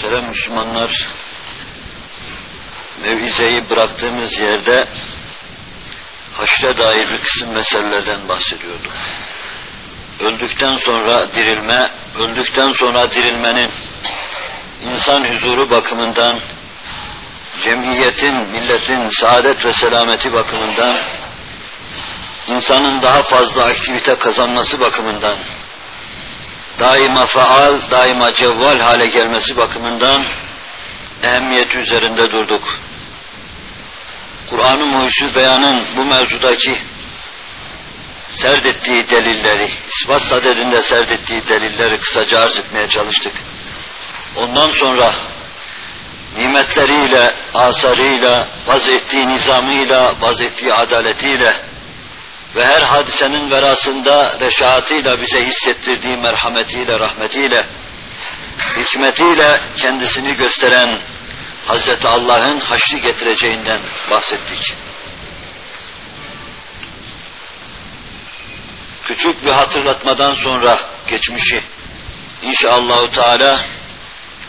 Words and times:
Muhterem 0.00 0.28
Müslümanlar, 0.28 1.06
mevizeyi 3.02 3.70
bıraktığımız 3.70 4.40
yerde 4.40 4.88
haşre 6.32 6.78
dair 6.78 7.10
bir 7.10 7.18
kısım 7.18 7.52
meselelerden 7.52 8.28
bahsediyorduk. 8.28 8.92
Öldükten 10.20 10.74
sonra 10.74 11.32
dirilme, 11.34 11.84
öldükten 12.14 12.72
sonra 12.72 13.10
dirilmenin 13.10 13.70
insan 14.82 15.32
huzuru 15.32 15.70
bakımından, 15.70 16.40
cemiyetin, 17.62 18.36
milletin 18.36 19.10
saadet 19.10 19.64
ve 19.64 19.72
selameti 19.72 20.32
bakımından, 20.32 20.94
insanın 22.48 23.02
daha 23.02 23.22
fazla 23.22 23.64
aktivite 23.64 24.14
kazanması 24.14 24.80
bakımından, 24.80 25.36
daima 26.80 27.26
faal, 27.26 27.80
daima 27.90 28.32
cevval 28.32 28.78
hale 28.78 29.06
gelmesi 29.06 29.56
bakımından 29.56 30.24
ehemmiyeti 31.22 31.78
üzerinde 31.78 32.30
durduk. 32.32 32.78
Kur'an-ı 34.50 34.86
Muhyüzü 34.86 35.34
Beyan'ın 35.34 35.82
bu 35.96 36.04
mevzudaki 36.04 36.82
serdettiği 38.28 39.10
delilleri, 39.10 39.70
ispat 39.88 40.22
sadedinde 40.22 40.82
serdettiği 40.82 41.48
delilleri 41.48 42.00
kısaca 42.00 42.40
arz 42.40 42.58
etmeye 42.58 42.88
çalıştık. 42.88 43.32
Ondan 44.36 44.70
sonra 44.70 45.12
nimetleriyle, 46.36 47.34
asarıyla, 47.54 48.48
vaz 48.66 48.88
ettiği 48.88 49.28
nizamıyla, 49.28 50.14
vaz 50.20 50.40
ettiği 50.40 50.72
adaletiyle 50.74 51.69
ve 52.56 52.64
her 52.64 52.82
hadisenin 52.82 53.50
verasında 53.50 54.38
reşaatıyla 54.40 55.20
bize 55.20 55.46
hissettirdiği 55.46 56.16
merhametiyle, 56.16 56.98
rahmetiyle, 56.98 57.66
hikmetiyle 58.76 59.60
kendisini 59.76 60.36
gösteren 60.36 60.98
Hazreti 61.64 62.08
Allah'ın 62.08 62.60
haşri 62.60 63.00
getireceğinden 63.00 63.78
bahsettik. 64.10 64.74
Küçük 69.04 69.44
bir 69.44 69.50
hatırlatmadan 69.50 70.34
sonra 70.34 70.78
geçmişi 71.06 71.62
inşallahü 72.42 73.10
teala 73.10 73.60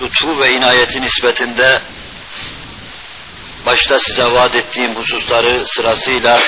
lütfu 0.02 0.40
ve 0.40 0.54
inayeti 0.54 1.02
nispetinde 1.02 1.82
başta 3.66 4.00
size 4.00 4.24
vaat 4.24 4.56
ettiğim 4.56 4.96
hususları 4.96 5.64
sırasıyla 5.66 6.40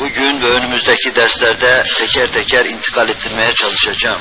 bugün 0.00 0.40
ve 0.40 0.48
önümüzdeki 0.48 1.16
derslerde 1.16 1.82
teker 1.98 2.26
teker 2.26 2.64
intikal 2.64 3.08
ettirmeye 3.08 3.54
çalışacağım. 3.54 4.20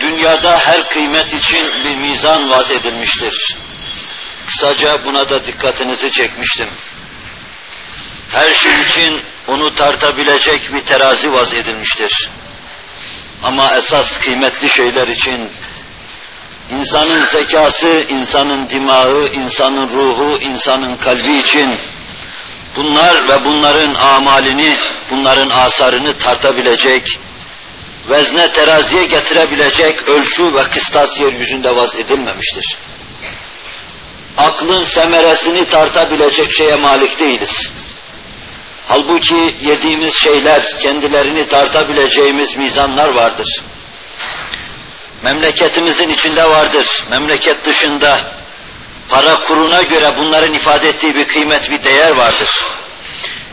Dünyada 0.00 0.58
her 0.58 0.88
kıymet 0.88 1.34
için 1.34 1.66
bir 1.84 1.96
mizan 1.96 2.50
vaz 2.50 2.70
edilmiştir. 2.70 3.56
Kısaca 4.46 5.04
buna 5.04 5.30
da 5.30 5.46
dikkatinizi 5.46 6.12
çekmiştim. 6.12 6.68
Her 8.28 8.54
şey 8.54 8.72
için 8.72 9.22
onu 9.46 9.74
tartabilecek 9.74 10.72
bir 10.74 10.80
terazi 10.80 11.32
vaz 11.32 11.54
edilmiştir. 11.54 12.30
Ama 13.42 13.74
esas 13.76 14.18
kıymetli 14.18 14.68
şeyler 14.68 15.08
için 15.08 15.50
insanın 16.70 17.24
zekası, 17.24 17.88
insanın 18.08 18.68
dimağı, 18.68 19.28
insanın 19.32 19.88
ruhu, 19.88 20.38
insanın 20.40 20.96
kalbi 20.96 21.36
için 21.36 21.78
bunlar 22.76 23.28
ve 23.28 23.44
bunların 23.44 23.94
amalini, 23.94 24.78
bunların 25.10 25.50
asarını 25.50 26.18
tartabilecek, 26.18 27.18
vezne 28.08 28.52
teraziye 28.52 29.04
getirebilecek 29.04 30.08
ölçü 30.08 30.54
ve 30.54 30.62
kıstas 30.62 31.20
yeryüzünde 31.20 31.76
vaz 31.76 31.96
edilmemiştir. 31.96 32.78
Aklın 34.36 34.82
semeresini 34.82 35.68
tartabilecek 35.68 36.52
şeye 36.52 36.74
malik 36.74 37.20
değiliz. 37.20 37.70
Halbuki 38.88 39.54
yediğimiz 39.60 40.14
şeyler, 40.14 40.66
kendilerini 40.80 41.48
tartabileceğimiz 41.48 42.56
mizanlar 42.56 43.08
vardır. 43.08 43.62
Memleketimizin 45.22 46.08
içinde 46.08 46.50
vardır, 46.50 47.04
memleket 47.10 47.64
dışında 47.64 48.20
para 49.08 49.40
kuruna 49.40 49.82
göre 49.82 50.14
bunların 50.18 50.54
ifade 50.54 50.88
ettiği 50.88 51.14
bir 51.14 51.28
kıymet, 51.28 51.70
bir 51.70 51.84
değer 51.84 52.10
vardır. 52.10 52.66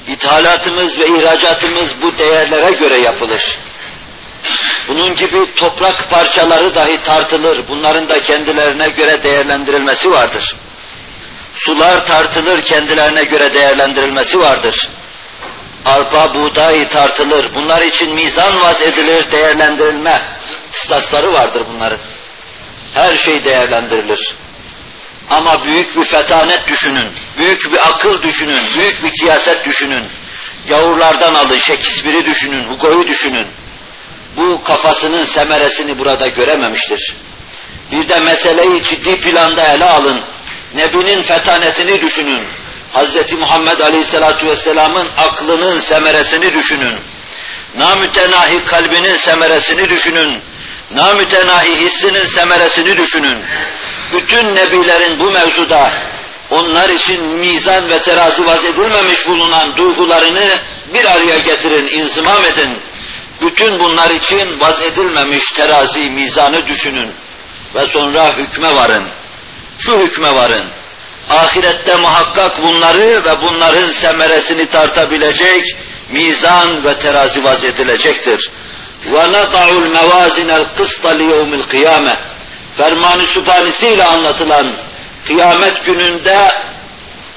İthalatımız 0.08 1.00
ve 1.00 1.08
ihracatımız 1.08 2.02
bu 2.02 2.18
değerlere 2.18 2.72
göre 2.72 2.98
yapılır. 2.98 3.60
Bunun 4.88 5.16
gibi 5.16 5.56
toprak 5.56 6.10
parçaları 6.10 6.76
dahi 6.76 7.02
tartılır, 7.04 7.68
bunların 7.68 8.10
da 8.10 8.22
kendilerine 8.22 8.88
göre 8.88 9.24
değerlendirilmesi 9.24 10.12
vardır. 10.12 10.56
Sular 11.54 12.06
tartılır, 12.06 12.62
kendilerine 12.62 13.24
göre 13.24 13.54
değerlendirilmesi 13.54 14.40
vardır 14.40 14.90
arpa, 15.86 16.34
buğday 16.34 16.88
tartılır. 16.88 17.56
Bunlar 17.56 17.82
için 17.82 18.14
mizan 18.14 18.62
vaz 18.62 18.82
edilir, 18.82 19.32
değerlendirilme 19.32 20.22
kıstasları 20.72 21.34
vardır 21.34 21.64
bunların. 21.74 22.00
Her 22.94 23.16
şey 23.16 23.46
değerlendirilir. 23.46 24.36
Ama 25.30 25.66
büyük 25.66 25.98
bir 25.98 26.04
fetanet 26.04 26.68
düşünün, 26.68 27.12
büyük 27.38 27.74
bir 27.74 27.88
akıl 27.88 28.24
düşünün, 28.24 28.62
büyük 28.78 29.04
bir 29.04 29.12
siyaset 29.20 29.66
düşünün. 29.66 30.08
Gavurlardan 30.70 31.34
alın, 31.34 31.58
Shakespeare'i 31.58 32.26
düşünün, 32.26 32.66
Hugo'yu 32.66 33.08
düşünün. 33.08 33.48
Bu 34.38 34.64
kafasının 34.64 35.26
semeresini 35.26 36.00
burada 36.00 36.28
görememiştir. 36.28 37.16
Bir 37.92 38.10
de 38.10 38.20
meseleyi 38.20 38.84
ciddi 38.84 39.20
planda 39.20 39.64
ele 39.64 39.86
alın. 39.86 40.22
Nebinin 40.74 41.22
fetanetini 41.22 42.02
düşünün. 42.02 42.42
Hz. 42.96 43.34
Muhammed 43.34 43.80
Aleyhisselatü 43.80 44.48
Vesselam'ın 44.48 45.08
aklının 45.18 45.80
semeresini 45.80 46.54
düşünün. 46.54 47.00
Namütenahi 47.78 48.64
kalbinin 48.66 49.16
semeresini 49.16 49.90
düşünün. 49.90 50.42
Namütenahi 50.92 51.76
hissinin 51.76 52.26
semeresini 52.26 52.98
düşünün. 52.98 53.44
Bütün 54.14 54.56
nebilerin 54.56 55.20
bu 55.20 55.32
mevzuda 55.32 55.92
onlar 56.50 56.90
için 56.90 57.30
mizan 57.30 57.90
ve 57.90 58.02
terazi 58.02 58.46
vaz 58.46 58.66
edilmemiş 58.66 59.28
bulunan 59.28 59.78
duygularını 59.78 60.50
bir 60.94 61.06
araya 61.06 61.38
getirin, 61.38 61.88
inzimam 61.88 62.44
edin. 62.44 62.78
Bütün 63.42 63.80
bunlar 63.80 64.10
için 64.10 64.60
vaz 64.60 64.82
edilmemiş 64.82 65.52
terazi, 65.52 66.10
mizanı 66.10 66.68
düşünün. 66.68 67.12
Ve 67.76 67.86
sonra 67.86 68.38
hükme 68.38 68.76
varın. 68.76 69.04
Şu 69.80 70.00
hükme 70.00 70.36
varın 70.36 70.66
ahirette 71.31 71.97
muhakkak 71.97 72.63
bunları 72.63 73.25
ve 73.25 73.43
bunların 73.43 73.93
semeresini 73.93 74.67
tartabilecek 74.67 75.77
mizan 76.11 76.85
ve 76.85 76.99
terazi 76.99 77.45
vaz 77.45 77.65
edilecektir. 77.65 78.51
وَنَضَعُ 79.07 79.67
الْمَوَازِنَ 79.83 80.51
الْقِسْطَ 80.61 81.05
لِيَوْمِ 81.05 81.63
الْقِيَامَةِ 81.63 82.15
Ferman-ı 82.77 83.27
Sübhanesiyle 83.27 84.05
anlatılan 84.05 84.75
kıyamet 85.27 85.85
gününde 85.87 86.51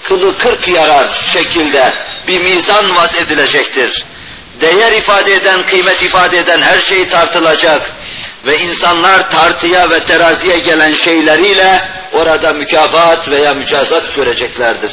kılı 0.03 0.38
kırk 0.38 0.67
yarar 0.67 1.09
şekilde 1.33 1.94
bir 2.27 2.41
mizan 2.41 2.95
vaz 2.95 3.21
edilecektir. 3.21 4.05
Değer 4.61 4.91
ifade 4.91 5.33
eden, 5.33 5.66
kıymet 5.66 6.03
ifade 6.03 6.38
eden 6.38 6.61
her 6.61 6.79
şey 6.79 7.09
tartılacak 7.09 7.91
ve 8.45 8.57
insanlar 8.57 9.31
tartıya 9.31 9.89
ve 9.89 10.05
teraziye 10.05 10.59
gelen 10.59 10.94
şeyleriyle 10.94 11.89
orada 12.12 12.52
mükafat 12.52 13.30
veya 13.30 13.54
mücazat 13.54 14.14
göreceklerdir. 14.14 14.92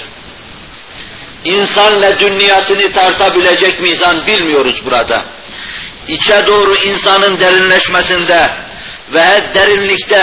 İnsanla 1.46 2.20
dünniyatını 2.20 2.94
tartabilecek 2.94 3.81
mizan 3.81 4.28
bilmiyoruz 4.28 4.86
burada. 4.86 5.26
İçe 6.08 6.47
doğru 6.47 6.76
insanın 6.76 7.40
derinleşmesinde 7.40 8.50
ve 9.14 9.26
derinlikte 9.56 10.22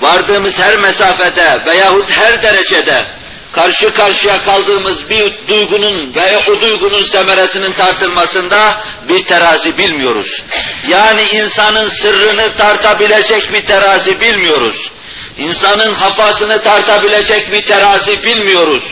vardığımız 0.00 0.60
her 0.60 0.76
mesafede 0.76 1.60
veyahut 1.66 2.10
her 2.18 2.42
derecede 2.42 3.06
karşı 3.52 3.94
karşıya 3.94 4.42
kaldığımız 4.42 5.10
bir 5.10 5.48
duygunun 5.48 6.14
veya 6.14 6.40
o 6.48 6.60
duygunun 6.60 7.04
semeresinin 7.04 7.72
tartılmasında 7.72 8.80
bir 9.08 9.24
terazi 9.24 9.78
bilmiyoruz. 9.78 10.44
Yani 10.88 11.22
insanın 11.22 11.88
sırrını 11.88 12.56
tartabilecek 12.56 13.52
bir 13.52 13.66
terazi 13.66 14.20
bilmiyoruz. 14.20 14.90
İnsanın 15.38 15.94
hafasını 15.94 16.62
tartabilecek 16.62 17.52
bir 17.52 17.66
terazi 17.66 18.22
bilmiyoruz. 18.24 18.84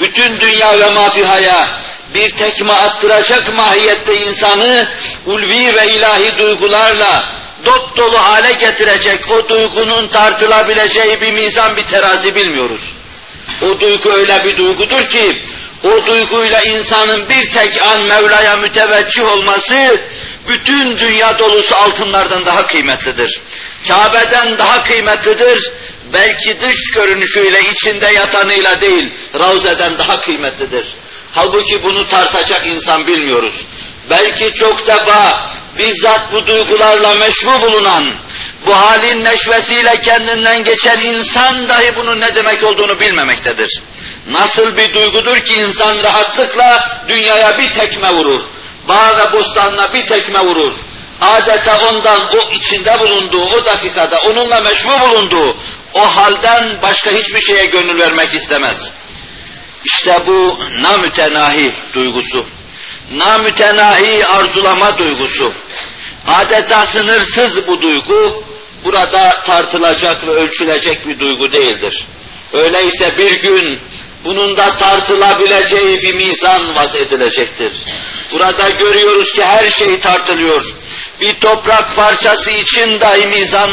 Bütün 0.00 0.40
dünya 0.40 0.78
ve 0.80 0.90
mafihaya 0.90 1.78
bir 2.14 2.30
tekme 2.30 2.72
attıracak 2.72 3.56
mahiyette 3.56 4.16
insanı 4.16 4.88
ulvi 5.26 5.74
ve 5.74 5.86
ilahi 5.86 6.38
duygularla 6.38 7.38
dop 7.64 7.96
dolu 7.96 8.18
hale 8.18 8.52
getirecek 8.52 9.30
o 9.30 9.48
duygunun 9.48 10.08
tartılabileceği 10.08 11.20
bir 11.20 11.32
mizan 11.32 11.76
bir 11.76 11.82
terazi 11.82 12.34
bilmiyoruz. 12.34 12.94
O 13.62 13.80
duygu 13.80 14.12
öyle 14.12 14.44
bir 14.44 14.56
duygudur 14.56 15.08
ki 15.08 15.42
o 15.84 16.06
duyguyla 16.06 16.62
insanın 16.62 17.28
bir 17.28 17.52
tek 17.52 17.82
an 17.82 18.02
Mevla'ya 18.06 18.56
müteveccih 18.56 19.32
olması, 19.32 20.00
bütün 20.48 20.98
dünya 20.98 21.38
dolusu 21.38 21.76
altınlardan 21.76 22.46
daha 22.46 22.66
kıymetlidir. 22.66 23.42
Kabe'den 23.88 24.58
daha 24.58 24.84
kıymetlidir. 24.84 25.72
Belki 26.12 26.60
dış 26.60 26.90
görünüşüyle, 26.94 27.60
içinde 27.60 28.06
yatanıyla 28.06 28.80
değil, 28.80 29.12
Ravze'den 29.38 29.98
daha 29.98 30.20
kıymetlidir. 30.20 30.96
Halbuki 31.32 31.82
bunu 31.82 32.08
tartacak 32.08 32.66
insan 32.66 33.06
bilmiyoruz. 33.06 33.66
Belki 34.10 34.54
çok 34.54 34.86
defa 34.86 35.50
bizzat 35.78 36.32
bu 36.32 36.46
duygularla 36.46 37.14
meşru 37.14 37.62
bulunan, 37.62 38.14
bu 38.66 38.76
halin 38.76 39.24
neşvesiyle 39.24 40.00
kendinden 40.00 40.64
geçen 40.64 41.00
insan 41.00 41.68
dahi 41.68 41.96
bunun 41.96 42.20
ne 42.20 42.34
demek 42.34 42.64
olduğunu 42.64 43.00
bilmemektedir. 43.00 43.82
Nasıl 44.30 44.76
bir 44.76 44.94
duygudur 44.94 45.36
ki 45.36 45.54
insan 45.54 46.02
rahatlıkla 46.02 47.00
dünyaya 47.08 47.58
bir 47.58 47.72
tekme 47.72 48.10
vurur. 48.10 48.40
Bağ 48.88 49.18
ve 49.18 49.32
bostanına 49.32 49.94
bir 49.94 50.06
tekme 50.06 50.40
vurur. 50.40 50.72
Adeta 51.20 51.78
ondan 51.88 52.20
o 52.36 52.52
içinde 52.52 53.00
bulunduğu, 53.00 53.44
o 53.44 53.64
dakikada 53.64 54.18
onunla 54.18 54.60
meşru 54.60 55.00
bulunduğu, 55.00 55.56
o 55.94 56.00
halden 56.16 56.82
başka 56.82 57.10
hiçbir 57.10 57.40
şeye 57.40 57.64
gönül 57.64 57.98
vermek 57.98 58.34
istemez. 58.34 58.92
İşte 59.84 60.22
bu 60.26 60.58
namütenahi 60.82 61.74
duygusu. 61.94 62.46
Namütenahi 63.10 64.26
arzulama 64.26 64.98
duygusu. 64.98 65.52
Adeta 66.26 66.86
sınırsız 66.86 67.66
bu 67.66 67.82
duygu, 67.82 68.44
burada 68.84 69.42
tartılacak 69.46 70.26
ve 70.26 70.30
ölçülecek 70.30 71.06
bir 71.06 71.18
duygu 71.18 71.52
değildir. 71.52 72.06
Öyleyse 72.52 73.18
bir 73.18 73.40
gün 73.40 73.80
bunun 74.24 74.56
da 74.56 74.76
tartılabileceği 74.76 76.02
bir 76.02 76.14
mizan 76.14 76.76
vaz 76.76 76.96
edilecektir. 76.96 77.72
Burada 78.32 78.70
görüyoruz 78.70 79.32
ki 79.32 79.44
her 79.44 79.68
şey 79.68 80.00
tartılıyor. 80.00 80.62
Bir 81.20 81.40
toprak 81.40 81.96
parçası 81.96 82.50
için 82.50 83.00
dahi 83.00 83.26
mizan 83.26 83.70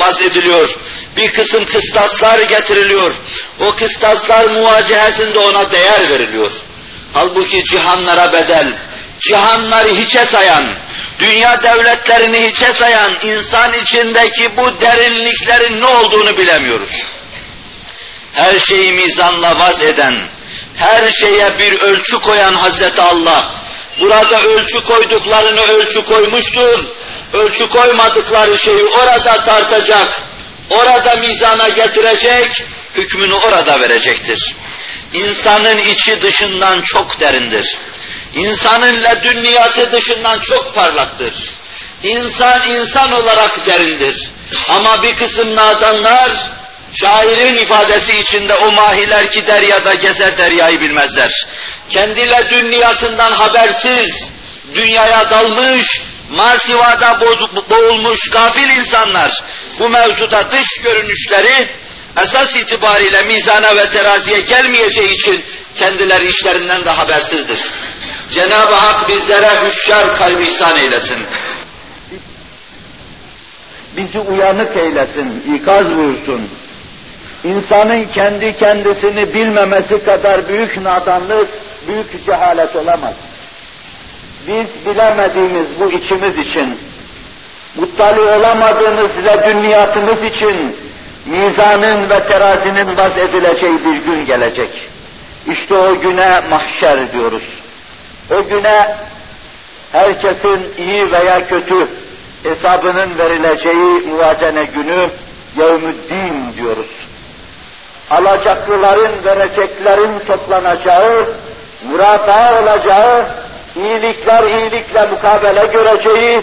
vaz 0.00 0.22
ediliyor. 0.22 0.78
Bir 1.16 1.32
kısım 1.32 1.64
kıstaslar 1.64 2.38
getiriliyor. 2.38 3.14
O 3.60 3.74
kıstaslar 3.74 4.44
muvacehesinde 4.44 5.38
ona 5.38 5.72
değer 5.72 6.10
veriliyor. 6.10 6.52
Halbuki 7.12 7.64
cihanlara 7.64 8.32
bedel, 8.32 8.78
cihanları 9.20 9.88
hiçe 9.88 10.24
sayan, 10.24 10.64
dünya 11.18 11.62
devletlerini 11.62 12.48
hiçe 12.48 12.72
sayan 12.72 13.10
insan 13.22 13.72
içindeki 13.72 14.56
bu 14.56 14.80
derinliklerin 14.80 15.80
ne 15.80 15.86
olduğunu 15.86 16.36
bilemiyoruz 16.36 17.06
her 18.32 18.58
şeyi 18.58 18.92
mizanla 18.92 19.58
vaz 19.58 19.82
eden, 19.82 20.14
her 20.74 21.10
şeye 21.10 21.58
bir 21.58 21.80
ölçü 21.80 22.18
koyan 22.18 22.54
Hazreti 22.54 23.02
Allah, 23.02 23.59
burada 24.00 24.42
ölçü 24.42 24.84
koyduklarını 24.84 25.60
ölçü 25.60 26.04
koymuştur, 26.04 26.80
ölçü 27.32 27.68
koymadıkları 27.68 28.58
şeyi 28.58 28.84
orada 28.84 29.44
tartacak, 29.44 30.22
orada 30.70 31.16
mizana 31.16 31.68
getirecek, 31.68 32.64
hükmünü 32.94 33.34
orada 33.34 33.80
verecektir. 33.80 34.56
İnsanın 35.12 35.78
içi 35.78 36.22
dışından 36.22 36.82
çok 36.82 37.20
derindir. 37.20 37.78
İnsanın 38.34 39.04
ledünniyatı 39.04 39.92
dışından 39.92 40.38
çok 40.38 40.74
parlaktır. 40.74 41.34
İnsan 42.02 42.62
insan 42.68 43.12
olarak 43.12 43.66
derindir. 43.66 44.30
Ama 44.68 45.02
bir 45.02 45.16
kısım 45.16 45.56
nadanlar 45.56 46.50
Şairin 46.92 47.54
ifadesi 47.54 48.16
içinde 48.16 48.54
o 48.54 48.72
mahiler 48.72 49.30
ki 49.30 49.46
deryada 49.46 49.94
gezer 49.94 50.38
deryayı 50.38 50.80
bilmezler. 50.80 51.46
Kendiyle 51.90 52.50
dünniyatından 52.50 53.32
habersiz, 53.32 54.32
dünyaya 54.74 55.30
dalmış, 55.30 56.02
masivada 56.30 57.20
boğulmuş 57.70 58.30
gafil 58.30 58.76
insanlar 58.78 59.30
bu 59.78 59.88
mevzuda 59.88 60.52
dış 60.52 60.68
görünüşleri 60.84 61.68
esas 62.22 62.56
itibariyle 62.56 63.22
mizana 63.22 63.76
ve 63.76 63.90
teraziye 63.90 64.40
gelmeyeceği 64.40 65.14
için 65.14 65.44
kendileri 65.74 66.26
işlerinden 66.26 66.84
de 66.84 66.90
habersizdir. 66.90 67.60
Cenab-ı 68.30 68.74
Hak 68.74 69.08
bizlere 69.08 69.66
hüşyar 69.66 70.16
kalbi 70.16 70.42
ihsan 70.42 70.76
eylesin. 70.76 71.26
Bizi 73.96 74.18
uyanık 74.18 74.76
eylesin, 74.76 75.56
ikaz 75.56 75.96
buyursun 75.96 76.50
insanın 77.44 78.04
kendi 78.04 78.56
kendisini 78.56 79.34
bilmemesi 79.34 80.04
kadar 80.04 80.48
büyük 80.48 80.76
nadanlık, 80.82 81.48
büyük 81.88 82.26
cehalet 82.26 82.76
olamaz. 82.76 83.14
Biz 84.46 84.86
bilemediğimiz 84.86 85.66
bu 85.80 85.90
içimiz 85.92 86.36
için, 86.38 86.78
muttali 87.76 88.20
olamadığımız 88.20 89.10
ve 89.24 89.48
dünyatımız 89.48 90.24
için 90.24 90.76
mizanın 91.26 92.10
ve 92.10 92.22
terazinin 92.28 92.96
vaz 92.96 93.18
edileceği 93.18 93.84
bir 93.84 93.96
gün 93.96 94.24
gelecek. 94.26 94.88
İşte 95.46 95.74
o 95.74 96.00
güne 96.00 96.40
mahşer 96.50 97.12
diyoruz. 97.12 97.42
O 98.30 98.44
güne 98.48 98.96
herkesin 99.92 100.66
iyi 100.78 101.12
veya 101.12 101.46
kötü 101.46 101.88
hesabının 102.42 103.18
verileceği 103.18 104.00
muvacene 104.10 104.64
günü 104.64 105.08
yevmüddin 105.56 106.54
diyoruz 106.56 106.99
alacaklıların, 108.10 109.24
vereceklerin 109.24 110.18
toplanacağı, 110.18 111.26
murata 111.90 112.62
olacağı, 112.62 113.26
iyilikler 113.76 114.42
iyilikle 114.42 115.06
mukabele 115.06 115.66
göreceği, 115.66 116.42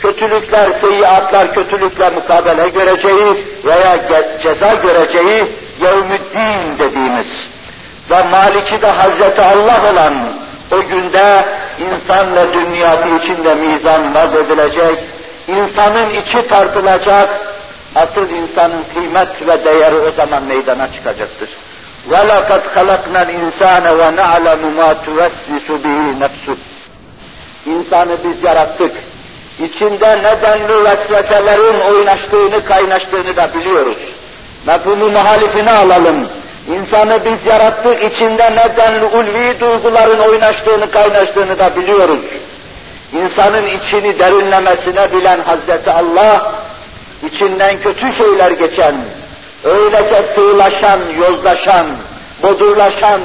kötülükler, 0.00 0.70
seyyiatlar 0.80 1.54
kötülükle 1.54 2.10
mukabele 2.10 2.68
göreceği 2.68 3.46
veya 3.64 3.98
ceza 4.42 4.74
göreceği 4.74 5.42
yevmüddin 5.86 6.78
dediğimiz 6.78 7.48
ve 8.10 8.22
maliki 8.22 8.82
de 8.82 8.86
Hazreti 8.86 9.42
Allah 9.42 9.90
olan 9.92 10.14
o 10.72 10.80
günde 10.80 11.44
insan 11.78 12.36
ve 12.36 12.52
dünyası 12.52 13.08
içinde 13.08 13.54
mizan 13.54 14.14
vaz 14.14 14.34
edilecek, 14.34 14.98
insanın 15.48 16.10
içi 16.10 16.48
tartılacak, 16.48 17.28
Asıl 17.95 18.29
insanın 18.29 18.83
kıymet 18.93 19.47
ve 19.47 19.65
değeri 19.65 19.95
o 19.95 20.11
zaman 20.11 20.43
meydana 20.43 20.91
çıkacaktır. 20.93 21.49
وَلَقَدْ 22.09 22.61
خَلَقْنَا 22.75 23.21
الْاِنْسَانَ 23.25 23.85
وَنَعْلَمُ 23.99 24.61
مَا 24.79 24.95
تُوَسْوِسُ 25.05 25.67
بِهِ 25.83 26.19
نَفْسُ 26.19 26.55
İnsanı 27.65 28.17
biz 28.23 28.43
yarattık. 28.43 28.91
İçinde 29.59 30.17
nedenli 30.17 30.85
vesveselerin 30.85 31.79
oynaştığını, 31.79 32.65
kaynaştığını 32.65 33.35
da 33.35 33.53
biliyoruz. 33.53 33.97
Ve 34.67 34.79
bunu 34.85 35.09
muhalifine 35.09 35.71
alalım. 35.71 36.27
İnsanı 36.67 37.19
biz 37.25 37.45
yarattık, 37.45 38.03
içinde 38.03 38.51
nedenli 38.51 39.05
ulvi 39.05 39.59
duyguların 39.59 40.19
oynaştığını, 40.19 40.91
kaynaştığını 40.91 41.59
da 41.59 41.75
biliyoruz. 41.75 42.23
İnsanın 43.13 43.67
içini 43.67 44.19
derinlemesine 44.19 45.13
bilen 45.13 45.39
Hazreti 45.39 45.91
Allah, 45.91 46.51
içinden 47.22 47.80
kötü 47.82 48.12
şeyler 48.12 48.50
geçen, 48.50 48.96
öylece 49.64 50.22
sığlaşan, 50.34 51.00
yozlaşan, 51.20 51.86
bodurlaşan, 52.42 53.22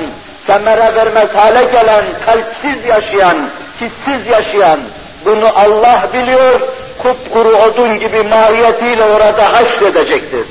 semere 0.47 0.95
vermez 0.95 1.35
hale 1.35 1.63
gelen, 1.65 2.05
kalpsiz 2.25 2.85
yaşayan, 2.85 3.49
hissiz 3.81 4.27
yaşayan, 4.27 4.79
bunu 5.25 5.47
Allah 5.55 6.09
biliyor, 6.13 6.61
kupkuru 6.97 7.57
odun 7.57 7.99
gibi 7.99 8.23
mahiyetiyle 8.23 9.03
orada 9.03 9.43
haşredecektir. 9.43 10.45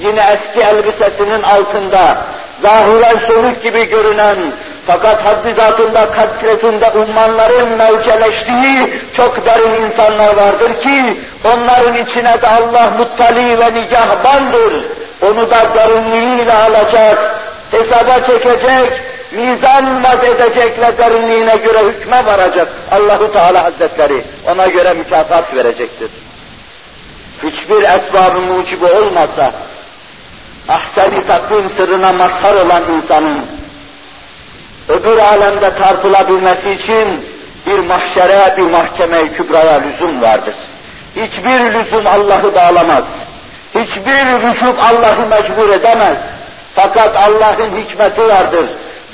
Yine 0.00 0.20
eski 0.20 0.60
elbisesinin 0.68 1.42
altında, 1.42 2.24
zahiren 2.62 3.18
soluk 3.28 3.62
gibi 3.62 3.84
görünen, 3.90 4.38
fakat 4.86 5.24
haddi 5.24 5.54
zatında, 5.54 6.92
ummanların 6.94 7.68
mevceleştiği 7.68 9.00
çok 9.16 9.46
derin 9.46 9.82
insanlar 9.82 10.36
vardır 10.36 10.80
ki, 10.82 11.20
onların 11.44 11.94
içine 11.94 12.42
de 12.42 12.46
Allah 12.48 12.90
muttali 12.98 13.58
ve 13.58 13.74
nigahbandır. 13.74 14.84
Onu 15.22 15.50
da 15.50 15.74
derinliğiyle 15.74 16.52
alacak, 16.52 17.40
hesaba 17.70 18.26
çekecek, 18.26 19.02
mizan 19.32 20.04
vaz 20.04 20.24
edecekle 20.24 20.98
derinliğine 20.98 21.56
göre 21.56 21.78
hükme 21.78 22.26
varacak. 22.26 22.68
Allahu 22.90 23.32
Teala 23.32 23.64
Hazretleri 23.64 24.24
ona 24.46 24.66
göre 24.66 24.94
mükafat 24.94 25.54
verecektir. 25.54 26.10
Hiçbir 27.42 27.82
esbabı 27.82 28.40
mucibi 28.40 28.84
olmasa, 28.84 29.52
ahsen-i 30.68 31.26
takvim 31.26 31.70
sırrına 31.76 32.12
mazhar 32.12 32.54
olan 32.54 32.82
insanın, 32.94 33.46
öbür 34.88 35.18
alemde 35.18 35.74
tartılabilmesi 35.74 36.70
için 36.70 37.24
bir 37.66 37.78
mahşere, 37.78 38.54
bir 38.56 38.62
mahkeme 38.62 39.28
kübraya 39.28 39.80
lüzum 39.80 40.22
vardır. 40.22 40.54
Hiçbir 41.16 41.60
lüzum 41.60 42.06
Allah'ı 42.06 42.54
bağlamaz. 42.54 43.04
Hiçbir 43.74 44.48
vücut 44.48 44.78
Allah'ı 44.78 45.26
mecbur 45.26 45.74
edemez. 45.74 46.16
Fakat 46.74 47.16
Allah'ın 47.16 47.76
hikmeti 47.76 48.28
vardır. 48.28 48.66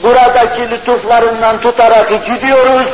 buradaki 0.03 0.71
lütuflarından 0.71 1.61
tutarak 1.61 2.27
gidiyoruz. 2.27 2.89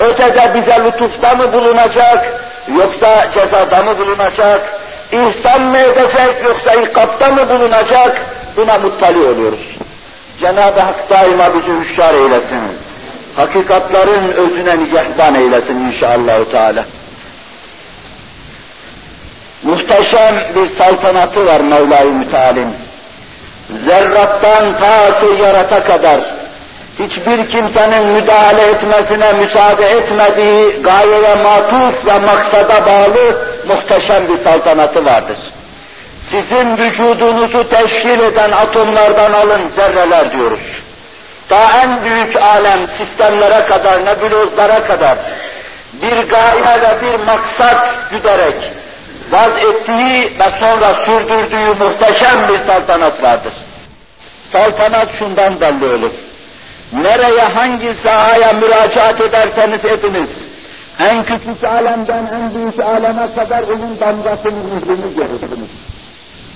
Ötede 0.00 0.54
bize 0.54 0.84
lütufta 0.84 1.34
mı 1.34 1.52
bulunacak, 1.52 2.44
yoksa 2.76 3.26
cezada 3.34 3.82
mı 3.82 3.98
bulunacak, 3.98 4.80
ihsan 5.12 5.62
mı 5.62 5.78
edecek, 5.78 6.44
yoksa 6.44 6.70
ikapta 6.70 7.32
mı 7.32 7.48
bulunacak, 7.48 8.22
buna 8.56 8.78
muttali 8.78 9.18
oluyoruz. 9.18 9.75
Cenab-ı 10.40 10.80
Hak 10.80 11.10
daima 11.10 11.54
bizi 11.54 11.80
hüşyar 11.80 12.14
eylesin. 12.14 12.62
Hakikatların 13.36 14.32
özüne 14.32 14.84
nigahban 14.84 15.34
eylesin 15.34 15.74
inşallah 15.74 16.44
Teala. 16.44 16.84
Muhteşem 19.62 20.34
bir 20.54 20.66
saltanatı 20.66 21.46
var 21.46 21.60
Mevla-i 21.60 22.10
Müteal'in. 22.10 22.68
Zerrattan 23.70 24.78
ta 24.78 25.20
seyyarata 25.20 25.84
kadar 25.84 26.20
hiçbir 26.98 27.50
kimsenin 27.50 28.06
müdahale 28.06 28.62
etmesine 28.62 29.32
müsaade 29.32 29.86
etmediği 29.86 30.82
gayeye 30.82 31.34
matuf 31.34 32.06
ve 32.06 32.18
maksada 32.18 32.86
bağlı 32.86 33.38
muhteşem 33.68 34.28
bir 34.28 34.36
saltanatı 34.44 35.04
vardır. 35.04 35.38
Sizin 36.30 36.76
vücudunuzu 36.76 37.68
teşkil 37.68 38.20
eden 38.20 38.52
atomlardan 38.52 39.32
alın 39.32 39.68
zerreler 39.68 40.32
diyoruz. 40.32 40.82
Daha 41.50 41.80
en 41.80 42.04
büyük 42.04 42.36
alem 42.36 42.88
sistemlere 42.88 43.66
kadar, 43.66 44.04
nebulozlara 44.04 44.86
kadar 44.86 45.18
bir 46.02 46.16
gaye 46.28 46.82
ve 46.82 47.02
bir 47.02 47.24
maksat 47.24 48.10
güderek 48.10 48.54
vaz 49.30 49.58
ettiği 49.58 50.38
ve 50.38 50.58
sonra 50.60 50.94
sürdürdüğü 50.94 51.84
muhteşem 51.84 52.48
bir 52.48 52.58
saltanat 52.58 53.22
vardır. 53.22 53.52
Saltanat 54.52 55.08
şundan 55.18 55.60
belli 55.60 55.84
olur. 55.84 56.10
Nereye 56.92 57.54
hangi 57.54 57.94
sahaya 57.94 58.52
müracaat 58.52 59.20
ederseniz 59.20 59.84
ediniz, 59.84 60.30
en 60.98 61.24
küçük 61.24 61.64
alemden 61.64 62.26
en 62.26 62.54
büyük 62.54 62.80
aleme 62.80 63.34
kadar 63.34 63.62
onun 63.62 64.00
damgasını 64.00 64.58
yüzünü 64.74 65.14
görürsünüz. 65.14 65.85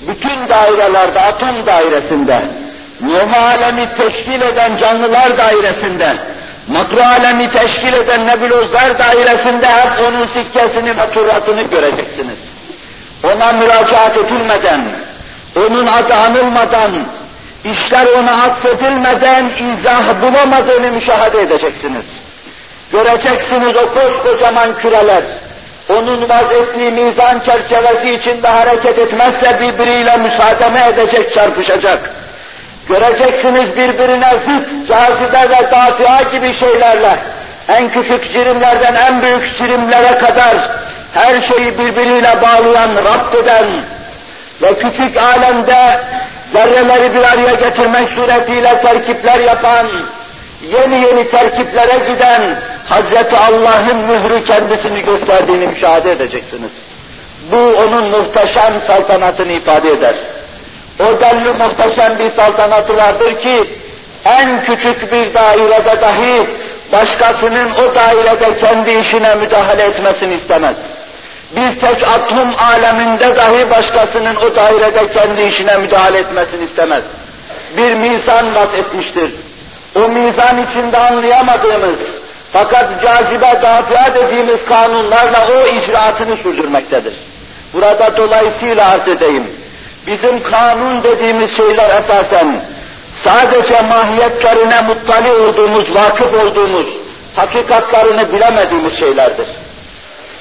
Bütün 0.09 0.49
dairelerde, 0.49 1.21
atom 1.21 1.66
dairesinde, 1.66 2.42
nuh 3.00 3.35
alemi 3.42 3.88
teşkil 3.97 4.40
eden 4.40 4.76
canlılar 4.76 5.38
dairesinde, 5.38 6.16
makro 6.69 7.02
alemi 7.02 7.50
teşkil 7.50 7.92
eden 7.92 8.26
nebulozlar 8.26 8.99
dairesinde 8.99 9.66
hep 9.66 10.00
onun 10.09 10.26
sikkesini 10.26 10.97
ve 10.97 11.11
turatını 11.12 11.62
göreceksiniz. 11.62 12.38
Ona 13.25 13.52
müracaat 13.52 14.16
edilmeden, 14.16 14.85
onun 15.57 15.87
adı 15.87 16.14
anılmadan, 16.14 17.07
işler 17.64 18.07
ona 18.19 18.42
atfedilmeden 18.42 19.45
izah 19.45 20.23
bulamadığını 20.23 20.92
müşahede 20.92 21.40
edeceksiniz. 21.40 22.07
Göreceksiniz 22.92 23.76
o 23.76 23.95
koskocaman 23.95 24.75
küreler, 24.75 25.23
onun 25.90 26.28
vaz 26.28 26.76
mizan 26.76 27.38
çerçevesi 27.38 28.14
içinde 28.14 28.49
hareket 28.49 28.99
etmezse 28.99 29.61
birbiriyle 29.61 30.16
müsaademe 30.16 30.80
edecek, 30.88 31.35
çarpışacak. 31.35 32.11
Göreceksiniz 32.88 33.76
birbirine 33.76 34.30
zıt, 34.30 34.88
cazibe 34.88 35.50
ve 35.50 35.70
dafia 35.70 36.30
gibi 36.32 36.54
şeylerle, 36.54 37.18
en 37.68 37.88
küçük 37.88 38.32
cirimlerden 38.32 38.94
en 38.94 39.23
büyük 39.23 39.56
cirimlere 39.59 40.18
kadar 40.18 40.70
her 41.12 41.40
şeyi 41.40 41.78
birbiriyle 41.78 42.42
bağlayan, 42.42 42.97
rapt 43.04 43.35
ve 44.62 44.75
küçük 44.75 45.16
alemde 45.16 46.00
zerreleri 46.52 47.14
bir 47.14 47.23
araya 47.23 47.54
getirmek 47.54 48.09
suretiyle 48.09 48.80
terkipler 48.80 49.38
yapan, 49.38 49.87
yeni 50.62 51.02
yeni 51.02 51.30
terkiplere 51.30 52.12
giden 52.12 52.56
Hazreti 52.90 53.37
Allah'ın 53.37 53.97
mührü 53.97 54.44
kendisini 54.44 55.04
gösterdiğini 55.04 55.66
müşahede 55.66 56.11
edeceksiniz. 56.11 56.70
Bu 57.52 57.56
onun 57.56 58.09
muhteşem 58.09 58.80
saltanatını 58.87 59.52
ifade 59.52 59.90
eder. 59.90 60.14
O 61.00 61.20
denli 61.20 61.52
muhteşem 61.52 62.18
bir 62.18 62.30
saltanatı 62.30 62.97
vardır 62.97 63.40
ki 63.40 63.64
en 64.25 64.64
küçük 64.64 65.12
bir 65.12 65.35
dairede 65.35 66.00
dahi 66.00 66.47
başkasının 66.92 67.70
o 67.70 67.94
dairede 67.94 68.59
kendi 68.59 68.90
işine 68.90 69.35
müdahale 69.35 69.82
etmesini 69.82 70.35
istemez. 70.35 70.76
Bir 71.56 71.80
tek 71.80 72.11
atom 72.11 72.50
aleminde 72.59 73.37
dahi 73.37 73.70
başkasının 73.70 74.37
o 74.37 74.56
dairede 74.56 75.09
kendi 75.18 75.42
işine 75.42 75.76
müdahale 75.76 76.18
etmesini 76.18 76.64
istemez. 76.64 77.04
Bir 77.76 77.94
mizan 77.94 78.54
vaz 78.54 78.75
etmiştir. 78.75 79.32
O 79.97 80.09
mizan 80.09 80.66
içinde 80.70 80.99
anlayamadığımız, 80.99 81.99
fakat 82.52 83.02
cazibe 83.02 83.62
dafia 83.62 84.14
dediğimiz 84.14 84.64
kanunlarla 84.64 85.47
o 85.52 85.66
icraatını 85.66 86.37
sürdürmektedir. 86.37 87.14
Burada 87.75 88.16
dolayısıyla 88.16 88.92
arz 88.92 89.09
edeyim. 89.09 89.47
Bizim 90.07 90.42
kanun 90.42 91.02
dediğimiz 91.02 91.57
şeyler 91.57 92.02
esasen 92.02 92.62
sadece 93.14 93.80
mahiyetlerine 93.80 94.80
muttali 94.80 95.33
olduğumuz, 95.33 95.95
vakıf 95.95 96.35
olduğumuz, 96.35 96.87
hakikatlarını 97.37 98.33
bilemediğimiz 98.33 98.99
şeylerdir. 98.99 99.47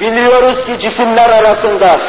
Biliyoruz 0.02 0.66
ki 0.66 0.80
cisimler 0.80 1.30
arasında 1.30 2.00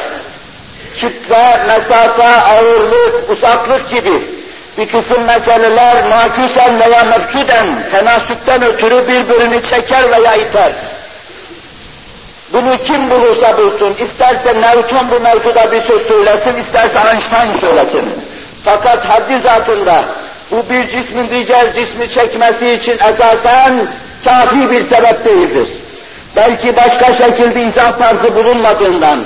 kitle, 0.94 1.66
mesafe, 1.66 2.42
ağırlık, 2.42 3.30
uzaklık 3.30 3.90
gibi 3.90 4.39
bir 4.80 4.88
kısım 4.88 5.24
meseleler 5.24 6.08
maküsen 6.08 6.80
veya 6.80 7.04
mevcuden, 7.04 7.90
tenasüpten 7.90 8.64
ötürü 8.64 9.08
birbirini 9.08 9.62
çeker 9.62 10.04
veya 10.10 10.34
iter. 10.34 10.72
Bunu 12.52 12.76
kim 12.76 13.10
bulursa 13.10 13.58
bulsun, 13.58 13.94
isterse 14.04 14.60
Newton 14.60 15.10
bu 15.10 15.20
mevzuda 15.20 15.72
bir 15.72 15.80
söz 15.80 16.06
söylesin, 16.08 16.56
isterse 16.56 16.98
Einstein 17.12 17.58
söylesin. 17.60 18.24
Fakat 18.64 19.08
haddi 19.08 19.40
zatında 19.40 20.04
bu 20.50 20.70
bir 20.70 20.86
cismin 20.88 21.28
diğer 21.28 21.74
cismi 21.74 22.10
çekmesi 22.10 22.70
için 22.70 22.98
esasen 23.10 23.88
kafi 24.28 24.70
bir 24.70 24.82
sebep 24.82 25.24
değildir. 25.24 25.68
Belki 26.36 26.76
başka 26.76 27.26
şekilde 27.26 27.62
izah 27.62 27.98
tarzı 27.98 28.34
bulunmadığından, 28.34 29.24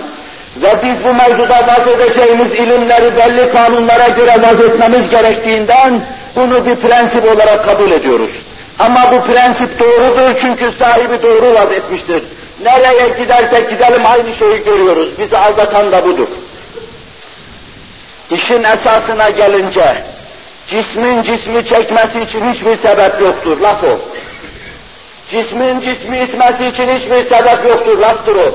ve 0.57 0.83
biz 0.83 1.05
bu 1.05 1.15
mevzuda 1.15 1.67
vaz 1.67 1.89
edeceğimiz 1.89 2.55
ilimleri 2.55 3.17
belli 3.17 3.51
kanunlara 3.53 4.09
göre 4.09 4.35
vaz 4.43 4.61
etmemiz 4.61 5.09
gerektiğinden 5.09 6.07
bunu 6.37 6.67
bir 6.67 6.77
prensip 6.77 7.25
olarak 7.25 7.65
kabul 7.65 7.93
ediyoruz. 7.93 8.31
Ama 8.79 9.13
bu 9.13 9.27
prensip 9.27 9.81
doğrudur 9.81 10.35
çünkü 10.41 10.73
sahibi 10.73 11.23
doğru 11.23 11.55
vaz 11.55 11.73
etmiştir. 11.73 12.23
Nereye 12.63 13.09
gidersek 13.09 13.71
gidelim 13.71 14.07
aynı 14.07 14.37
şeyi 14.39 14.65
görüyoruz. 14.65 15.19
Bizi 15.19 15.37
aldatan 15.37 15.93
da 15.93 16.05
budur. 16.05 16.29
İşin 18.31 18.63
esasına 18.63 19.31
gelince, 19.31 20.03
cismin 20.67 21.23
cismi 21.23 21.67
çekmesi 21.67 22.21
için 22.21 22.53
hiçbir 22.53 22.77
sebep 22.77 23.21
yoktur, 23.21 23.61
laf 23.61 23.85
o. 23.85 23.99
Cismin 25.31 25.81
cismi 25.81 26.19
itmesi 26.19 26.67
için 26.67 26.89
hiçbir 26.89 27.23
sebep 27.23 27.69
yoktur, 27.69 27.99
laftır 27.99 28.37
o. 28.37 28.55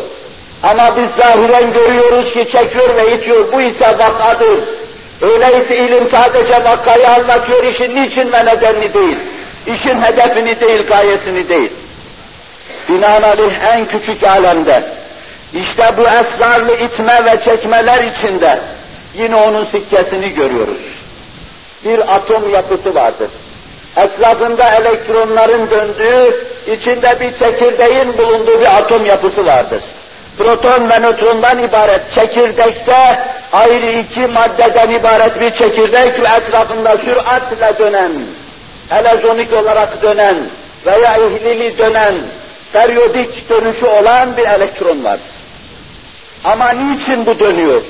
Ama 0.64 0.98
biz 0.98 1.12
zahiren 1.24 1.74
görüyoruz 1.74 2.34
ki 2.34 2.48
çekiyor 2.52 2.98
ve 2.98 3.16
itiyor. 3.16 3.52
Bu 3.52 3.62
ise 3.62 3.86
vakadır. 3.86 4.60
Öyleyse 5.22 5.78
ilim 5.78 6.10
sadece 6.10 6.64
vakayı 6.64 7.08
anlatıyor, 7.08 7.64
işin 7.64 7.96
niçin 7.96 8.32
ve 8.32 8.46
nedenini 8.46 8.94
değil. 8.94 9.18
İşin 9.68 10.02
hedefini 10.02 10.60
değil, 10.60 10.88
gayesini 10.88 11.50
değil. 11.50 11.72
Binaenaleyh 12.90 13.54
en 13.74 13.86
küçük 13.86 14.24
alemde, 14.24 14.84
işte 15.54 15.84
bu 15.98 16.02
esrarlı 16.02 16.76
itme 16.76 17.26
ve 17.26 17.44
çekmeler 17.44 18.04
içinde 18.04 18.60
yine 19.14 19.36
onun 19.36 19.66
sikkesini 19.66 20.30
görüyoruz. 20.34 20.82
Bir 21.86 22.16
atom 22.16 22.50
yapısı 22.50 22.96
vardır. 22.96 23.30
Etrafında 24.04 24.70
elektronların 24.70 25.70
döndüğü, 25.70 26.46
içinde 26.68 27.20
bir 27.20 27.40
çekirdeğin 27.40 28.18
bulunduğu 28.18 28.62
bir 28.62 28.78
atom 28.78 29.06
yapısı 29.06 29.46
vardır 29.46 29.82
proton 30.40 30.90
ve 30.90 31.00
nötrondan 31.00 31.64
ibaret 31.64 32.02
çekirdekte 32.12 33.26
ayrı 33.54 33.92
iki 33.92 34.20
maddeden 34.20 34.90
ibaret 34.90 35.42
bir 35.42 35.52
çekirdek 35.52 36.20
ve 36.20 36.28
etrafında 36.38 36.98
süratle 36.98 37.78
dönen, 37.80 38.12
elezonik 38.92 39.54
olarak 39.54 40.02
dönen 40.02 40.36
veya 40.86 41.18
ihlili 41.18 41.78
dönen, 41.78 42.16
periyodik 42.74 43.50
dönüşü 43.50 43.86
olan 43.86 44.38
bir 44.38 44.46
elektron 44.48 45.04
var. 45.04 45.20
Ama 46.44 46.70
niçin 46.70 47.26
bu 47.26 47.40
dönüyor? 47.40 47.82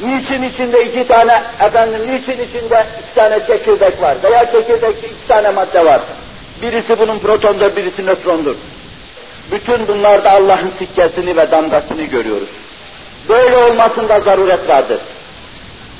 Niçin 0.00 0.42
içinde 0.42 0.84
iki 0.84 1.06
tane, 1.08 1.42
efendim, 1.60 2.00
niçin 2.02 2.44
içinde 2.44 2.86
iki 3.02 3.14
tane 3.14 3.46
çekirdek 3.46 4.02
var? 4.02 4.16
Veya 4.22 4.52
çekirdekte 4.52 5.08
iki 5.08 5.28
tane 5.28 5.50
madde 5.50 5.84
var. 5.84 6.00
Birisi 6.62 6.98
bunun 6.98 7.18
protondur, 7.18 7.76
birisi 7.76 8.06
nötrondur. 8.06 8.56
Bütün 9.54 9.88
bunlarda 9.88 10.30
Allah'ın 10.30 10.72
sikkesini 10.78 11.36
ve 11.36 11.50
damgasını 11.50 12.02
görüyoruz. 12.02 12.48
Böyle 13.28 13.56
olmasında 13.56 14.20
zaruret 14.20 14.68
vardır. 14.68 15.00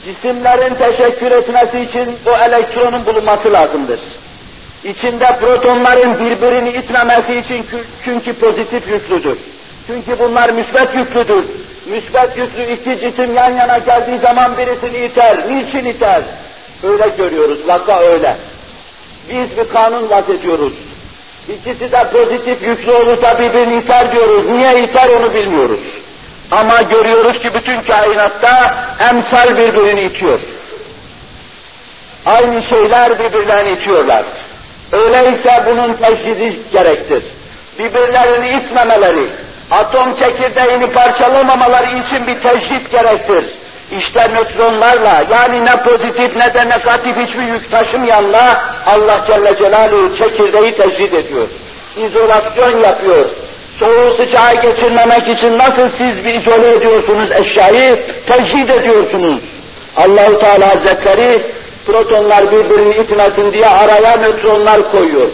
Cisimlerin 0.04 0.74
teşekkür 0.74 1.30
etmesi 1.30 1.80
için 1.80 2.16
o 2.26 2.30
elektronun 2.30 3.06
bulunması 3.06 3.52
lazımdır. 3.52 4.00
İçinde 4.84 5.24
protonların 5.40 6.20
birbirini 6.24 6.70
itmemesi 6.70 7.34
için 7.34 7.66
çünkü 8.04 8.32
pozitif 8.32 8.88
yüklüdür. 8.88 9.38
Çünkü 9.86 10.18
bunlar 10.18 10.50
müsbet 10.50 10.94
yüklüdür. 10.94 11.44
Müsbet 11.86 12.36
yüklü 12.36 12.72
iki 12.72 13.00
cisim 13.00 13.34
yan 13.34 13.50
yana 13.50 13.78
geldiği 13.78 14.18
zaman 14.18 14.56
birisini 14.56 15.04
iter. 15.04 15.36
Niçin 15.50 15.84
iter? 15.84 16.22
Öyle 16.82 17.08
görüyoruz, 17.18 17.58
vaka 17.68 18.00
öyle. 18.00 18.36
Biz 19.30 19.56
bir 19.56 19.72
kanun 19.72 20.10
vaz 20.10 20.30
ediyoruz. 20.30 20.74
İkisi 21.48 21.92
de 21.92 22.08
pozitif 22.12 22.62
yüklü 22.62 22.92
olursa 22.92 23.38
birbirini 23.38 23.76
iter 23.76 24.12
diyoruz. 24.12 24.50
Niye 24.50 24.82
iter 24.82 25.08
onu 25.08 25.34
bilmiyoruz. 25.34 25.80
Ama 26.50 26.82
görüyoruz 26.82 27.38
ki 27.38 27.54
bütün 27.54 27.80
kainatta 27.80 28.74
emsal 29.10 29.56
birbirini 29.56 30.00
itiyor. 30.00 30.40
Aynı 32.26 32.62
şeyler 32.62 33.18
birbirlerini 33.18 33.70
itiyorlar. 33.70 34.24
Öyleyse 34.92 35.64
bunun 35.66 35.94
teşhisi 35.94 36.58
gerektir. 36.72 37.22
Birbirlerini 37.78 38.60
itmemeleri, 38.60 39.26
atom 39.70 40.14
çekirdeğini 40.14 40.86
parçalamamaları 40.86 41.86
için 41.86 42.26
bir 42.26 42.40
tecrit 42.40 42.90
gerektir. 42.90 43.44
İşte 43.98 44.20
nötronlarla 44.20 45.24
yani 45.30 45.64
ne 45.64 45.82
pozitif 45.82 46.36
ne 46.36 46.54
de 46.54 46.68
negatif 46.68 47.16
hiçbir 47.16 47.42
yük 47.42 47.70
taşımayanla 47.70 48.64
Allah 48.86 49.24
Celle 49.26 49.56
Celaluhu 49.56 50.16
çekirdeği 50.16 50.72
tecrit 50.72 51.14
ediyor. 51.14 51.48
İzolasyon 51.96 52.78
yapıyor. 52.88 53.26
Soğuğu 53.78 54.10
sıcağı 54.10 54.62
geçirmemek 54.62 55.28
için 55.28 55.58
nasıl 55.58 55.88
siz 55.98 56.24
bir 56.24 56.34
izole 56.34 56.72
ediyorsunuz 56.72 57.30
eşyayı, 57.32 58.06
tecrid 58.26 58.68
ediyorsunuz. 58.68 59.40
Allahu 59.96 60.38
Teala 60.38 60.74
Hazretleri 60.74 61.42
protonlar 61.86 62.52
birbirini 62.52 62.94
itmesin 62.94 63.52
diye 63.52 63.66
araya 63.66 64.16
nötronlar 64.16 64.90
koyuyor. 64.90 65.28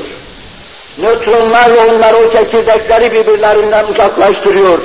Nötronlarla 0.99 1.95
onlar 1.95 2.13
o 2.13 2.33
çekirdekleri 2.33 3.13
birbirlerinden 3.13 3.85
uzaklaştırıyor. 3.85 4.83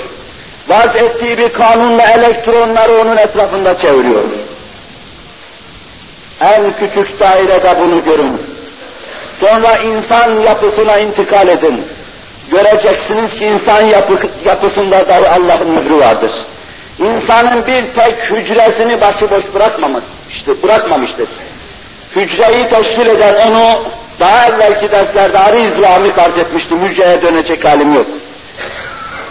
Vaz 0.68 0.96
ettiği 0.96 1.38
bir 1.38 1.54
kanunla 1.54 2.04
elektronları 2.04 3.02
onun 3.02 3.18
etrafında 3.18 3.78
çeviriyor. 3.78 4.24
En 6.42 6.74
küçük 6.80 7.20
dairede 7.20 7.76
bunu 7.80 8.04
görün. 8.04 8.42
Sonra 9.40 9.78
insan 9.78 10.38
yapısına 10.38 10.98
intikal 10.98 11.48
edin. 11.48 11.86
Göreceksiniz 12.52 13.32
ki 13.40 13.46
insan 13.46 13.82
yapı, 13.82 14.18
yapısında 14.46 15.08
da 15.08 15.16
Allah'ın 15.16 15.70
mührü 15.70 16.00
vardır. 16.00 16.32
İnsanın 17.00 17.68
bir 17.68 17.84
tek 17.94 18.32
hücresini 18.32 19.02
başıboş 19.02 19.44
bırakmamıştır. 19.54 20.64
bırakmamıştır. 20.64 21.30
Hücreyi 22.16 22.70
teşkil 22.70 23.08
eden 23.08 23.52
onu 23.52 23.84
daha 24.20 24.46
evvelki 24.46 24.92
derslerde 24.92 25.40
arı 25.40 25.58
izlami 25.58 26.14
arz 26.14 26.38
etmiştim. 26.38 26.82
Hücreye 26.82 27.22
dönecek 27.22 27.66
halim 27.66 27.94
yok. 27.94 28.08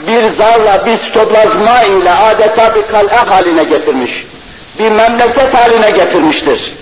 Bir 0.06 0.24
zarla, 0.24 0.86
bir 0.86 0.98
stoplazma 0.98 1.82
ile 1.82 2.10
adeta 2.10 2.74
bir 2.74 2.82
kal'e 2.82 3.16
haline 3.16 3.64
getirmiş. 3.64 4.10
Bir 4.78 4.90
memleket 4.90 5.54
haline 5.54 5.90
getirmiştir. 5.90 6.72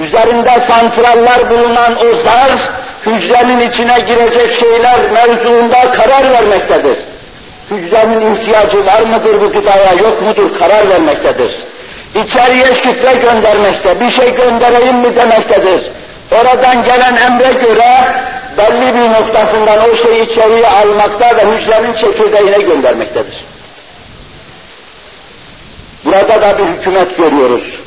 Üzerinde 0.00 0.50
santraller 0.68 1.50
bulunan 1.50 1.96
o 2.06 2.18
zar, 2.18 2.50
hücrenin 3.06 3.60
içine 3.60 3.96
girecek 4.06 4.52
şeyler 4.60 5.10
mevzuunda 5.10 5.92
karar 5.92 6.32
vermektedir. 6.32 6.98
Hücrenin 7.70 8.34
ihtiyacı 8.34 8.86
var 8.86 9.00
mıdır 9.00 9.40
bu 9.40 9.52
gıdaya, 9.52 9.92
yok 9.92 10.22
mudur 10.22 10.58
karar 10.58 10.90
vermektedir. 10.90 11.52
İçeriye 12.14 12.74
şifre 12.74 13.12
göndermekte, 13.12 14.00
bir 14.00 14.10
şey 14.10 14.34
göndereyim 14.34 14.96
mi 14.96 15.16
demektedir. 15.16 15.82
Oradan 16.32 16.82
gelen 16.82 17.16
emre 17.16 17.48
göre 17.60 18.14
belli 18.58 18.94
bir 18.94 19.12
noktasından 19.12 19.90
o 19.90 19.96
şeyi 19.96 20.30
içeriye 20.30 20.66
almakta 20.66 21.36
ve 21.36 21.56
hücrenin 21.56 21.92
çekirdeğine 21.92 22.62
göndermektedir. 22.62 23.44
Burada 26.04 26.42
da 26.42 26.58
bir 26.58 26.64
hükümet 26.64 27.16
görüyoruz. 27.16 27.80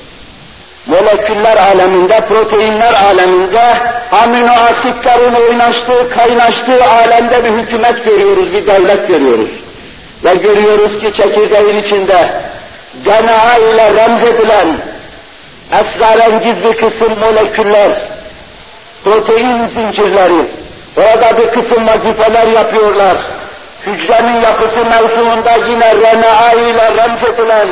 Moleküller 0.86 1.58
aleminde, 1.58 2.28
proteinler 2.28 2.94
aleminde, 2.94 3.64
amino 4.12 4.52
asitlerin 4.52 5.34
oynaştığı, 5.34 6.10
kaynaştığı 6.10 6.84
alemde 6.84 7.46
bir 7.46 7.52
hükümet 7.52 8.06
görüyoruz, 8.06 8.54
bir 8.54 8.68
devlet 8.68 9.08
görüyoruz. 9.08 9.50
Ve 10.24 10.36
görüyoruz 10.36 11.00
ki 11.00 11.14
çekirdeğin 11.14 11.84
içinde 11.84 12.32
DNA 13.06 13.58
ile 13.58 13.94
remzedilen 13.94 14.78
esrarengiz 15.72 16.64
bir 16.64 16.74
kısım 16.74 17.20
moleküller, 17.20 18.15
protein 19.06 19.68
zincirleri, 19.68 20.46
orada 20.98 21.38
bir 21.38 21.48
kısım 21.48 21.88
vazifeler 21.88 22.48
yapıyorlar. 22.48 23.18
Hücrenin 23.86 24.42
yapısı 24.42 24.86
mevzuunda 24.86 25.52
yine 25.70 25.96
RNA 25.96 26.54
ile 26.54 26.92
remzedilen 26.98 27.70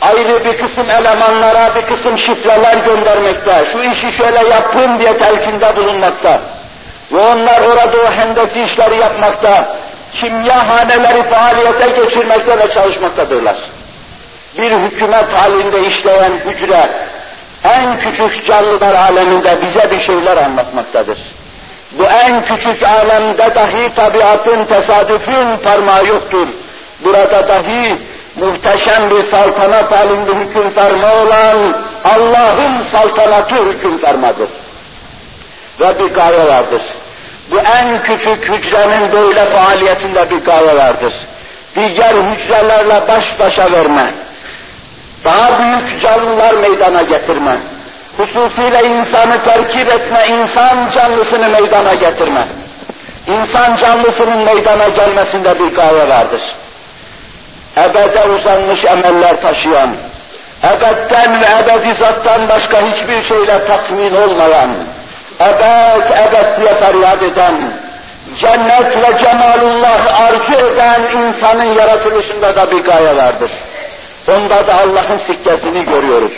ayrı 0.00 0.44
bir 0.44 0.58
kısım 0.58 0.90
elemanlara 0.90 1.74
bir 1.74 1.86
kısım 1.86 2.18
şifreler 2.18 2.76
göndermekte. 2.76 3.52
Şu 3.72 3.78
işi 3.78 4.16
şöyle 4.16 4.48
yapın 4.48 4.98
diye 4.98 5.18
telkinde 5.18 5.76
bulunmakta. 5.76 6.40
Ve 7.12 7.18
onlar 7.18 7.60
orada 7.60 7.96
o 8.08 8.12
hendesi 8.12 8.62
işleri 8.62 9.00
yapmakta, 9.00 9.76
kimya 10.12 10.68
haneleri 10.68 11.22
faaliyete 11.22 11.86
geçirmekte 11.86 12.58
ve 12.58 12.74
çalışmaktadırlar 12.74 13.56
bir 14.58 14.72
hükümet 14.72 15.34
halinde 15.34 15.80
işleyen 15.80 16.32
hücre, 16.32 16.84
en 17.76 17.98
küçük 17.98 18.46
canlılar 18.46 18.94
aleminde 18.94 19.62
bize 19.62 19.90
bir 19.90 20.00
şeyler 20.00 20.36
anlatmaktadır. 20.36 21.18
Bu 21.92 22.04
en 22.04 22.44
küçük 22.44 22.88
alemde 22.88 23.54
dahi 23.54 23.94
tabiatın 23.94 24.64
tesadüfün 24.64 25.56
parmağı 25.56 26.06
yoktur. 26.06 26.48
Burada 27.04 27.48
dahi 27.48 27.98
muhteşem 28.36 29.10
bir 29.10 29.22
saltanat 29.22 29.98
halinde 29.98 30.34
hüküm 30.34 30.70
ferma 30.70 31.14
olan 31.14 31.74
Allah'ın 32.04 32.82
saltanatı 32.82 33.54
hüküm 33.54 33.98
fermadır. 33.98 34.48
Ve 35.80 35.98
bir 35.98 36.14
gaye 36.14 36.46
vardır. 36.48 36.82
Bu 37.50 37.58
en 37.58 38.02
küçük 38.02 38.48
hücrenin 38.48 39.12
böyle 39.12 39.44
faaliyetinde 39.44 40.30
bir 40.30 40.44
gaye 40.44 40.76
vardır. 40.76 41.14
Diğer 41.76 42.14
hücrelerle 42.14 43.08
baş 43.08 43.38
başa 43.38 43.72
verme, 43.72 44.14
daha 45.24 45.58
büyük 45.58 46.02
canlılar 46.02 46.54
meydana 46.54 47.02
getirme, 47.02 47.58
hususiyle 48.16 48.80
insanı 48.82 49.42
terkip 49.44 49.92
etme, 49.92 50.26
insan 50.28 50.90
canlısını 50.90 51.50
meydana 51.50 51.94
getirme, 51.94 52.48
insan 53.28 53.76
canlısının 53.76 54.44
meydana 54.44 54.88
gelmesinde 54.88 55.58
bir 55.58 55.74
gaye 55.74 56.08
vardır. 56.08 56.40
Ebede 57.76 58.24
uzanmış 58.24 58.84
emeller 58.84 59.40
taşıyan, 59.42 59.90
ebedden 60.64 61.40
ve 61.40 61.46
ebedi 61.62 61.94
zattan 61.94 62.48
başka 62.48 62.80
hiçbir 62.80 63.22
şeyle 63.22 63.66
tatmin 63.66 64.14
olmayan, 64.14 64.74
ebed 65.40 66.10
ebed 66.10 66.60
diye 66.60 66.74
feryat 66.74 67.22
eden, 67.22 67.72
cennet 68.40 68.96
ve 68.96 69.18
cemalullah 69.18 70.20
arzu 70.20 70.72
eden 70.72 71.02
insanın 71.02 71.72
yaratılışında 71.72 72.56
da 72.56 72.70
bir 72.70 72.84
gaye 72.84 73.16
vardır. 73.16 73.50
Onda 74.28 74.66
da 74.66 74.74
Allah'ın 74.74 75.18
sikkesini 75.18 75.84
görüyoruz. 75.84 76.32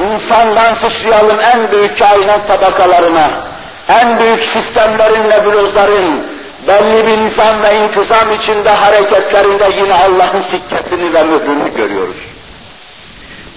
İnsandan 0.00 0.74
sıçrayalım 0.74 1.40
en 1.54 1.72
büyük 1.72 1.98
kainat 1.98 2.48
tabakalarına, 2.48 3.30
en 3.88 4.18
büyük 4.18 4.44
sistemlerin, 4.44 5.30
nebulozların, 5.30 6.26
belli 6.68 7.06
bir 7.06 7.16
nizam 7.16 7.62
ve 7.62 7.78
intizam 7.78 8.32
içinde 8.32 8.70
hareketlerinde 8.70 9.70
yine 9.80 9.94
Allah'ın 9.94 10.40
sikkesini 10.40 11.14
ve 11.14 11.22
mührünü 11.22 11.74
görüyoruz. 11.74 12.16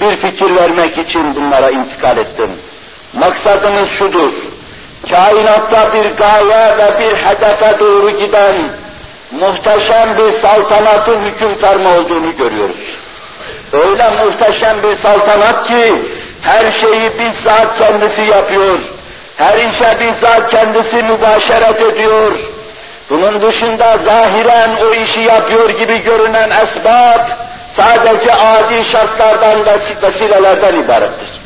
Bir 0.02 0.16
fikir 0.16 0.56
vermek 0.56 0.98
için 0.98 1.36
bunlara 1.36 1.70
intikal 1.70 2.18
ettim. 2.18 2.50
Maksadımız 3.14 3.90
şudur, 3.90 4.32
kainatta 5.10 5.94
bir 5.94 6.06
gaye 6.06 6.78
ve 6.78 7.00
bir 7.00 7.18
hedefe 7.18 7.80
doğru 7.80 8.10
giden 8.10 8.64
muhteşem 9.32 10.18
bir 10.18 10.32
saltanatın 10.32 11.26
hüküm 11.26 11.56
ferma 11.56 11.90
olduğunu 11.90 12.36
görüyoruz. 12.36 13.03
Öyle 13.74 14.10
muhteşem 14.10 14.84
bir 14.84 14.96
saltanat 14.96 15.68
ki 15.68 15.96
her 16.42 16.70
şeyi 16.70 17.20
bizzat 17.20 17.78
kendisi 17.78 18.22
yapıyor. 18.22 18.80
Her 19.38 19.58
işe 19.58 20.00
bizzat 20.00 20.52
kendisi 20.52 21.04
mübaşeret 21.04 21.82
ediyor. 21.82 22.36
Bunun 23.10 23.42
dışında 23.42 23.98
zahiren 23.98 24.76
o 24.76 24.94
işi 24.94 25.22
yapıyor 25.22 25.70
gibi 25.70 26.04
görünen 26.04 26.50
esbab 26.50 27.28
sadece 27.72 28.34
adi 28.34 28.84
şartlardan 28.84 29.66
ve 29.66 29.78
vesilelerden 30.04 30.76
ibarettir. 30.76 31.42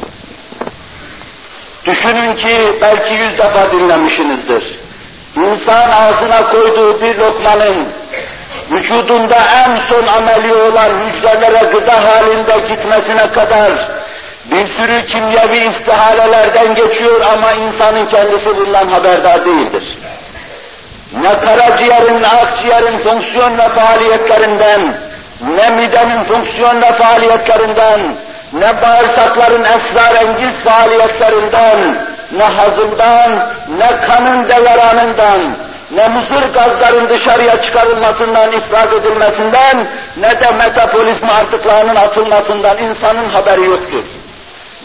Düşünün 1.86 2.36
ki 2.36 2.80
belki 2.82 3.13
yüz 3.13 3.38
defa 3.38 3.72
dinlemişsinizdir. 3.72 4.80
İnsan 5.36 5.92
ağzına 5.92 6.42
koyduğu 6.52 7.02
bir 7.02 7.16
lokmanın 7.16 7.88
vücudunda 8.72 9.38
en 9.66 9.80
son 9.90 10.08
ameli 10.08 10.54
olan 10.54 11.00
hücrelere 11.00 11.72
gıda 11.72 11.94
halinde 11.94 12.68
gitmesine 12.68 13.32
kadar 13.32 13.74
Bir 14.52 14.68
sürü 14.68 15.06
kimyevi 15.06 15.58
istihalelerden 15.58 16.76
geçiyor 16.76 17.22
ama 17.34 17.52
insanın 17.52 18.06
kendisi 18.06 18.58
bundan 18.58 18.88
haberdar 18.88 19.46
değildir. 19.46 19.98
Ne 21.14 21.40
karaciğerin, 21.40 22.24
ne 22.24 22.28
akciğerin 22.28 22.98
fonksiyon 22.98 23.58
ve 23.58 23.70
faaliyetlerinden, 23.70 24.96
ne 25.42 25.70
midenin 25.70 26.24
fonksiyon 26.24 26.82
ve 26.82 26.92
faaliyetlerinden, 26.92 28.16
ne 28.54 28.82
bağırsakların 28.82 29.64
esrarengiz 29.64 30.64
faaliyetlerinden, 30.64 31.98
ne 32.32 32.44
hazımdan, 32.44 33.50
ne 33.78 34.02
kanın 34.02 34.50
deveranından, 34.50 35.56
ne 35.91 36.08
muzur 36.08 36.54
gazların 36.54 37.10
dışarıya 37.10 37.62
çıkarılmasından, 37.62 38.52
ifraz 38.52 38.93
edilmesinden, 38.93 39.88
ne 40.17 40.39
de 40.39 40.52
metabolizma 40.52 41.34
artıklarının 41.34 41.95
atılmasından 41.95 42.78
insanın 42.78 43.30
haberi 43.30 43.65
yoktur. 43.65 44.04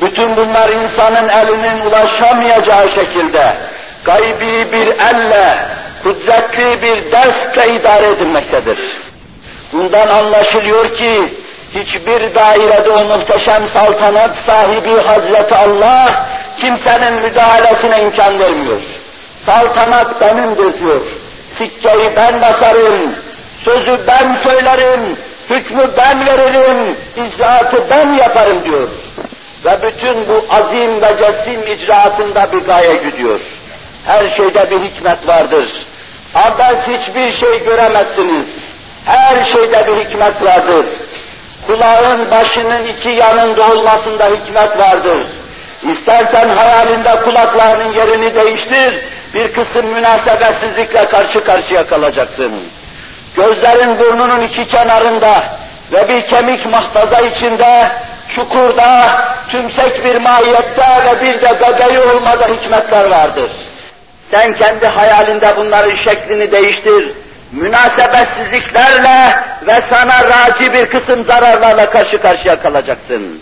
Bütün 0.03 0.37
bunlar 0.37 0.69
insanın 0.69 1.29
elinin 1.29 1.87
ulaşamayacağı 1.87 2.91
şekilde, 2.91 3.57
gaybi 4.05 4.73
bir 4.73 4.87
elle, 4.87 5.59
kudretli 6.03 6.83
bir 6.83 6.97
destle 7.13 7.75
idare 7.75 8.09
edilmektedir. 8.09 8.79
Bundan 9.73 10.09
anlaşılıyor 10.09 10.89
ki, 10.97 11.29
hiçbir 11.75 12.35
dairede 12.35 12.91
o 12.91 13.05
muhteşem 13.05 13.69
saltanat 13.69 14.37
sahibi 14.37 15.03
Hazreti 15.03 15.55
Allah, 15.55 16.27
kimsenin 16.61 17.23
müdahalesine 17.23 18.03
imkan 18.03 18.41
vermiyor. 18.41 18.81
Saltanat 19.47 20.21
benimdir 20.21 20.81
diyor. 20.81 21.01
Sikkeyi 21.59 22.11
ben 22.17 22.41
basarım, 22.41 23.15
sözü 23.65 23.99
ben 24.07 24.37
söylerim, 24.45 25.17
hükmü 25.51 25.91
ben 25.97 26.27
veririm, 26.27 26.97
icraatı 27.17 27.85
ben 27.91 28.13
yaparım 28.13 28.65
diyor. 28.65 28.89
Ve 29.65 29.79
bütün 29.83 30.29
bu 30.29 30.45
azim 30.51 31.03
ve 31.03 31.17
cesim 31.19 31.73
icraatında 31.73 32.53
bir 32.53 32.59
gaye 32.67 32.95
gidiyor. 32.95 33.41
Her 34.07 34.29
şeyde 34.29 34.71
bir 34.71 34.81
hikmet 34.81 35.29
vardır. 35.29 35.67
Abes 36.35 36.87
hiçbir 36.87 37.33
şey 37.33 37.65
göremezsiniz. 37.65 38.47
Her 39.05 39.45
şeyde 39.45 39.87
bir 39.87 40.05
hikmet 40.05 40.43
vardır. 40.43 40.87
Kulağın 41.67 42.31
başının 42.31 42.85
iki 42.85 43.11
yanında 43.11 43.73
olmasında 43.73 44.27
hikmet 44.27 44.79
vardır. 44.79 45.27
İstersen 45.83 46.49
hayalinde 46.49 47.21
kulaklarının 47.25 47.93
yerini 47.93 48.35
değiştir, 48.35 49.05
bir 49.35 49.53
kısım 49.53 49.87
münasebetsizlikle 49.87 51.05
karşı 51.05 51.45
karşıya 51.45 51.87
kalacaksın. 51.87 52.53
Gözlerin 53.37 53.99
burnunun 53.99 54.41
iki 54.41 54.67
kenarında 54.67 55.45
ve 55.93 56.09
bir 56.09 56.21
kemik 56.21 56.67
mahtaza 56.67 57.19
içinde, 57.19 57.89
çukurda, 58.35 59.21
tümsek 59.51 60.05
bir 60.05 60.17
mahiyette 60.17 60.87
ve 61.07 61.27
bir 61.27 61.41
de 61.41 61.61
bebeği 61.61 62.01
olmada 62.01 62.47
hikmetler 62.47 63.05
vardır. 63.05 63.51
Sen 64.31 64.53
kendi 64.53 64.87
hayalinde 64.87 65.57
bunların 65.57 65.97
şeklini 65.97 66.53
değiştir, 66.53 67.13
münasebetsizliklerle 67.53 69.37
ve 69.67 69.83
sana 69.91 70.23
raci 70.25 70.73
bir 70.73 70.87
kısım 70.87 71.25
zararlarla 71.25 71.91
karşı 71.91 72.21
karşıya 72.23 72.63
kalacaksın. 72.63 73.41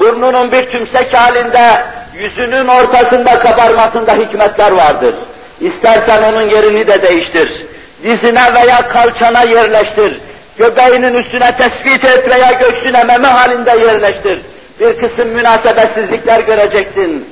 Burnunun 0.00 0.52
bir 0.52 0.64
tümsek 0.70 1.18
halinde, 1.18 1.84
yüzünün 2.18 2.68
ortasında 2.68 3.38
kabarmasında 3.38 4.12
hikmetler 4.12 4.72
vardır. 4.72 5.14
İstersen 5.60 6.22
onun 6.22 6.48
yerini 6.48 6.86
de 6.86 7.02
değiştir. 7.02 7.66
Dizine 8.02 8.54
veya 8.54 8.78
kalçana 8.88 9.42
yerleştir. 9.42 10.20
Göbeğinin 10.58 11.14
üstüne 11.14 11.56
tespit 11.56 12.04
et 12.04 12.28
veya 12.28 12.50
göğsüne 12.50 13.04
meme 13.04 13.28
halinde 13.28 13.70
yerleştir. 13.70 14.40
Bir 14.80 14.98
kısım 15.00 15.34
münasebetsizlikler 15.34 16.40
göreceksin. 16.40 17.28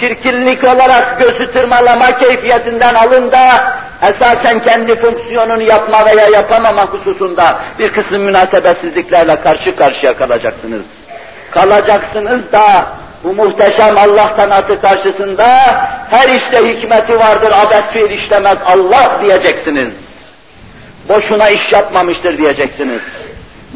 Çirkinlik 0.00 0.64
olarak 0.64 1.18
gözü 1.20 1.52
tırmalama 1.52 2.18
keyfiyetinden 2.18 2.94
alın 2.94 3.32
da 3.32 3.72
esasen 4.02 4.62
kendi 4.62 4.96
fonksiyonunu 4.96 5.62
yapma 5.62 6.06
veya 6.06 6.28
yapamama 6.28 6.86
hususunda 6.86 7.58
bir 7.78 7.92
kısım 7.92 8.22
münasebetsizliklerle 8.22 9.40
karşı 9.40 9.76
karşıya 9.76 10.12
kalacaksınız. 10.12 10.82
Kalacaksınız 11.50 12.52
da 12.52 12.86
bu 13.24 13.32
muhteşem 13.32 13.98
Allah 13.98 14.32
sanatı 14.36 14.80
karşısında 14.80 15.46
her 16.10 16.28
işte 16.28 16.58
hikmeti 16.68 17.18
vardır, 17.18 17.52
abet 17.52 17.92
fiil 17.92 18.10
işlemez 18.18 18.58
Allah 18.64 19.20
diyeceksiniz. 19.24 19.94
Boşuna 21.08 21.48
iş 21.48 21.72
yapmamıştır 21.72 22.38
diyeceksiniz. 22.38 23.02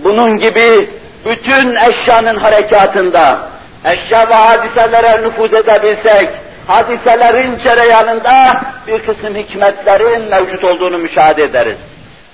Bunun 0.04 0.38
gibi 0.38 0.90
bütün 1.24 1.76
eşyanın 1.76 2.36
harekatında, 2.36 3.38
eşya 3.84 4.28
ve 4.28 4.34
hadiselere 4.34 5.22
nüfuz 5.22 5.54
edebilsek, 5.54 6.28
hadiselerin 6.66 7.58
cereyanında 7.58 8.60
bir 8.86 8.98
kısım 8.98 9.34
hikmetlerin 9.34 10.28
mevcut 10.30 10.64
olduğunu 10.64 10.98
müşahede 10.98 11.42
ederiz. 11.42 11.78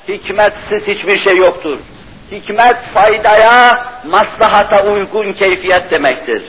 Hikmetsiz 0.08 0.86
hiçbir 0.86 1.16
şey 1.16 1.36
yoktur. 1.36 1.78
Hikmet 2.32 2.76
faydaya, 2.94 3.84
maslahata 4.04 4.82
uygun 4.82 5.32
keyfiyet 5.32 5.90
demektir. 5.90 6.42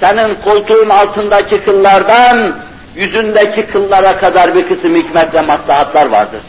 Senin 0.00 0.34
koltuğun 0.34 0.88
altındaki 0.88 1.64
kıllardan 1.64 2.54
yüzündeki 2.96 3.66
kıllara 3.66 4.16
kadar 4.16 4.54
bir 4.54 4.68
kısım 4.68 4.96
hikmet 4.96 5.34
ve 5.34 5.40
maslahatlar 5.40 6.06
vardır. 6.06 6.40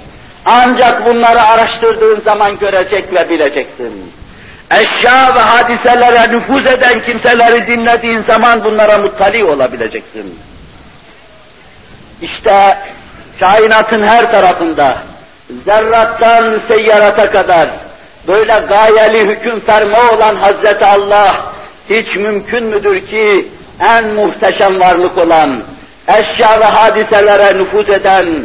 Ancak 0.46 1.06
bunları 1.06 1.42
araştırdığın 1.42 2.22
zaman 2.22 2.58
görecek 2.58 3.14
ve 3.14 3.30
bileceksin. 3.30 4.14
Eşya 4.72 5.36
ve 5.36 5.40
hadiselere 5.40 6.32
nüfuz 6.32 6.66
eden 6.68 7.02
kimseleri 7.02 7.68
dinlediğin 7.68 8.22
zaman 8.22 8.64
bunlara 8.64 8.98
muttali 8.98 9.46
olabileceksin. 9.46 10.40
İşte 12.22 12.78
kainatın 13.40 14.08
her 14.08 14.32
tarafında, 14.32 14.98
zerrattan 15.66 16.62
seyyarata 16.72 17.32
kadar, 17.32 17.70
böyle 18.28 18.54
gayeli 18.54 19.28
hüküm 19.28 19.60
ferma 19.60 20.12
olan 20.12 20.36
Hazreti 20.36 20.86
Allah, 20.86 21.52
hiç 21.90 22.16
mümkün 22.16 22.64
müdür 22.64 23.08
ki 23.08 23.48
en 23.90 24.08
muhteşem 24.14 24.80
varlık 24.80 25.18
olan, 25.18 25.64
eşya 26.08 26.60
ve 26.60 26.66
hadiselere 26.66 27.58
nüfuz 27.58 27.90
eden, 27.90 28.44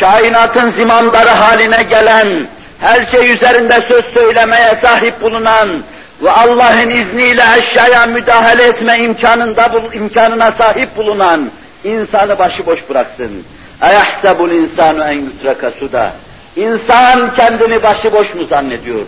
kainatın 0.00 0.70
zimamdarı 0.70 1.30
haline 1.30 1.82
gelen, 1.82 2.46
her 2.80 3.10
şey 3.14 3.32
üzerinde 3.34 3.74
söz 3.88 4.04
söylemeye 4.14 4.78
sahip 4.82 5.22
bulunan 5.22 5.82
ve 6.22 6.30
Allah'ın 6.30 6.90
izniyle 6.90 7.42
eşyaya 7.58 8.06
müdahale 8.06 8.64
etme 8.64 8.98
imkanında 8.98 9.70
imkanına 9.92 10.52
sahip 10.52 10.96
bulunan 10.96 11.50
insanı 11.84 12.38
başıboş 12.38 12.78
bıraksın. 12.90 13.44
Eyahsebul 13.90 14.50
insanu 14.50 15.04
en 15.04 15.20
yutraka 15.20 15.70
suda. 15.70 16.12
İnsan 16.56 17.34
kendini 17.34 17.82
başıboş 17.82 18.34
mu 18.34 18.44
zannediyor? 18.44 19.00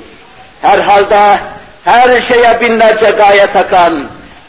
Herhalde 0.62 1.40
her 1.84 2.22
şeye 2.22 2.60
binlerce 2.60 3.10
gaye 3.10 3.46
takan, 3.52 4.04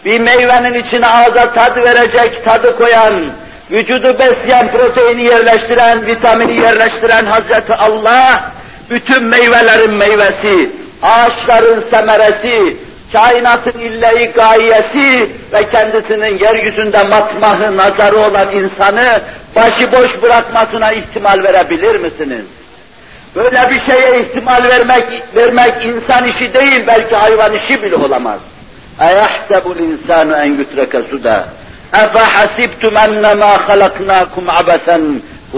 bir 0.06 0.20
meyvenin 0.20 0.74
içine 0.74 1.08
ağza 1.08 1.54
tad 1.54 1.78
verecek, 1.78 2.46
tadı 2.46 2.78
koyan, 2.78 3.32
vücudu 3.72 4.20
besleyen, 4.20 4.72
proteini 4.72 5.24
yerleştiren, 5.24 6.06
vitamini 6.06 6.54
yerleştiren 6.54 7.26
Hazreti 7.26 7.74
Allah, 7.74 8.52
bütün 8.90 9.24
meyvelerin 9.24 9.94
meyvesi, 9.94 10.72
ağaçların 11.04 11.84
semeresi, 11.98 12.78
kainatın 13.14 13.80
illeyi 13.80 14.32
gayesi 14.32 15.30
ve 15.54 15.70
kendisinin 15.72 16.46
yeryüzünde 16.46 17.04
matmahı, 17.04 17.78
nazarı 17.78 18.18
olan 18.18 18.52
insanı 18.52 19.22
başıboş 19.56 20.22
bırakmasına 20.22 20.92
ihtimal 20.92 21.44
verebilir 21.44 22.00
misiniz? 22.00 22.46
Böyle 23.37 23.71
bir 23.71 23.81
şeye 23.81 24.21
ihtimal 24.21 24.63
vermek, 24.65 25.07
vermek 25.37 25.87
insan 25.87 26.29
işi 26.29 26.55
değil, 26.55 26.85
belki 26.87 27.17
hayvan 27.17 27.53
işi 27.55 27.83
bile 27.83 27.97
olamaz. 27.97 28.41
اَيَحْسَبُ 29.01 29.65
الْاِنْسَانُ 29.75 30.29
اَنْ 30.43 30.51
يُتْرَكَ 30.61 30.95
سُدَى 31.11 31.39
اَفَحَسِبْتُمْ 32.03 32.95
اَنَّمَا 33.07 33.53
خَلَقْنَاكُمْ 33.69 34.45
عَبَثًا 34.57 34.99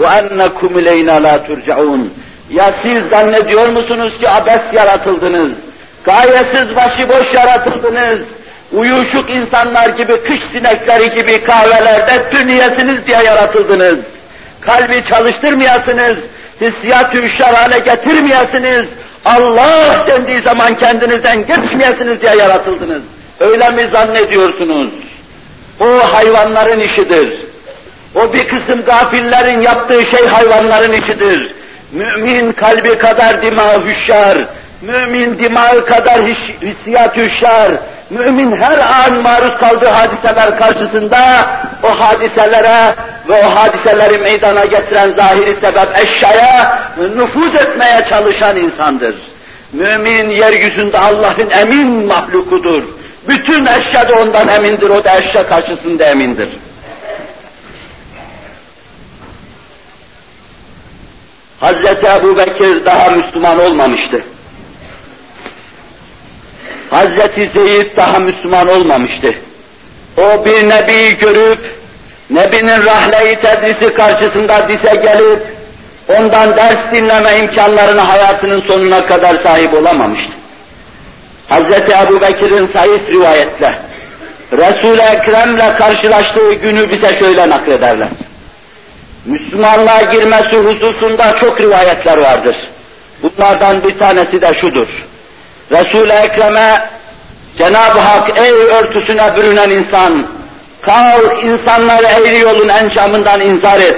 وَاَنَّكُمْ 0.01 0.71
اِلَيْنَا 0.81 1.15
لَا 1.25 1.35
تُرْجَعُونَ 1.47 2.01
Ya 2.49 2.73
siz 2.83 3.09
zannediyor 3.09 3.67
musunuz 3.69 4.17
ki 4.17 4.29
abes 4.29 4.61
yaratıldınız? 4.73 5.51
Gayesiz 6.03 6.75
başıboş 6.75 7.33
yaratıldınız. 7.37 8.19
Uyuşuk 8.73 9.29
insanlar 9.29 9.89
gibi, 9.89 10.13
kış 10.23 10.39
sinekleri 10.51 11.15
gibi 11.15 11.43
kahvelerde 11.43 12.29
tüniyesiniz 12.29 13.07
diye 13.07 13.17
yaratıldınız. 13.25 13.99
Kalbi 14.61 15.03
çalıştırmayasınız, 15.13 16.17
hissiyat-ı 16.62 17.44
hale 17.56 17.78
getirmeyesiniz, 17.78 18.88
Allah 19.24 20.06
dendiği 20.06 20.40
zaman 20.40 20.74
kendinizden 20.74 21.46
geçmeyesiniz 21.46 22.20
diye 22.20 22.32
yaratıldınız. 22.38 23.02
Öyle 23.40 23.70
mi 23.70 23.88
zannediyorsunuz? 23.92 24.92
O 25.80 25.88
hayvanların 26.14 26.80
işidir. 26.80 27.34
O 28.14 28.32
bir 28.32 28.48
kısım 28.48 28.84
gafillerin 28.84 29.60
yaptığı 29.60 30.00
şey 30.00 30.28
hayvanların 30.32 30.92
işidir. 30.92 31.54
Mümin 31.92 32.52
kalbi 32.52 32.98
kadar 32.98 33.42
dimağı 33.42 33.86
hüşyar, 33.86 34.46
mümin 34.82 35.38
dimağı 35.38 35.86
kadar 35.86 36.22
hissiyat 36.62 37.16
hüşyar, 37.16 37.72
Mümin 38.12 38.52
her 38.56 38.78
an 38.78 39.22
maruz 39.22 39.56
kaldığı 39.56 39.88
hadiseler 39.88 40.58
karşısında 40.58 41.18
o 41.82 42.00
hadiselere 42.00 42.94
ve 43.28 43.32
o 43.32 43.56
hadiseleri 43.56 44.18
meydana 44.18 44.64
getiren 44.64 45.08
zahiri 45.08 45.54
sebep 45.54 45.88
eşyaya 46.04 46.82
nüfuz 47.16 47.54
etmeye 47.54 48.06
çalışan 48.08 48.56
insandır. 48.56 49.14
Mümin 49.72 50.30
yeryüzünde 50.30 50.98
Allah'ın 50.98 51.50
emin 51.50 52.06
mahlukudur. 52.06 52.82
Bütün 53.28 53.66
eşya 53.66 54.08
da 54.08 54.14
ondan 54.22 54.48
emindir, 54.48 54.90
o 54.90 55.04
da 55.04 55.18
eşya 55.18 55.46
karşısında 55.46 56.04
emindir. 56.04 56.48
Hazreti 61.60 62.06
Ebu 62.06 62.36
Bekir 62.36 62.84
daha 62.84 63.10
Müslüman 63.10 63.58
olmamıştı. 63.58 64.22
Hazreti 66.92 67.50
Zeyd 67.54 67.96
daha 67.96 68.18
Müslüman 68.18 68.68
olmamıştı. 68.68 69.34
O 70.18 70.44
bir 70.44 70.68
nebi 70.68 71.18
görüp, 71.18 71.58
nebinin 72.30 72.86
rahle-i 72.86 73.40
tedrisi 73.40 73.94
karşısında 73.94 74.68
dize 74.68 74.94
gelip, 74.96 75.42
ondan 76.08 76.56
ders 76.56 76.92
dinleme 76.92 77.34
imkanlarına 77.34 78.12
hayatının 78.12 78.60
sonuna 78.60 79.06
kadar 79.06 79.34
sahip 79.34 79.74
olamamıştı. 79.74 80.32
Hazreti 81.48 81.92
Ebu 81.92 82.20
Bekir'in 82.20 82.66
zayıf 82.66 83.08
rivayetle, 83.08 83.78
Resul-i 84.52 85.02
Ekrem'le 85.02 85.76
karşılaştığı 85.78 86.54
günü 86.54 86.90
bize 86.90 87.16
şöyle 87.18 87.48
naklederler. 87.48 88.08
Müslümanlığa 89.26 90.02
girmesi 90.02 90.56
hususunda 90.56 91.38
çok 91.40 91.60
rivayetler 91.60 92.18
vardır. 92.18 92.56
Bunlardan 93.22 93.84
bir 93.84 93.98
tanesi 93.98 94.42
de 94.42 94.48
şudur. 94.60 94.88
Resul-i 95.72 96.12
Ekrem'e 96.12 96.88
Cenab-ı 97.58 97.98
Hak 97.98 98.38
ey 98.38 98.52
örtüsüne 98.52 99.36
bürünen 99.36 99.70
insan, 99.70 100.26
kalk 100.82 101.44
insanları 101.44 102.06
eğri 102.06 102.38
yolun 102.38 102.68
encamından 102.68 103.40
inzar 103.40 103.80
et. 103.80 103.96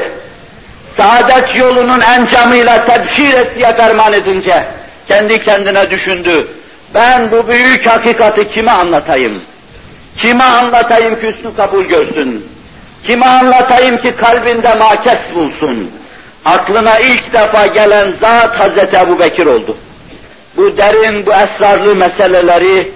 Saadet 0.97 1.45
yolunun 1.57 2.01
encamıyla 2.01 2.85
tebşir 2.85 3.35
et 3.35 3.55
diye 3.55 3.77
ferman 3.77 4.13
edince, 4.13 4.65
kendi 5.09 5.45
kendine 5.45 5.91
düşündü. 5.91 6.49
Ben 6.95 7.31
bu 7.31 7.49
büyük 7.49 7.91
hakikati 7.91 8.51
kime 8.51 8.73
anlatayım? 8.73 9.43
Kime 10.23 10.45
anlatayım 10.45 11.21
ki 11.21 11.27
üstü 11.27 11.57
kabul 11.57 11.85
görsün? 11.85 12.47
Kime 13.07 13.27
anlatayım 13.27 13.97
ki 13.97 14.17
kalbinde 14.17 14.75
makes 14.75 15.35
bulsun? 15.35 15.91
Aklına 16.45 16.99
ilk 16.99 17.33
defa 17.33 17.67
gelen 17.67 18.13
zat 18.21 18.61
Hazreti 18.61 18.97
Ebu 19.03 19.19
Bekir 19.19 19.47
oldu. 19.47 19.77
Bu 20.57 20.77
derin, 20.77 21.27
bu 21.27 21.33
esrarlı 21.33 21.97
meseleleri 21.97 22.91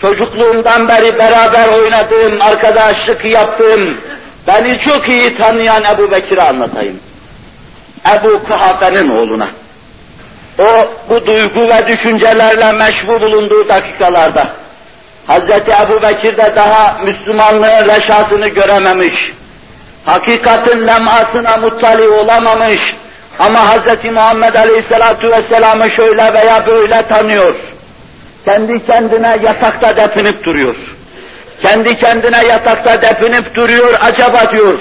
çocukluğumdan 0.00 0.88
beri 0.88 1.18
beraber 1.18 1.68
oynadığım, 1.68 2.42
arkadaşlık 2.42 3.24
yaptığım, 3.24 3.96
beni 4.46 4.78
çok 4.78 5.08
iyi 5.08 5.36
tanıyan 5.36 5.84
Ebu 5.94 6.12
Bekir'e 6.12 6.42
anlatayım. 6.42 7.00
Ebu 8.14 8.42
Kuhafe'nin 8.44 9.10
oğluna. 9.10 9.50
O 10.58 10.88
bu 11.08 11.26
duygu 11.26 11.60
ve 11.60 11.86
düşüncelerle 11.86 12.72
meşbu 12.72 13.20
bulunduğu 13.20 13.68
dakikalarda 13.68 14.48
Hazreti 15.26 15.70
Ebu 15.70 16.02
Bekir 16.02 16.36
de 16.36 16.52
daha 16.56 16.98
Müslümanlığın 17.04 17.88
reşatını 17.88 18.48
görememiş, 18.48 19.14
hakikatin 20.04 20.86
lemasına 20.86 21.56
muttali 21.56 22.08
olamamış 22.08 22.80
ama 23.38 23.76
Hz. 23.76 24.04
Muhammed 24.04 24.54
Aleyhisselatu 24.54 25.30
Vesselam'ı 25.30 25.90
şöyle 25.90 26.34
veya 26.34 26.66
böyle 26.66 27.06
tanıyor. 27.08 27.54
Kendi 28.48 28.86
kendine 28.86 29.38
yatakta 29.42 29.96
depinip 29.96 30.44
duruyor. 30.44 30.76
Kendi 31.64 31.96
kendine 31.96 32.42
yatakta 32.48 33.02
depinip 33.02 33.54
duruyor, 33.54 33.98
acaba 34.00 34.52
diyor. 34.52 34.78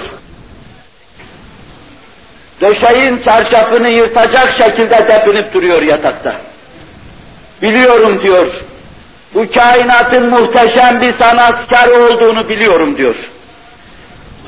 Döşeğin 2.62 3.22
çarşafını 3.26 3.98
yırtacak 3.98 4.50
şekilde 4.58 5.08
depinip 5.08 5.54
duruyor 5.54 5.82
yatakta. 5.82 6.36
Biliyorum 7.62 8.22
diyor. 8.24 8.52
Bu 9.34 9.46
kainatın 9.52 10.30
muhteşem 10.30 11.02
bir 11.02 11.14
sanatkar 11.14 11.88
olduğunu 11.88 12.50
biliyorum 12.50 12.98
diyor 12.98 13.16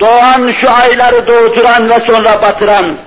doğan 0.01 0.51
şu 0.61 0.71
ayları 0.71 1.27
doğduran 1.27 1.89
ve 1.89 1.99
sonra 2.07 2.41
batıran, 2.41 2.97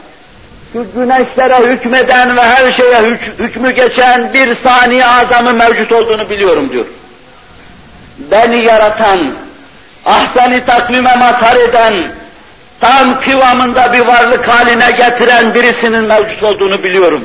şu 0.72 0.87
güneşlere 0.94 1.72
hükmeden 1.72 2.37
ve 2.37 2.40
her 2.40 2.72
şeye 2.72 3.11
hük 3.11 3.20
hükmü 3.38 3.70
geçen 3.70 4.35
bir 4.35 4.56
saniye 4.68 5.06
azamı 5.06 5.52
mevcut 5.52 5.92
olduğunu 5.92 6.30
biliyorum 6.30 6.70
diyor. 6.72 6.87
Beni 8.18 8.64
yaratan, 8.64 9.33
ahseni 10.04 10.64
takvime 10.64 11.16
mazhar 11.16 11.56
eden, 11.56 12.11
tam 12.80 13.20
kıvamında 13.20 13.92
bir 13.92 14.00
varlık 14.00 14.48
haline 14.48 14.88
getiren 14.98 15.54
birisinin 15.54 16.04
mevcut 16.04 16.42
olduğunu 16.42 16.83
biliyorum. 16.85 17.24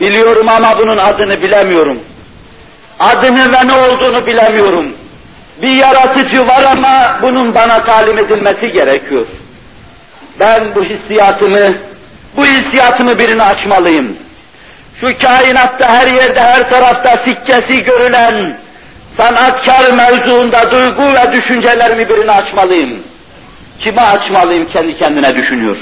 Biliyorum 0.00 0.48
ama 0.48 0.78
bunun 0.78 0.98
adını 0.98 1.42
bilemiyorum. 1.42 2.00
Adını 3.00 3.52
ve 3.52 3.68
ne 3.68 3.72
olduğunu 3.72 4.26
bilemiyorum. 4.26 4.86
Bir 5.62 5.70
yaratıcı 5.70 6.46
var 6.46 6.64
ama 6.76 7.18
bunun 7.22 7.54
bana 7.54 7.84
talim 7.84 8.18
edilmesi 8.18 8.72
gerekiyor. 8.72 9.26
Ben 10.40 10.64
bu 10.74 10.84
hissiyatımı, 10.84 11.74
bu 12.36 12.44
hissiyatımı 12.44 13.18
birine 13.18 13.42
açmalıyım. 13.42 14.16
Şu 15.00 15.06
kainatta 15.22 15.92
her 15.92 16.06
yerde, 16.06 16.40
her 16.40 16.70
tarafta 16.70 17.16
sikkesi 17.16 17.84
görülen 17.84 18.58
sanatkar 19.16 19.92
mevzuunda 19.92 20.70
duygu 20.70 21.02
ve 21.02 21.32
düşüncelerimi 21.32 22.08
birine 22.08 22.30
açmalıyım. 22.30 23.02
Kime 23.84 24.02
açmalıyım 24.02 24.68
kendi 24.72 24.98
kendine 24.98 25.34
düşünüyor. 25.36 25.76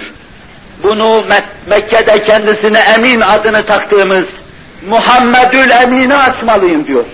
Bunu 0.82 1.24
Mek 1.28 1.44
Mekke'de 1.66 2.24
kendisine 2.24 2.78
Emin 2.78 3.20
adını 3.20 3.66
taktığımız 3.66 4.26
Muhammedül 4.88 5.70
Emin'e 5.70 6.16
açmalıyım 6.16 6.86
diyor. 6.86 7.04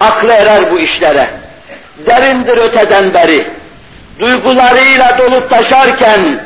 Aklı 0.00 0.32
erer 0.32 0.70
bu 0.70 0.80
işlere 0.80 1.30
derindir 2.06 2.56
öteden 2.56 3.14
beri. 3.14 3.46
Duygularıyla 4.20 5.18
dolup 5.18 5.50
taşarken, 5.50 6.40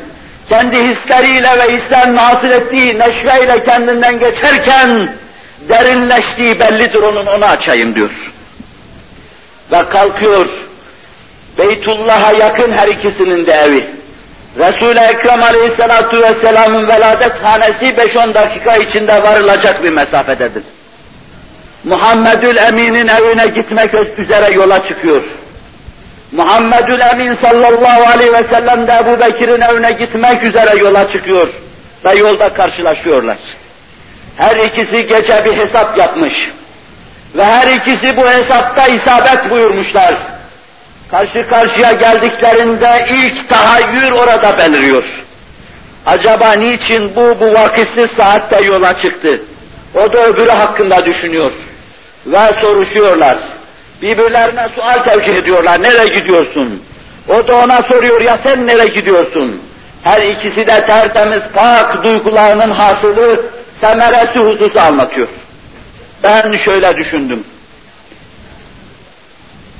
kendi 0.51 0.77
hisleriyle 0.77 1.49
ve 1.59 1.77
hislerin 1.77 2.17
hasıl 2.17 2.47
ettiği 2.47 2.99
neşveyle 2.99 3.63
kendinden 3.63 4.19
geçerken, 4.19 5.09
derinleştiği 5.69 6.59
bellidir 6.59 7.01
onun, 7.01 7.25
onu 7.25 7.45
açayım 7.45 7.95
diyor. 7.95 8.11
Ve 9.71 9.89
kalkıyor, 9.89 10.49
Beytullah'a 11.57 12.31
yakın 12.43 12.71
her 12.71 12.87
ikisinin 12.87 13.47
de 13.47 13.51
evi. 13.51 13.85
Resul-i 14.57 14.99
Ekrem 14.99 15.43
Aleyhisselatü 15.43 16.17
Vesselam'ın 16.17 16.87
veladet 16.87 17.43
hanesi 17.43 17.85
5-10 17.85 18.33
dakika 18.33 18.75
içinde 18.75 19.23
varılacak 19.23 19.83
bir 19.83 19.89
mesafededir. 19.89 20.63
Muhammedül 21.83 22.57
Emin'in 22.57 23.07
evine 23.07 23.47
gitmek 23.55 23.93
üzere 24.17 24.55
yola 24.55 24.87
çıkıyor. 24.87 25.23
Muhammedül 26.31 26.99
Emin 27.13 27.35
sallallahu 27.35 28.03
aleyhi 28.15 28.33
ve 28.33 28.43
sellem 28.43 28.87
de 28.87 28.91
Ebu 29.01 29.19
Bekir'in 29.19 29.61
evine 29.61 29.91
gitmek 29.91 30.43
üzere 30.43 30.77
yola 30.79 31.11
çıkıyor 31.11 31.47
ve 32.05 32.19
yolda 32.19 32.53
karşılaşıyorlar. 32.53 33.37
Her 34.37 34.55
ikisi 34.55 35.07
gece 35.07 35.45
bir 35.45 35.57
hesap 35.63 35.97
yapmış 35.97 36.33
ve 37.35 37.45
her 37.45 37.67
ikisi 37.67 38.17
bu 38.17 38.29
hesapta 38.29 38.87
isabet 38.87 39.51
buyurmuşlar. 39.51 40.17
Karşı 41.11 41.47
karşıya 41.49 41.91
geldiklerinde 41.91 42.95
ilk 43.09 43.49
tahayyür 43.49 44.11
orada 44.11 44.57
beliriyor. 44.57 45.03
Acaba 46.05 46.53
niçin 46.53 47.15
bu 47.15 47.39
bu 47.39 47.53
vakitsiz 47.53 48.11
saatte 48.17 48.57
yola 48.65 49.01
çıktı? 49.01 49.41
O 49.95 50.13
da 50.13 50.27
öbürü 50.27 50.49
hakkında 50.49 51.05
düşünüyor 51.05 51.51
ve 52.25 52.61
soruşuyorlar. 52.61 53.37
Birbirlerine 54.01 54.69
sual 54.75 55.03
tevcih 55.03 55.33
ediyorlar. 55.41 55.83
Nereye 55.83 56.19
gidiyorsun? 56.19 56.83
O 57.29 57.47
da 57.47 57.55
ona 57.55 57.81
soruyor 57.81 58.21
ya 58.21 58.39
sen 58.43 58.67
nereye 58.67 58.99
gidiyorsun? 58.99 59.61
Her 60.03 60.21
ikisi 60.21 60.67
de 60.67 60.85
tertemiz 60.85 61.41
pak 61.53 62.03
duygularının 62.03 62.71
hasılı 62.71 63.41
semeresi 63.81 64.39
hususu 64.39 64.81
anlatıyor. 64.81 65.27
Ben 66.23 66.55
şöyle 66.65 66.97
düşündüm. 66.97 67.43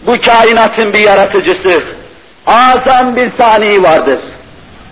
Bu 0.07 0.13
kainatın 0.21 0.93
bir 0.93 0.99
yaratıcısı, 0.99 1.83
azam 2.47 3.15
bir 3.15 3.31
sani 3.37 3.83
vardır. 3.83 4.19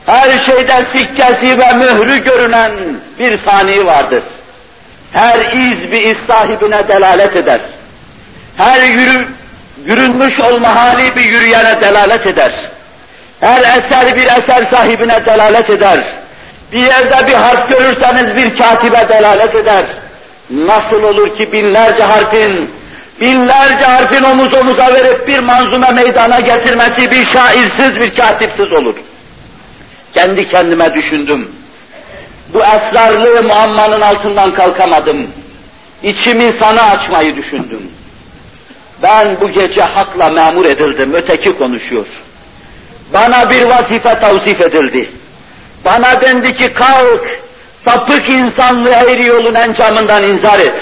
Her 0.06 0.50
şeyde 0.50 0.86
sikkesi 0.94 1.60
ve 1.60 1.74
mührü 1.74 2.24
görünen 2.24 2.72
bir 3.20 3.38
sani 3.38 3.86
vardır. 3.86 4.24
Her 5.13 5.54
iz 5.54 5.92
bir 5.92 6.02
iz 6.02 6.18
sahibine 6.28 6.88
delalet 6.88 7.36
eder 7.36 7.62
her 8.60 8.82
yürü, 8.91 9.28
yürünmüş 9.86 10.39
olma 10.39 10.76
hali 10.76 11.15
bir 11.15 11.30
yürüyene 11.30 11.82
delalet 11.82 12.28
eder. 12.28 12.52
Her 13.39 13.60
eser 13.60 14.15
bir 14.15 14.26
eser 14.26 14.63
sahibine 14.72 15.26
delalet 15.26 15.69
eder. 15.69 16.00
Bir 16.72 16.82
yerde 16.82 17.28
bir 17.28 17.36
harf 17.36 17.69
görürseniz 17.69 18.36
bir 18.36 18.58
katibe 18.58 19.10
delalet 19.10 19.56
eder. 19.56 19.86
Nasıl 20.50 21.04
olur 21.04 21.38
ki 21.38 21.52
binlerce 21.52 22.04
harfin 22.04 22.72
binlerce 23.22 23.86
harfin 23.86 24.24
omuz 24.24 24.54
omuza 24.54 24.88
verip 24.93 25.28
bir 25.28 25.39
manzume 25.39 25.91
meydana 25.91 26.39
getirmesi 26.39 27.12
bir 27.12 27.38
şairsiz, 27.38 28.00
bir 28.00 28.15
katipsiz 28.15 28.72
olur. 28.74 28.95
Kendi 30.13 30.50
kendime 30.50 30.93
düşündüm. 30.93 31.52
Bu 32.54 32.60
esrarlı 32.63 33.43
muammanın 33.43 34.02
altından 34.02 34.54
kalkamadım. 34.54 35.28
İçimi 36.04 36.54
sana 36.62 36.82
açmayı 36.82 37.36
düşündüm. 37.36 37.99
Ben 39.04 39.42
bu 39.42 39.52
gece 39.52 39.82
hakla 39.82 40.30
memur 40.30 40.66
edildim, 40.66 41.14
öteki 41.14 41.58
konuşuyor. 41.58 42.08
Bana 43.14 43.50
bir 43.50 43.62
vazife 43.62 44.20
tavsif 44.20 44.62
edildi. 44.62 45.10
Bana 45.86 46.22
dendi 46.22 46.54
ki 46.54 46.74
kalk, 46.74 47.40
sapık 47.88 48.30
insanlığı 48.30 48.90
eğri 48.90 49.26
yolun 49.26 49.56
encamından 49.56 50.24
inzar 50.24 50.60
et. 50.60 50.76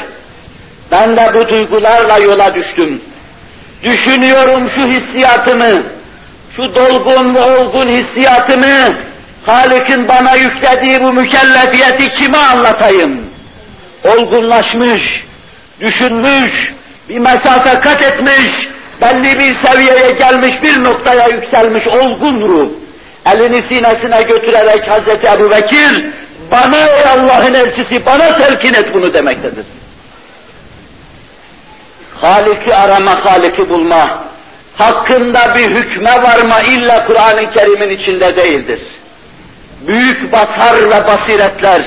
Ben 0.92 1.18
de 1.18 1.32
bu 1.34 1.48
duygularla 1.48 2.18
yola 2.18 2.56
düştüm. 2.56 3.02
Düşünüyorum 3.84 4.70
şu 4.76 4.92
hissiyatımı, 4.92 5.84
şu 6.56 6.76
dolgun 6.76 7.36
ve 7.36 7.40
olgun 7.40 7.88
hissiyatımı, 7.88 8.96
Halık'ın 9.46 10.08
bana 10.08 10.36
yüklediği 10.36 11.02
bu 11.02 11.14
mükellefiyeti 11.14 12.06
kime 12.20 12.38
anlatayım? 12.38 13.22
Olgunlaşmış, 14.04 15.02
düşünmüş, 15.82 16.74
bir 17.10 17.20
mesafe 17.20 17.80
kat 17.80 18.04
etmiş, 18.04 18.68
belli 19.02 19.40
bir 19.40 19.54
seviyeye 19.66 20.12
gelmiş, 20.20 20.64
bir 20.64 20.84
noktaya 20.84 21.28
yükselmiş 21.28 21.88
olgun 21.88 22.42
ruh. 22.42 22.70
Elini 23.34 23.62
sinesine 23.62 24.22
götürerek 24.22 24.90
Hazreti 24.90 25.28
Ebu 25.28 25.52
Bekir, 25.52 26.06
bana 26.52 26.88
ey 26.88 27.10
Allah'ın 27.10 27.54
elçisi, 27.54 28.06
bana 28.06 28.38
telkin 28.40 28.74
et 28.74 28.94
bunu 28.94 29.14
demektedir. 29.14 29.66
Halik'i 32.22 32.76
arama, 32.76 33.26
Halik'i 33.26 33.70
bulma, 33.70 34.24
hakkında 34.78 35.56
bir 35.56 35.70
hükme 35.70 36.12
varma 36.12 36.62
illa 36.62 37.06
Kur'an-ı 37.06 37.52
Kerim'in 37.54 37.98
içinde 37.98 38.36
değildir. 38.36 38.80
Büyük 39.88 40.32
basar 40.32 40.76
ve 40.76 41.08
basiretler, 41.08 41.82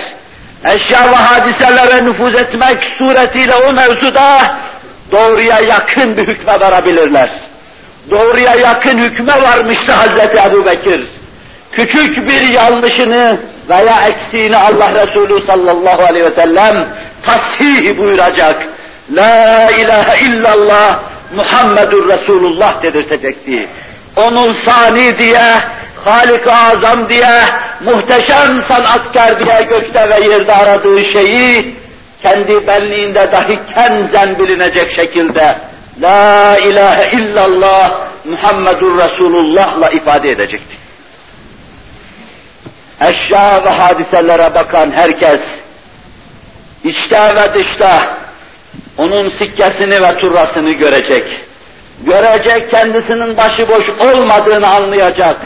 eşya 0.64 1.12
ve 1.12 1.16
hadiselere 1.16 2.04
nüfuz 2.04 2.35
etmek 2.35 2.78
suretiyle 2.98 3.54
o 3.54 3.72
mevzuda 3.72 4.59
doğruya 5.12 5.59
yakın 5.68 6.16
bir 6.16 6.27
hükme 6.27 6.53
varabilirler. 6.61 7.31
Doğruya 8.11 8.55
yakın 8.55 8.99
hükme 8.99 9.33
varmıştı 9.33 9.92
Hazreti 9.92 10.38
Ebu 10.49 10.66
Bekir. 10.66 11.01
Küçük 11.73 12.29
bir 12.29 12.55
yanlışını 12.55 13.40
veya 13.68 13.96
eksiğini 14.09 14.57
Allah 14.57 15.03
Resulü 15.03 15.46
sallallahu 15.46 16.03
aleyhi 16.03 16.25
ve 16.25 16.42
sellem 16.42 16.88
tasih 17.27 17.99
buyuracak. 17.99 18.66
La 19.11 19.70
ilahe 19.70 20.27
illallah 20.27 21.01
Muhammedur 21.35 22.09
Resulullah 22.09 22.83
dedirtecekti. 22.83 23.68
Onun 24.16 24.53
sani 24.53 25.18
diye, 25.18 25.59
Halik-i 26.05 26.51
Azam 26.51 27.09
diye, 27.09 27.42
muhteşem 27.81 28.62
sanatkar 28.68 29.38
diye 29.38 29.68
gökte 29.68 30.09
ve 30.09 30.29
yerde 30.31 30.53
aradığı 30.53 31.01
şeyi 31.01 31.80
kendi 32.22 32.66
benliğinde 32.66 33.33
dahi 33.33 33.59
kenzen 33.74 34.38
bilinecek 34.38 34.92
şekilde 34.96 35.59
La 36.02 36.56
ilahe 36.59 37.16
illallah 37.16 38.11
Muhammedur 38.24 38.98
Resulullah'la 38.98 39.88
ifade 39.90 40.28
edecekti. 40.28 40.76
Eşya 43.00 43.64
ve 43.64 43.68
hadiselere 43.68 44.54
bakan 44.54 44.92
herkes, 45.00 45.40
içte 46.85 47.37
ve 47.37 47.54
dışta 47.54 47.98
onun 48.98 49.28
sikkesini 49.28 50.02
ve 50.02 50.18
turrasını 50.18 50.70
görecek. 50.70 51.24
Görecek 52.06 52.70
kendisinin 52.70 53.37
başıboş 53.37 53.88
olmadığını 53.88 54.68
anlayacak. 54.74 55.37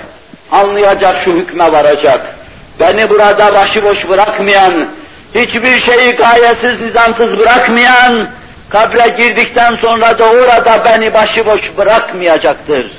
Anlayacak 0.52 1.16
şu 1.24 1.30
hükme 1.32 1.72
varacak. 1.72 2.36
Beni 2.80 3.10
burada 3.10 3.54
başıboş 3.54 4.08
bırakmayan, 4.08 4.88
hiçbir 5.34 5.80
şeyi 5.80 6.16
gayesiz, 6.16 6.80
nizamsız 6.80 7.38
bırakmayan, 7.38 8.28
kabre 8.70 9.10
girdikten 9.18 9.74
sonra 9.74 10.18
da 10.18 10.24
orada 10.24 10.84
beni 10.84 11.14
başıboş 11.14 11.62
bırakmayacaktır. 11.78 12.90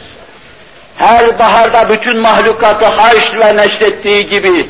Her 0.97 1.39
baharda 1.39 1.89
bütün 1.89 2.19
mahlukatı 2.19 2.85
haşr 2.85 3.39
ve 3.39 3.57
neşrettiği 3.57 4.27
gibi, 4.29 4.67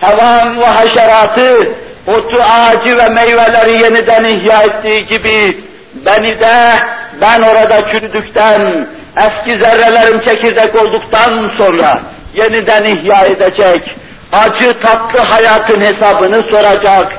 hevan 0.00 0.60
ve 0.60 0.64
haşeratı, 0.64 1.68
otu, 2.06 2.42
ağacı 2.42 2.98
ve 2.98 3.08
meyveleri 3.08 3.82
yeniden 3.82 4.24
ihya 4.24 4.62
ettiği 4.62 5.06
gibi, 5.06 5.56
beni 6.06 6.40
de 6.40 6.74
ben 7.20 7.42
orada 7.42 7.90
çürüdükten, 7.90 8.86
eski 9.16 9.58
zerrelerim 9.58 10.20
çekirdek 10.20 10.74
olduktan 10.74 11.50
sonra 11.58 12.00
yeniden 12.34 12.84
ihya 12.84 13.24
edecek, 13.24 13.96
acı 14.32 14.80
tatlı 14.80 15.18
hayatın 15.18 15.80
hesabını 15.80 16.42
soracak, 16.42 17.12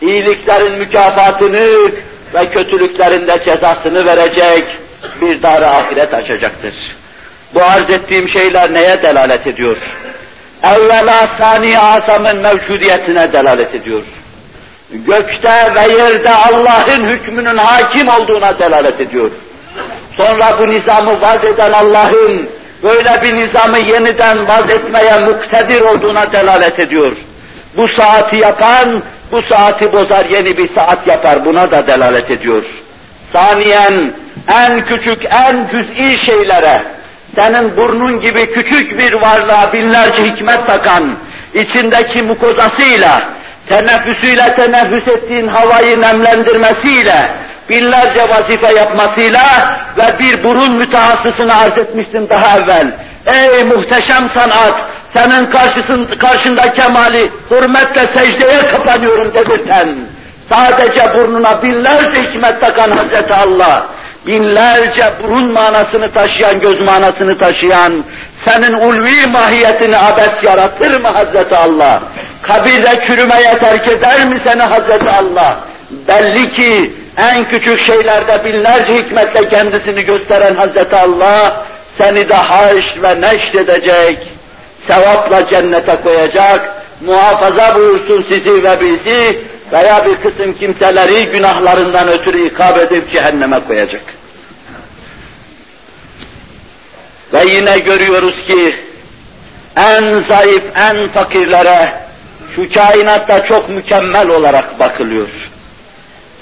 iyiliklerin 0.00 0.78
mükafatını 0.78 1.90
ve 2.34 2.46
kötülüklerin 2.50 3.26
de 3.26 3.44
cezasını 3.44 4.06
verecek, 4.06 4.68
bir 5.20 5.42
dar 5.42 5.62
ahiret 5.62 6.14
açacaktır. 6.14 6.74
Bu 7.54 7.62
arz 7.62 7.90
ettiğim 7.90 8.28
şeyler 8.28 8.74
neye 8.74 9.02
delalet 9.02 9.46
ediyor? 9.46 9.76
Evvela 10.62 11.28
sani 11.38 11.78
azamın 11.78 12.36
mevcudiyetine 12.36 13.32
delalet 13.32 13.74
ediyor. 13.74 14.02
Gökte 14.90 15.74
ve 15.74 15.94
yerde 15.94 16.34
Allah'ın 16.34 17.12
hükmünün 17.12 17.56
hakim 17.56 18.08
olduğuna 18.08 18.58
delalet 18.58 19.00
ediyor. 19.00 19.30
Sonra 20.16 20.58
bu 20.58 20.74
nizamı 20.74 21.20
vaz 21.20 21.44
eden 21.44 21.72
Allah'ın 21.72 22.48
böyle 22.84 23.22
bir 23.22 23.36
nizamı 23.36 23.80
yeniden 23.80 24.48
vaz 24.48 24.70
etmeye 24.70 25.16
muktedir 25.26 25.80
olduğuna 25.80 26.32
delalet 26.32 26.80
ediyor. 26.80 27.12
Bu 27.76 27.86
saati 28.00 28.36
yapan, 28.36 29.02
bu 29.32 29.42
saati 29.42 29.92
bozar 29.92 30.24
yeni 30.24 30.58
bir 30.58 30.74
saat 30.74 31.06
yapar 31.06 31.44
buna 31.44 31.70
da 31.70 31.86
delalet 31.86 32.30
ediyor. 32.30 32.64
Saniyen 33.32 34.12
en 34.52 34.84
küçük, 34.84 35.24
en 35.24 35.68
cüz'i 35.68 36.18
şeylere, 36.26 36.82
senin 37.40 37.76
burnun 37.76 38.20
gibi 38.20 38.52
küçük 38.52 38.98
bir 38.98 39.12
varlığa 39.12 39.72
binlerce 39.72 40.22
hikmet 40.22 40.66
takan, 40.66 41.16
içindeki 41.54 42.22
mukozasıyla, 42.22 43.14
teneffüsüyle 43.68 44.54
teneffüs 44.54 45.08
ettiğin 45.08 45.48
havayı 45.48 46.00
nemlendirmesiyle, 46.00 47.30
binlerce 47.68 48.28
vazife 48.28 48.74
yapmasıyla 48.78 49.42
ve 49.98 50.18
bir 50.18 50.44
burun 50.44 50.72
mütehassısını 50.72 51.56
arz 51.56 51.78
etmiştim 51.78 52.28
daha 52.28 52.56
evvel. 52.58 52.92
Ey 53.32 53.64
muhteşem 53.64 54.30
sanat, 54.34 54.74
senin 55.14 55.46
karşısın, 55.46 56.08
karşında 56.18 56.72
kemali 56.72 57.30
hürmetle 57.50 58.06
secdeye 58.06 58.60
kapanıyorum 58.60 59.34
dedirten, 59.34 59.88
sadece 60.52 61.14
burnuna 61.14 61.62
binlerce 61.62 62.20
hikmet 62.20 62.60
takan 62.60 62.90
Hazreti 62.90 63.34
Allah, 63.34 63.86
binlerce 64.26 65.12
burun 65.22 65.52
manasını 65.52 66.12
taşıyan, 66.12 66.60
göz 66.60 66.80
manasını 66.80 67.38
taşıyan, 67.38 68.04
senin 68.48 68.72
ulvi 68.72 69.26
mahiyetini 69.26 69.98
abes 69.98 70.42
yaratır 70.42 71.00
mı 71.00 71.08
Hazreti 71.08 71.56
Allah? 71.56 72.02
Kabirde 72.42 73.06
çürümeye 73.06 73.58
terk 73.60 73.92
eder 73.92 74.26
mi 74.26 74.40
seni 74.44 74.62
Hazreti 74.62 75.10
Allah? 75.10 75.60
Belli 76.08 76.48
ki 76.48 77.03
en 77.18 77.44
küçük 77.44 77.86
şeylerde 77.86 78.44
binlerce 78.44 78.92
hikmetle 78.92 79.48
kendisini 79.48 80.04
gösteren 80.04 80.54
Hazreti 80.54 80.96
Allah, 80.96 81.66
seni 81.98 82.28
de 82.28 82.34
haş 82.34 82.84
ve 83.02 83.20
neşr 83.20 83.54
edecek, 83.54 84.18
sevapla 84.88 85.46
cennete 85.46 85.96
koyacak, 86.04 86.82
muhafaza 87.00 87.74
buyursun 87.76 88.24
sizi 88.28 88.62
ve 88.62 88.80
bizi 88.80 89.38
veya 89.72 90.06
bir 90.06 90.14
kısım 90.14 90.52
kimseleri 90.52 91.26
günahlarından 91.32 92.08
ötürü 92.08 92.46
ikab 92.46 92.76
edip 92.76 93.10
cehenneme 93.12 93.60
koyacak. 93.68 94.02
Ve 97.32 97.44
yine 97.44 97.78
görüyoruz 97.78 98.44
ki 98.46 98.74
en 99.76 100.20
zayıf, 100.20 100.64
en 100.80 101.08
fakirlere 101.08 101.94
şu 102.56 102.74
kainatta 102.74 103.46
çok 103.46 103.68
mükemmel 103.68 104.28
olarak 104.28 104.80
bakılıyor. 104.80 105.28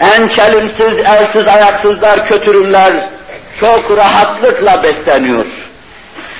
En 0.03 0.29
çelimsiz, 0.29 0.99
elsiz, 0.99 1.49
ayaksızlar, 1.49 2.29
kötürümler 2.29 2.93
çok 3.61 3.97
rahatlıkla 3.97 4.83
besleniyor. 4.83 5.47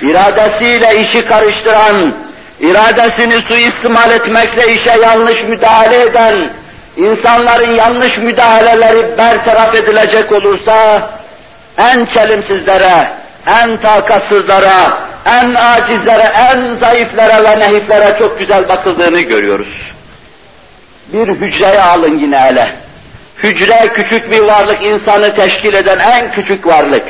İradesiyle 0.01 1.01
işi 1.01 1.25
karıştıran, 1.25 2.13
iradesini 2.59 3.41
suistimal 3.41 4.11
etmekle 4.11 4.75
işe 4.75 5.01
yanlış 5.01 5.43
müdahale 5.43 6.05
eden, 6.05 6.49
insanların 6.97 7.77
yanlış 7.77 8.17
müdahaleleri 8.17 9.17
bertaraf 9.17 9.75
edilecek 9.75 10.31
olursa, 10.31 11.09
en 11.79 12.05
çelimsizlere, 12.05 13.07
en 13.47 13.77
takatsızlara, 13.77 14.97
en 15.25 15.53
acizlere, 15.53 16.31
en 16.51 16.75
zayıflara 16.75 17.43
ve 17.43 17.59
nehiflere 17.59 18.19
çok 18.19 18.39
güzel 18.39 18.67
bakıldığını 18.67 19.21
görüyoruz. 19.21 19.93
Bir 21.13 21.27
hücreye 21.27 21.81
alın 21.81 22.19
yine 22.19 22.39
hele. 22.39 22.82
Hücre 23.37 23.87
küçük 23.93 24.31
bir 24.31 24.39
varlık, 24.39 24.81
insanı 24.81 25.35
teşkil 25.35 25.73
eden 25.73 25.99
en 25.99 26.31
küçük 26.31 26.67
varlık. 26.67 27.03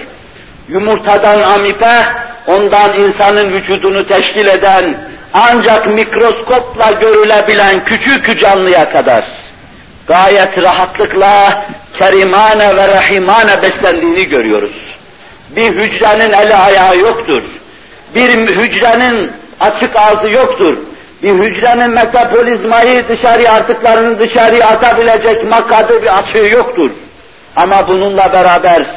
Yumurtadan 0.69 1.39
amipe, 1.39 1.99
ondan 2.47 2.93
insanın 2.99 3.53
vücudunu 3.53 4.07
teşkil 4.07 4.47
eden, 4.47 4.95
ancak 5.33 5.87
mikroskopla 5.87 6.99
görülebilen 7.01 7.83
küçük 7.83 8.39
canlıya 8.39 8.89
kadar 8.89 9.23
gayet 10.07 10.57
rahatlıkla 10.65 11.65
kerimane 11.99 12.75
ve 12.75 12.87
rahimane 12.87 13.61
beslendiğini 13.61 14.25
görüyoruz. 14.25 14.75
Bir 15.55 15.71
hücrenin 15.71 16.33
eli 16.33 16.55
ayağı 16.55 16.97
yoktur. 16.97 17.41
Bir 18.15 18.29
hücrenin 18.29 19.31
açık 19.59 19.95
ağzı 19.95 20.31
yoktur. 20.31 20.77
Bir 21.23 21.33
hücrenin 21.33 21.89
metabolizmayı 21.89 23.07
dışarı 23.09 23.51
artıklarını 23.51 24.19
dışarıya 24.19 24.67
atabilecek 24.67 25.43
makadı 25.43 26.01
bir 26.01 26.19
açığı 26.19 26.53
yoktur. 26.55 26.91
Ama 27.55 27.87
bununla 27.87 28.33
beraber 28.33 28.87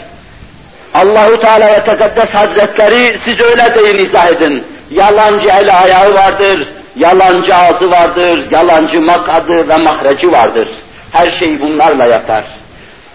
Allahu 0.94 1.40
Teala 1.40 1.66
ve 1.66 1.84
Tekaddes 1.84 2.30
Hazretleri 2.34 3.18
siz 3.24 3.40
öyle 3.40 3.74
deyin 3.74 4.08
izah 4.08 4.26
edin. 4.26 4.64
Yalancı 4.90 5.50
eli 5.60 5.72
ayağı 5.72 6.14
vardır, 6.14 6.68
yalancı 6.96 7.54
ağzı 7.54 7.90
vardır, 7.90 8.46
yalancı 8.50 9.00
makadı 9.00 9.68
ve 9.68 9.76
mahreci 9.76 10.32
vardır. 10.32 10.68
Her 11.12 11.28
şeyi 11.38 11.60
bunlarla 11.60 12.06
yapar. 12.06 12.44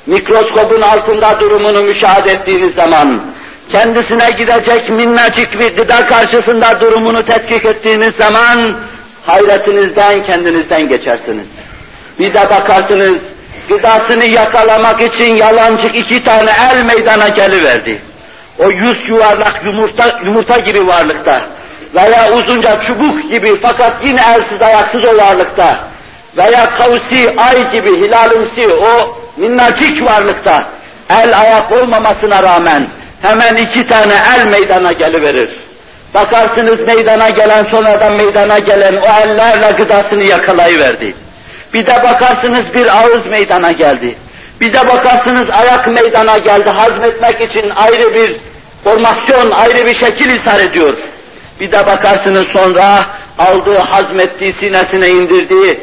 Mikroskopun 0.05 0.81
altında 0.81 1.39
durumunu 1.39 1.83
müşahede 1.83 2.31
ettiğiniz 2.31 2.75
zaman, 2.75 3.21
kendisine 3.75 4.27
gidecek 4.37 4.89
minnacık 4.89 5.59
bir 5.59 5.75
gıda 5.75 6.07
karşısında 6.07 6.79
durumunu 6.81 7.25
tetkik 7.25 7.65
ettiğiniz 7.65 8.15
zaman, 8.15 8.75
hayretinizden 9.25 10.23
kendinizden 10.23 10.89
geçersiniz. 10.89 11.47
Bir 12.19 12.33
de 12.33 12.41
bakarsınız, 12.49 13.17
gıdasını 13.69 14.25
yakalamak 14.25 15.01
için 15.01 15.35
yalancık 15.35 15.95
iki 15.95 16.23
tane 16.23 16.51
el 16.71 16.83
meydana 16.83 17.27
geliverdi. 17.27 18.01
O 18.59 18.71
yüz 18.71 19.09
yuvarlak 19.09 19.65
yumurta, 19.65 20.19
yumurta 20.25 20.59
gibi 20.59 20.87
varlıkta 20.87 21.41
veya 21.95 22.31
uzunca 22.33 22.81
çubuk 22.87 23.31
gibi 23.31 23.59
fakat 23.61 23.93
yine 24.03 24.21
elsiz 24.21 24.61
ayaksız 24.61 25.01
o 25.05 25.17
varlıkta 25.17 25.87
veya 26.37 26.63
kavsi, 26.65 27.35
ay 27.37 27.71
gibi 27.71 27.97
hilalımsi 27.97 28.73
o 28.73 29.17
minnacık 29.37 30.03
varlıkta 30.03 30.67
el 31.09 31.41
ayak 31.41 31.71
olmamasına 31.71 32.43
rağmen 32.43 32.87
hemen 33.21 33.55
iki 33.55 33.87
tane 33.87 34.13
el 34.35 34.45
meydana 34.45 34.91
geliverir. 34.91 35.49
Bakarsınız 36.13 36.87
meydana 36.87 37.29
gelen 37.29 37.63
sonradan 37.71 38.13
meydana 38.13 38.59
gelen 38.59 38.95
o 38.95 39.23
ellerle 39.23 39.71
gıdasını 39.77 40.23
yakalayıverdi. 40.23 41.13
Bir 41.73 41.87
de 41.87 41.93
bakarsınız 42.03 42.73
bir 42.73 42.87
ağız 43.01 43.25
meydana 43.25 43.71
geldi. 43.71 44.15
Bir 44.61 44.73
de 44.73 44.79
bakarsınız 44.95 45.49
ayak 45.49 45.87
meydana 45.87 46.37
geldi. 46.37 46.69
Hazmetmek 46.69 47.41
için 47.41 47.69
ayrı 47.75 48.13
bir 48.13 48.35
formasyon, 48.83 49.51
ayrı 49.51 49.87
bir 49.87 50.05
şekil 50.05 50.35
ishar 50.35 50.59
ediyor. 50.59 50.97
Bir 51.59 51.71
de 51.71 51.87
bakarsınız 51.87 52.47
sonra 52.47 52.99
aldığı, 53.39 53.77
hazmettiği, 53.77 54.53
sinesine 54.53 55.07
indirdiği, 55.07 55.79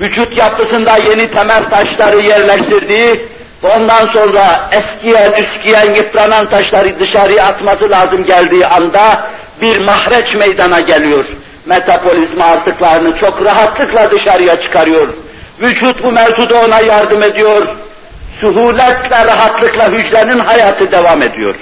vücut 0.00 0.36
yapısında 0.36 0.90
yeni 1.08 1.30
temel 1.30 1.64
taşları 1.70 2.24
yerleştirdiği, 2.24 3.28
ondan 3.62 4.06
sonra 4.12 4.70
eskiyen, 4.72 5.32
üskiyen, 5.32 5.94
yıpranan 5.94 6.50
taşları 6.50 6.98
dışarıya 7.00 7.44
atması 7.44 7.90
lazım 7.90 8.24
geldiği 8.24 8.66
anda 8.66 9.30
bir 9.62 9.80
mahreç 9.80 10.34
meydana 10.34 10.80
geliyor. 10.80 11.24
Metabolizma 11.66 12.44
artıklarını 12.44 13.18
çok 13.18 13.44
rahatlıkla 13.44 14.10
dışarıya 14.10 14.60
çıkarıyor. 14.60 15.08
Vücut 15.60 16.02
bu 16.02 16.12
mevzuda 16.12 16.54
ona 16.54 16.80
yardım 16.80 17.22
ediyor. 17.22 17.66
Suhuletle, 18.40 19.26
rahatlıkla 19.26 19.90
hücrenin 19.90 20.38
hayatı 20.38 20.90
devam 20.90 21.22
ediyor. 21.22 21.54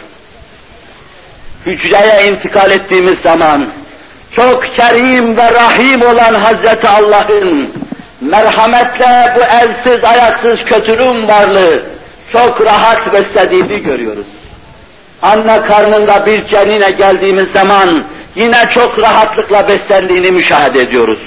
Hücreye 1.67 2.31
intikal 2.31 2.71
ettiğimiz 2.71 3.19
zaman 3.19 3.69
çok 4.37 4.77
kerim 4.77 5.37
ve 5.37 5.53
rahim 5.53 6.03
olan 6.03 6.35
Hazreti 6.45 6.89
Allah'ın 6.89 7.71
merhametle 8.21 9.35
bu 9.37 9.41
elsiz 9.41 10.05
ayaksız 10.05 10.65
kötülüğün 10.65 11.29
varlığı 11.29 11.83
çok 12.33 12.61
rahat 12.61 13.13
beslediğini 13.13 13.83
görüyoruz. 13.83 14.27
Anne 15.23 15.61
karnında 15.61 16.27
bir 16.27 16.47
cenine 16.47 16.91
geldiğimiz 16.91 17.53
zaman 17.53 18.05
yine 18.35 18.59
çok 18.75 18.99
rahatlıkla 18.99 19.69
beslendiğini 19.69 20.31
müşahede 20.31 20.79
ediyoruz. 20.79 21.21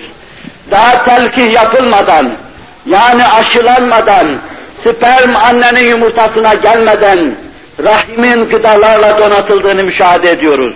Daha 0.71 1.05
telkih 1.05 1.53
yapılmadan, 1.53 2.37
yani 2.85 3.27
aşılanmadan, 3.27 4.37
sperm 4.83 5.35
annenin 5.35 5.89
yumurtasına 5.89 6.53
gelmeden, 6.53 7.35
rahimin 7.83 8.49
gıdalarla 8.49 9.17
donatıldığını 9.17 9.83
müşahede 9.83 10.29
ediyoruz. 10.29 10.73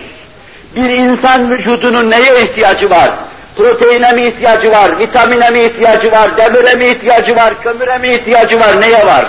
Bir 0.76 0.90
insan 0.90 1.50
vücudunun 1.50 2.10
neye 2.10 2.42
ihtiyacı 2.44 2.90
var? 2.90 3.10
Proteine 3.56 4.12
mi 4.12 4.28
ihtiyacı 4.28 4.72
var, 4.72 4.98
vitamine 4.98 5.50
mi 5.50 5.60
ihtiyacı 5.60 6.12
var, 6.12 6.36
demire 6.36 6.74
mi 6.74 6.84
ihtiyacı 6.84 7.36
var, 7.36 7.62
kömüre 7.62 7.98
mi 7.98 8.10
ihtiyacı 8.10 8.60
var, 8.60 8.80
neye 8.80 9.06
var? 9.06 9.26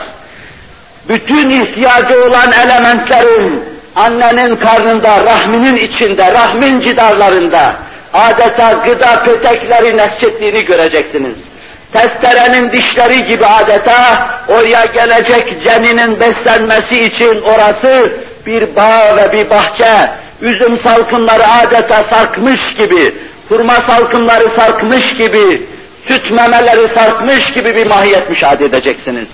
Bütün 1.10 1.50
ihtiyacı 1.50 2.24
olan 2.24 2.52
elementlerin 2.52 3.79
annenin 4.06 4.56
karnında, 4.56 5.16
rahminin 5.18 5.76
içinde, 5.76 6.34
rahmin 6.34 6.82
cidarlarında 6.82 7.76
adeta 8.14 8.72
gıda 8.72 9.24
petekleri 9.24 9.98
nesçettiğini 9.98 10.66
göreceksiniz. 10.66 11.36
Testerenin 11.94 12.72
dişleri 12.72 13.24
gibi 13.24 13.46
adeta 13.46 14.30
oraya 14.48 14.86
gelecek 14.86 15.66
ceninin 15.66 16.20
beslenmesi 16.20 17.00
için 17.00 17.42
orası 17.42 18.12
bir 18.46 18.76
bağ 18.76 19.18
ve 19.18 19.34
bir 19.34 19.50
bahçe, 19.50 20.10
üzüm 20.42 20.80
salkımları 20.80 21.48
adeta 21.48 22.04
sarkmış 22.04 22.60
gibi, 22.82 23.16
hurma 23.50 23.74
salkımları 23.74 24.50
sarkmış 24.60 25.18
gibi, 25.18 25.68
süt 26.08 26.32
memeleri 26.32 26.94
sarkmış 26.96 27.54
gibi 27.54 27.76
bir 27.76 27.88
mahiyet 27.88 28.30
müşahede 28.30 28.66
edeceksiniz. 28.66 29.28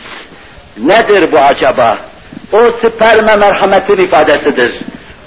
Nedir 0.77 1.31
bu 1.31 1.39
acaba? 1.39 1.97
O 2.55 2.71
sperme 2.77 3.35
merhametin 3.35 4.03
ifadesidir. 4.03 4.71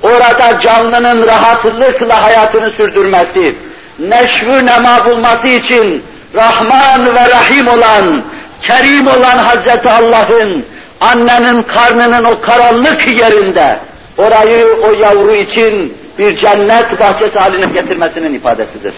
Orada 0.03 0.61
canlının 0.67 1.27
rahatlıkla 1.27 2.23
hayatını 2.23 2.71
sürdürmesi, 2.71 3.57
neşvü 3.99 4.67
nema 4.67 5.05
bulması 5.05 5.49
için 5.49 6.05
Rahman 6.35 7.15
ve 7.15 7.31
Rahim 7.31 7.69
olan, 7.69 8.23
Kerim 8.63 9.07
olan 9.07 9.39
Hazreti 9.39 9.89
Allah'ın 9.89 10.65
annenin 11.01 11.63
karnının 11.63 12.25
o 12.25 12.41
karanlık 12.41 13.07
yerinde 13.07 13.79
orayı 14.19 14.67
o 14.83 14.93
yavru 14.93 15.35
için 15.35 15.97
bir 16.19 16.37
cennet 16.37 17.01
bahçesi 17.01 17.39
haline 17.39 17.73
getirmesinin 17.73 18.35
ifadesidir. 18.35 18.95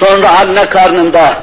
Sonra 0.00 0.30
anne 0.30 0.64
karnında 0.64 1.36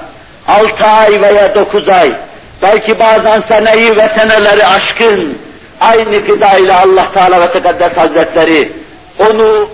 altı 0.48 0.84
ay 0.86 1.22
veya 1.22 1.56
dokuz 1.56 1.90
ay, 1.90 2.14
belki 2.62 3.00
bazen 3.00 3.42
seneyi 3.42 3.98
ve 3.98 4.10
seneleri 4.20 4.66
aşkın 4.66 5.38
aynı 5.80 6.18
gıda 6.18 6.58
ile 6.58 6.74
Allah 6.74 7.12
Teala 7.14 7.42
ve 7.42 7.52
Tekaddes 7.52 7.98
Hazretleri 7.98 8.72
onu 9.20 9.70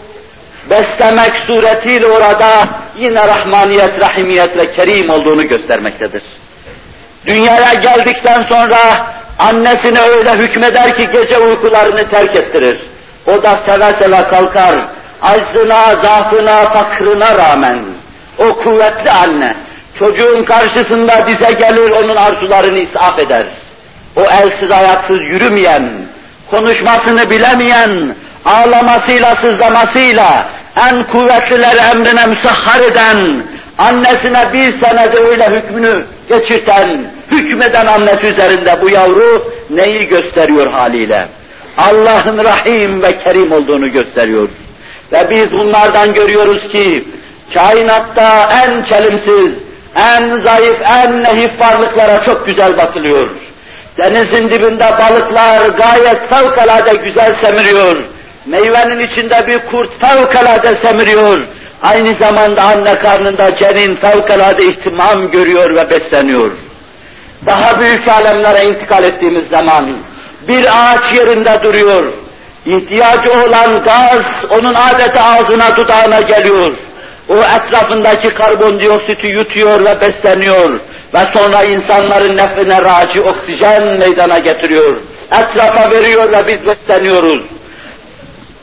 beslemek 0.69 1.41
suretiyle 1.47 2.07
orada 2.07 2.69
yine 2.97 3.27
rahmaniyet, 3.27 3.99
rahimiyet 3.99 4.57
ve 4.57 4.73
kerim 4.73 5.09
olduğunu 5.09 5.47
göstermektedir. 5.47 6.23
Dünyaya 7.25 7.73
geldikten 7.73 8.43
sonra 8.43 8.77
annesine 9.39 9.99
öyle 10.01 10.31
hükmeder 10.31 10.95
ki 10.95 11.09
gece 11.13 11.37
uykularını 11.37 12.09
terk 12.09 12.35
ettirir. 12.35 12.77
O 13.27 13.43
da 13.43 13.59
seve 13.65 13.93
seve 13.93 14.29
kalkar. 14.29 14.85
Aczına, 15.21 15.95
zaafına, 16.03 16.65
fakrına 16.65 17.37
rağmen 17.37 17.79
o 18.37 18.53
kuvvetli 18.53 19.11
anne 19.11 19.55
çocuğun 19.99 20.43
karşısında 20.43 21.27
dize 21.27 21.53
gelir 21.53 21.91
onun 21.91 22.15
arzularını 22.15 22.79
isaf 22.79 23.19
eder. 23.19 23.45
O 24.15 24.21
elsiz 24.23 24.71
ayaksız 24.71 25.21
yürümeyen, 25.21 25.89
konuşmasını 26.51 27.29
bilemeyen, 27.29 28.15
ağlamasıyla 28.45 29.35
sızlamasıyla 29.35 30.49
en 30.91 31.03
kuvvetlileri 31.03 31.79
emrine 31.91 32.25
müsahhar 32.25 32.81
eden, 32.91 33.43
annesine 33.77 34.53
bir 34.53 34.85
senede 34.85 35.19
öyle 35.19 35.49
hükmünü 35.49 36.03
geçirten, 36.29 36.97
hükmeden 37.31 37.85
annesi 37.85 38.27
üzerinde 38.27 38.81
bu 38.81 38.89
yavru 38.89 39.51
neyi 39.69 40.07
gösteriyor 40.07 40.71
haliyle? 40.71 41.27
Allah'ın 41.77 42.37
rahim 42.37 43.01
ve 43.01 43.17
kerim 43.17 43.51
olduğunu 43.51 43.91
gösteriyor. 43.91 44.49
Ve 45.13 45.29
biz 45.29 45.51
bunlardan 45.51 46.13
görüyoruz 46.13 46.69
ki, 46.71 47.03
kainatta 47.53 48.49
en 48.65 48.83
çelimsiz, 48.83 49.66
en 49.97 50.37
zayıf, 50.37 50.81
en 50.81 51.23
nehif 51.23 51.59
varlıklara 51.59 52.23
çok 52.23 52.47
güzel 52.47 52.77
bakılıyor. 52.77 53.27
Denizin 53.97 54.49
dibinde 54.49 54.85
balıklar 54.99 55.61
gayet 55.61 56.29
fevkalade 56.29 56.95
güzel 56.95 57.35
semiriyor. 57.41 57.95
Meyvenin 58.45 58.99
içinde 58.99 59.47
bir 59.47 59.59
kurt 59.59 59.89
fevkalade 59.99 60.75
semiriyor. 60.75 61.39
Aynı 61.81 62.13
zamanda 62.13 62.61
anne 62.61 62.95
karnında 62.95 63.55
cenin 63.55 63.95
fevkalade 63.95 64.63
ihtimam 64.63 65.31
görüyor 65.31 65.75
ve 65.75 65.89
besleniyor. 65.89 66.51
Daha 67.45 67.79
büyük 67.79 68.07
alemlere 68.07 68.69
intikal 68.69 69.03
ettiğimiz 69.03 69.47
zaman 69.47 69.97
bir 70.47 70.65
ağaç 70.65 71.17
yerinde 71.17 71.59
duruyor. 71.63 72.13
İhtiyacı 72.65 73.31
olan 73.31 73.83
gaz 73.83 74.45
onun 74.59 74.73
adeta 74.73 75.21
ağzına 75.21 75.75
dudağına 75.75 76.21
geliyor. 76.21 76.71
O 77.29 77.35
etrafındaki 77.35 78.29
karbondioksiti 78.29 79.27
yutuyor 79.27 79.85
ve 79.85 80.01
besleniyor. 80.01 80.79
Ve 81.13 81.19
sonra 81.33 81.63
insanların 81.63 82.37
nefrine 82.37 82.81
raci 82.81 83.21
oksijen 83.21 83.99
meydana 83.99 84.39
getiriyor. 84.39 84.95
Etrafa 85.35 85.91
veriyor 85.91 86.31
ve 86.31 86.47
biz 86.47 86.67
besleniyoruz. 86.67 87.41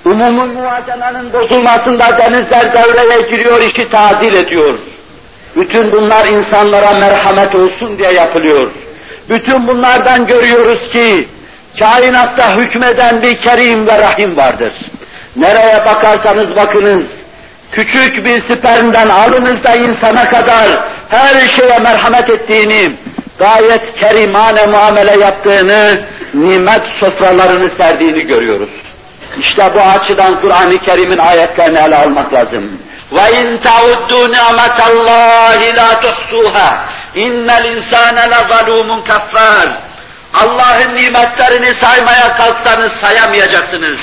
Umumun 0.04 0.48
muvazenanın 0.48 1.32
bozulmasında 1.32 2.18
denizler 2.18 2.72
devreye 2.72 3.20
giriyor, 3.30 3.60
işi 3.60 3.90
tadil 3.90 4.34
ediyor. 4.34 4.78
Bütün 5.56 5.92
bunlar 5.92 6.26
insanlara 6.26 6.90
merhamet 6.90 7.54
olsun 7.54 7.98
diye 7.98 8.12
yapılıyor. 8.12 8.70
Bütün 9.30 9.68
bunlardan 9.68 10.26
görüyoruz 10.26 10.88
ki 10.88 11.28
kainatta 11.82 12.56
hükmeden 12.56 13.22
bir 13.22 13.36
kerim 13.36 13.86
ve 13.86 13.98
rahim 13.98 14.36
vardır. 14.36 14.72
Nereye 15.36 15.84
bakarsanız 15.86 16.56
bakınız, 16.56 17.04
küçük 17.73 18.25
bir 18.25 18.41
spermden 18.41 19.09
alınızda 19.09 19.75
insana 19.75 20.29
kadar 20.29 20.67
her 21.09 21.55
şeye 21.55 21.79
merhamet 21.79 22.29
ettiğini, 22.29 22.91
gayet 23.39 23.95
kerimane 23.99 24.65
muamele 24.65 25.17
yaptığını, 25.25 26.05
nimet 26.33 26.87
sofralarını 26.99 27.69
serdiğini 27.77 28.27
görüyoruz. 28.27 28.69
İşte 29.37 29.61
bu 29.75 29.81
açıdan 29.81 30.41
Kur'an-ı 30.41 30.77
Kerim'in 30.77 31.17
ayetlerini 31.17 31.79
ele 31.79 31.95
almak 31.95 32.33
lazım. 32.33 32.79
وَاِنْ 33.11 33.59
تَعُدُّوا 33.67 34.25
نِعْمَةَ 34.37 34.77
اللّٰهِ 34.91 35.59
لَا 35.79 35.89
تُحْصُوهَا 36.05 36.69
اِنَّ 37.15 37.47
الْاِنْسَانَ 37.59 38.17
لَظَلُومٌ 38.33 38.89
كَفَّارٌ 39.09 39.69
Allah'ın 40.33 40.95
nimetlerini 40.95 41.73
saymaya 41.73 42.35
kalksanız 42.37 42.91
sayamayacaksınız. 42.91 43.97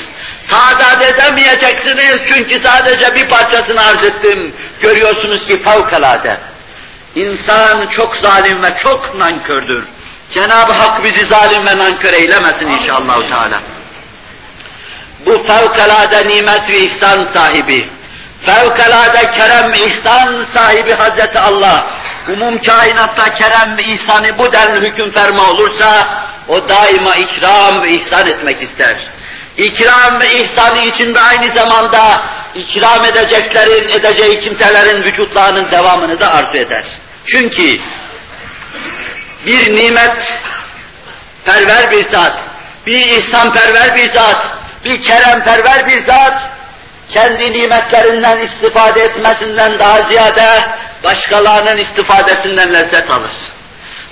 Tadat 0.52 1.06
edemeyeceksiniz 1.06 2.22
çünkü 2.28 2.60
sadece 2.60 3.16
bir 3.16 3.30
parçasını 3.30 3.82
arz 3.82 4.04
ettim. 4.04 4.54
Görüyorsunuz 4.82 5.46
ki 5.46 5.64
fevkalade. 5.64 6.38
İnsan 7.16 7.88
çok 7.88 8.18
zalim 8.18 8.64
ve 8.64 8.78
çok 8.84 9.16
nankördür. 9.16 9.84
Cenab-ı 10.32 10.74
Hak 10.74 11.04
bizi 11.04 11.26
zalim 11.26 11.66
ve 11.66 11.78
nankör 11.78 12.14
eylemesin 12.14 12.68
inşallah. 12.68 13.30
Teala. 13.30 13.62
Bu 15.26 15.38
fevkalade 15.38 16.28
nimet 16.28 16.70
ve 16.70 16.80
ihsan 16.80 17.24
sahibi, 17.34 17.90
fevkalade 18.42 19.32
kerem 19.32 19.74
ihsan 19.74 20.46
sahibi 20.54 20.94
Hazreti 20.94 21.40
Allah, 21.40 21.86
umum 22.34 22.62
kainatta 22.62 23.36
kerem 23.36 23.78
ve 23.78 23.84
ihsanı 23.84 24.38
bu 24.38 24.54
denli 24.54 24.90
hüküm 24.90 25.12
ferma 25.12 25.50
olursa, 25.50 26.08
o 26.48 26.70
daima 26.70 27.16
ikram 27.16 27.84
ve 27.84 27.92
ihsan 27.92 28.28
etmek 28.28 28.62
ister. 28.62 28.98
İkram 29.58 30.20
ve 30.20 30.34
ihsanı 30.34 30.82
içinde 30.82 31.20
aynı 31.20 31.54
zamanda 31.54 32.24
ikram 32.56 33.06
edeceklerin, 33.06 33.90
edeceği 33.90 34.40
kimselerin 34.40 35.04
vücutlarının 35.04 35.72
devamını 35.72 36.20
da 36.20 36.34
arzu 36.34 36.58
eder. 36.58 36.86
Çünkü 37.26 37.80
bir 39.46 39.76
nimet 39.76 40.18
perver 41.46 41.92
bir 41.92 42.10
zat, 42.10 42.40
bir 42.86 43.08
ihsan 43.08 43.54
perver 43.54 43.96
bir 43.96 44.08
zat, 44.14 44.48
bir 44.84 45.04
keremperver 45.04 45.88
bir 45.88 46.00
zat, 46.00 46.50
kendi 47.10 47.54
nimetlerinden 47.54 48.38
istifade 48.38 49.02
etmesinden 49.02 49.80
daha 49.80 50.02
ziyade 50.10 50.64
başkalarının 51.04 51.78
istifadesinden 51.78 52.74
lezzet 52.74 53.12
alır. 53.12 53.32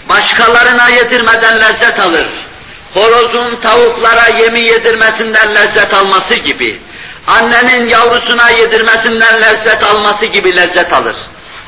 Başkalarına 0.10 0.90
yedirmeden 0.90 1.60
lezzet 1.60 2.00
alır. 2.00 2.49
Horozun 2.94 3.56
tavuklara 3.56 4.28
yemi 4.40 4.60
yedirmesinden 4.60 5.56
lezzet 5.56 5.94
alması 5.94 6.36
gibi, 6.36 6.82
annenin 7.28 7.88
yavrusuna 7.90 8.50
yedirmesinden 8.50 9.42
lezzet 9.42 9.84
alması 9.84 10.26
gibi 10.26 10.56
lezzet 10.56 10.94
alır. 10.94 11.16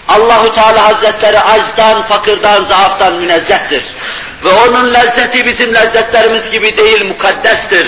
Allahu 0.08 0.54
Teala 0.54 0.88
Hazretleri 0.88 1.40
acdan, 1.40 2.02
fakirden, 2.02 2.64
zaaftan 2.64 3.14
münezzehtir. 3.14 3.84
Ve 4.46 4.50
onun 4.50 4.94
lezzeti 4.94 5.46
bizim 5.46 5.76
lezzetlerimiz 5.76 6.52
gibi 6.52 6.78
değil, 6.78 7.06
mukaddestir. 7.06 7.88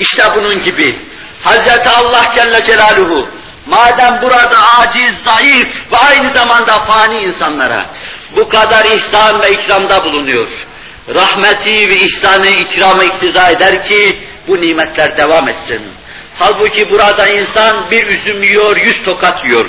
İşte 0.00 0.22
bunun 0.36 0.62
gibi. 0.64 0.98
Hazreti 1.42 1.88
Allah 1.90 2.24
Celle 2.34 2.64
Celaluhu, 2.64 3.28
madem 3.66 4.18
burada 4.22 4.58
aciz, 4.78 5.14
zayıf 5.24 5.92
ve 5.92 5.96
aynı 5.96 6.32
zamanda 6.32 6.72
fani 6.72 7.22
insanlara 7.22 7.86
bu 8.36 8.48
kadar 8.48 8.84
ihsan 8.84 9.42
ve 9.42 9.50
ikramda 9.50 10.04
bulunuyor. 10.04 10.48
Rahmeti 11.14 11.90
ve 11.90 11.94
ihsanı, 11.94 12.48
ikramı 12.48 13.04
iktiza 13.04 13.50
eder 13.50 13.82
ki 13.82 14.18
bu 14.48 14.60
nimetler 14.60 15.16
devam 15.16 15.48
etsin. 15.48 15.82
Halbuki 16.38 16.90
burada 16.90 17.26
insan 17.28 17.90
bir 17.90 18.06
üzüm 18.06 18.42
yiyor, 18.42 18.76
yüz 18.76 19.02
tokat 19.04 19.44
yiyor. 19.44 19.66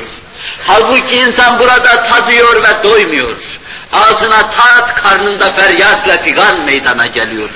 Halbuki 0.68 1.16
insan 1.16 1.60
burada 1.60 2.04
tadıyor 2.10 2.64
ve 2.64 2.84
doymuyor. 2.84 3.38
Ağzına 3.94 4.50
tat, 4.50 4.96
karnında 4.96 5.52
feryat 5.52 6.08
ve 6.08 6.22
figan 6.22 6.66
meydana 6.66 7.08
geliyor. 7.08 7.50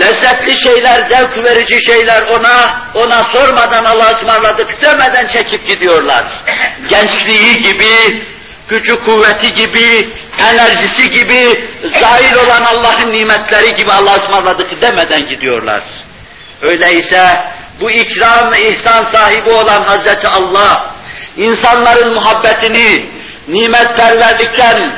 Lezzetli 0.00 0.56
şeyler, 0.56 1.06
zevk 1.08 1.44
verici 1.44 1.84
şeyler 1.86 2.22
ona, 2.22 2.82
ona 2.94 3.24
sormadan 3.24 3.84
Allah'a 3.84 4.10
ısmarladık 4.10 4.82
demeden 4.82 5.26
çekip 5.26 5.68
gidiyorlar. 5.68 6.24
Gençliği 6.88 7.58
gibi, 7.58 8.22
gücü 8.68 9.04
kuvveti 9.04 9.54
gibi, 9.54 10.10
enerjisi 10.38 11.10
gibi, 11.10 11.70
zahir 12.00 12.36
olan 12.36 12.62
Allah'ın 12.64 13.12
nimetleri 13.12 13.74
gibi 13.74 13.92
Allah'a 13.92 14.16
ısmarladık 14.16 14.82
demeden 14.82 15.28
gidiyorlar. 15.28 15.82
Öyleyse 16.62 17.40
bu 17.80 17.90
ikram 17.90 18.52
ve 18.52 18.70
ihsan 18.70 19.04
sahibi 19.04 19.50
olan 19.50 19.82
Hazreti 19.82 20.28
Allah, 20.28 20.94
insanların 21.36 22.14
muhabbetini, 22.14 23.06
nimetperverlikten 23.48 24.92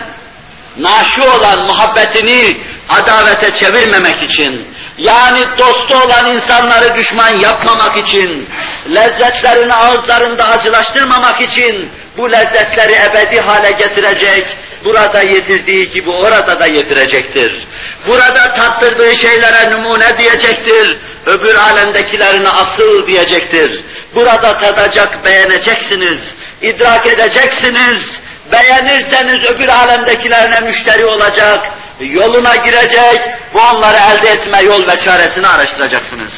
naşi 0.77 1.23
olan 1.23 1.63
muhabbetini 1.63 2.61
adavete 2.89 3.55
çevirmemek 3.55 4.23
için, 4.23 4.69
yani 4.99 5.41
dostu 5.59 5.97
olan 5.97 6.31
insanları 6.31 6.97
düşman 6.97 7.41
yapmamak 7.41 7.97
için, 7.97 8.49
lezzetlerini 8.95 9.75
ağızlarında 9.75 10.49
acılaştırmamak 10.49 11.41
için, 11.41 11.91
bu 12.19 12.33
lezzetleri 12.33 12.93
ebedi 12.93 13.41
hale 13.41 13.71
getirecek, 13.71 14.57
burada 14.85 15.23
yedirdiği 15.23 15.89
gibi 15.89 16.11
orada 16.11 16.61
da 16.61 16.67
yedirecektir. 16.67 17.67
Burada 18.07 18.55
tattırdığı 18.55 19.17
şeylere 19.17 19.71
numune 19.71 20.19
diyecektir, 20.19 20.97
öbür 21.27 21.55
alemdekilerine 21.55 22.49
asıl 22.49 23.07
diyecektir. 23.07 23.85
Burada 24.15 24.59
tadacak, 24.59 25.25
beğeneceksiniz, 25.25 26.21
idrak 26.63 27.07
edeceksiniz, 27.07 28.21
beğenirseniz 28.53 29.51
öbür 29.51 29.69
alemdekilerine 29.69 30.61
müşteri 30.61 31.05
olacak, 31.05 31.61
yoluna 32.01 32.57
girecek 32.57 33.21
ve 33.55 33.59
onları 33.59 33.97
elde 33.97 34.29
etme 34.29 34.61
yol 34.63 34.89
ve 34.89 35.01
çaresini 35.01 35.49
araştıracaksınız. 35.49 36.33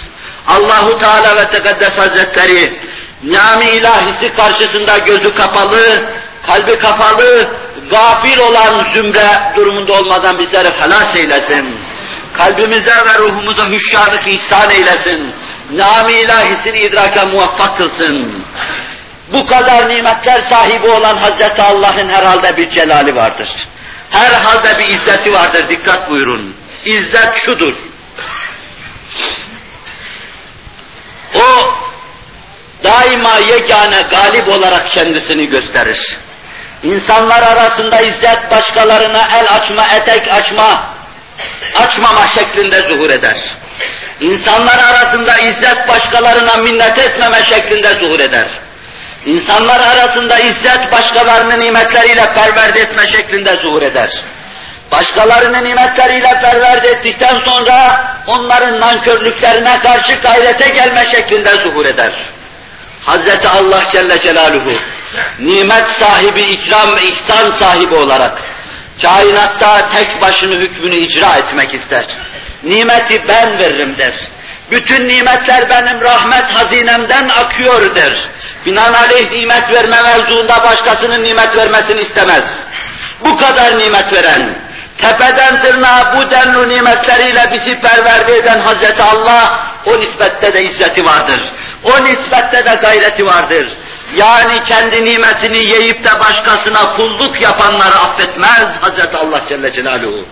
Allahu 0.46 0.98
Teala 0.98 1.36
ve 1.36 1.50
Tekaddes 1.50 1.98
Hazretleri 1.98 2.80
nami 3.22 3.64
ilahisi 3.64 4.32
karşısında 4.36 4.98
gözü 4.98 5.34
kapalı, 5.34 6.02
kalbi 6.46 6.78
kapalı, 6.78 7.48
gafil 7.90 8.38
olan 8.38 8.92
zümre 8.94 9.52
durumunda 9.56 9.92
olmadan 9.92 10.38
bizleri 10.38 10.68
halas 10.68 11.16
eylesin. 11.16 11.76
Kalbimize 12.32 12.96
ve 13.06 13.18
ruhumuza 13.18 13.66
hüşyanlık 13.66 14.26
ihsan 14.26 14.70
eylesin. 14.70 15.34
Nami 15.72 16.12
ilahisini 16.12 16.78
idraka 16.78 17.26
muvaffak 17.26 17.76
kılsın. 17.76 18.44
Bu 19.32 19.46
kadar 19.46 19.88
nimetler 19.88 20.40
sahibi 20.40 20.86
olan 20.86 21.16
Hazreti 21.16 21.62
Allah'ın 21.62 22.08
herhalde 22.08 22.56
bir 22.56 22.70
celali 22.70 23.16
vardır. 23.16 23.48
Herhalde 24.10 24.78
bir 24.78 24.88
izzeti 24.88 25.32
vardır, 25.32 25.68
dikkat 25.68 26.10
buyurun. 26.10 26.54
İzzet 26.84 27.36
şudur. 27.36 27.74
O 31.34 31.74
daima 32.84 33.38
yegane 33.38 34.02
galip 34.10 34.48
olarak 34.48 34.88
kendisini 34.88 35.46
gösterir. 35.46 36.18
İnsanlar 36.82 37.42
arasında 37.42 38.00
izzet 38.00 38.50
başkalarına 38.50 39.22
el 39.38 39.46
açma, 39.56 39.86
etek 39.86 40.32
açma, 40.32 40.82
açmama 41.74 42.28
şeklinde 42.28 42.78
zuhur 42.78 43.10
eder. 43.10 43.36
İnsanlar 44.20 44.78
arasında 44.78 45.38
izzet 45.38 45.88
başkalarına 45.88 46.56
minnet 46.56 46.98
etmeme 46.98 47.42
şeklinde 47.42 47.88
zuhur 47.88 48.20
eder. 48.20 48.48
İnsanlar 49.26 49.80
arasında 49.80 50.38
izzet 50.38 50.92
başkalarının 50.92 51.60
nimetleriyle 51.60 52.32
perverde 52.32 52.80
etme 52.80 53.06
şeklinde 53.06 53.54
zuhur 53.54 53.82
eder. 53.82 54.10
Başkalarının 54.92 55.64
nimetleriyle 55.64 56.40
perverde 56.42 56.88
ettikten 56.88 57.40
sonra 57.46 58.04
onların 58.26 58.80
nankörlüklerine 58.80 59.80
karşı 59.80 60.14
gayrete 60.14 60.68
gelme 60.68 61.04
şeklinde 61.10 61.50
zuhur 61.50 61.86
eder. 61.86 62.12
Hazreti 63.02 63.48
Allah 63.48 63.82
Celle 63.92 64.20
Celaluhu 64.20 64.72
nimet 65.38 65.88
sahibi, 65.88 66.40
ikram 66.40 66.96
ve 66.96 67.02
ihsan 67.02 67.50
sahibi 67.50 67.94
olarak 67.94 68.42
Kainatta 69.02 69.88
tek 69.88 70.22
başını 70.22 70.56
hükmünü 70.56 70.94
icra 70.94 71.36
etmek 71.36 71.74
ister. 71.74 72.04
Nimeti 72.62 73.28
ben 73.28 73.58
veririm 73.58 73.98
der. 73.98 74.14
Bütün 74.70 75.08
nimetler 75.08 75.70
benim 75.70 76.00
rahmet 76.00 76.44
hazinemden 76.44 77.28
akıyor 77.28 77.94
der. 77.94 78.28
Binaenaleyh 78.66 79.30
nimet 79.30 79.72
verme 79.72 80.02
mevzuunda 80.02 80.64
başkasının 80.64 81.24
nimet 81.24 81.56
vermesini 81.56 82.00
istemez. 82.00 82.44
Bu 83.24 83.36
kadar 83.36 83.78
nimet 83.78 84.12
veren, 84.12 84.54
tepeden 84.98 85.62
tırnağa 85.62 86.16
bu 86.16 86.30
denli 86.30 86.68
nimetleriyle 86.68 87.50
bizi 87.52 87.80
perverde 87.80 88.36
eden 88.36 88.60
Hazreti 88.60 89.02
Allah, 89.02 89.66
o 89.86 89.98
nispette 89.98 90.54
de 90.54 90.64
izzeti 90.64 91.04
vardır. 91.04 91.40
O 91.84 92.04
nispette 92.04 92.64
de 92.64 92.74
gayreti 92.82 93.26
vardır. 93.26 93.76
Yani 94.16 94.64
kendi 94.64 95.04
nimetini 95.04 95.58
yiyip 95.58 96.04
de 96.04 96.20
başkasına 96.20 96.96
kulluk 96.96 97.40
yapanları 97.40 97.94
affetmez 97.94 98.76
Hazreti 98.80 99.16
Allah 99.16 99.40
Celle 99.48 99.72
Celaluhu. 99.72 100.26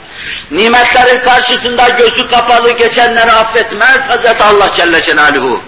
Nimetlerin 0.51 1.19
karşısında 1.21 1.89
gözü 1.89 2.29
kapalı 2.29 2.73
geçenleri 2.73 3.33
affetmez 3.33 4.09
Hazreti 4.09 4.45
Allah 4.45 4.73
Celle 4.77 5.03
Celaluhu. 5.03 5.63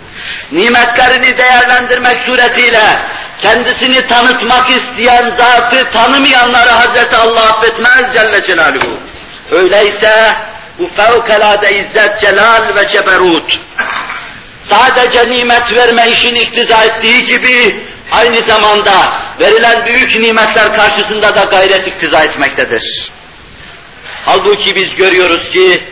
Nimetlerini 0.53 1.39
değerlendirmek 1.39 2.25
suretiyle 2.27 2.99
kendisini 3.43 4.07
tanıtmak 4.07 4.71
isteyen 4.71 5.31
zatı 5.31 5.91
tanımayanları 5.91 6.71
Hazreti 6.71 7.17
Allah 7.17 7.41
affetmez 7.41 8.13
Celle 8.15 8.43
Celaluhu. 8.43 8.99
Öyleyse 9.51 10.35
bu 10.79 10.87
fevkalade 10.87 11.71
izzet, 11.71 12.21
celal 12.21 12.77
ve 12.77 12.89
ceberut 12.89 13.59
sadece 14.71 15.29
nimet 15.29 15.75
verme 15.75 16.11
işini 16.11 16.39
iktiza 16.39 16.85
ettiği 16.85 17.27
gibi 17.27 17.88
aynı 18.11 18.41
zamanda 18.41 19.23
verilen 19.41 19.87
büyük 19.87 20.21
nimetler 20.21 20.77
karşısında 20.77 21.35
da 21.35 21.45
gayret 21.45 21.89
iktiza 21.89 22.25
etmektedir. 22.25 23.11
Halbuki 24.25 24.75
biz 24.77 24.97
görüyoruz 24.97 25.51
ki 25.51 25.85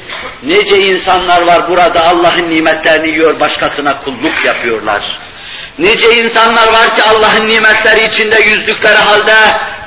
nece 0.42 0.78
insanlar 0.78 1.42
var 1.42 1.68
burada 1.68 2.04
Allah'ın 2.04 2.50
nimetlerini 2.50 3.08
yiyor, 3.08 3.40
başkasına 3.40 4.00
kulluk 4.00 4.44
yapıyorlar. 4.44 5.02
Nice 5.78 6.22
insanlar 6.22 6.72
var 6.72 6.94
ki 6.96 7.02
Allah'ın 7.02 7.48
nimetleri 7.48 8.04
içinde 8.04 8.40
yüzdükleri 8.40 8.96
halde 8.96 9.34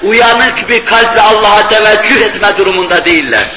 uyanık 0.02 0.70
bir 0.70 0.86
kalple 0.86 1.22
Allah'a 1.22 1.70
teveccüh 1.70 2.22
etme 2.22 2.58
durumunda 2.58 3.06
değiller. 3.06 3.48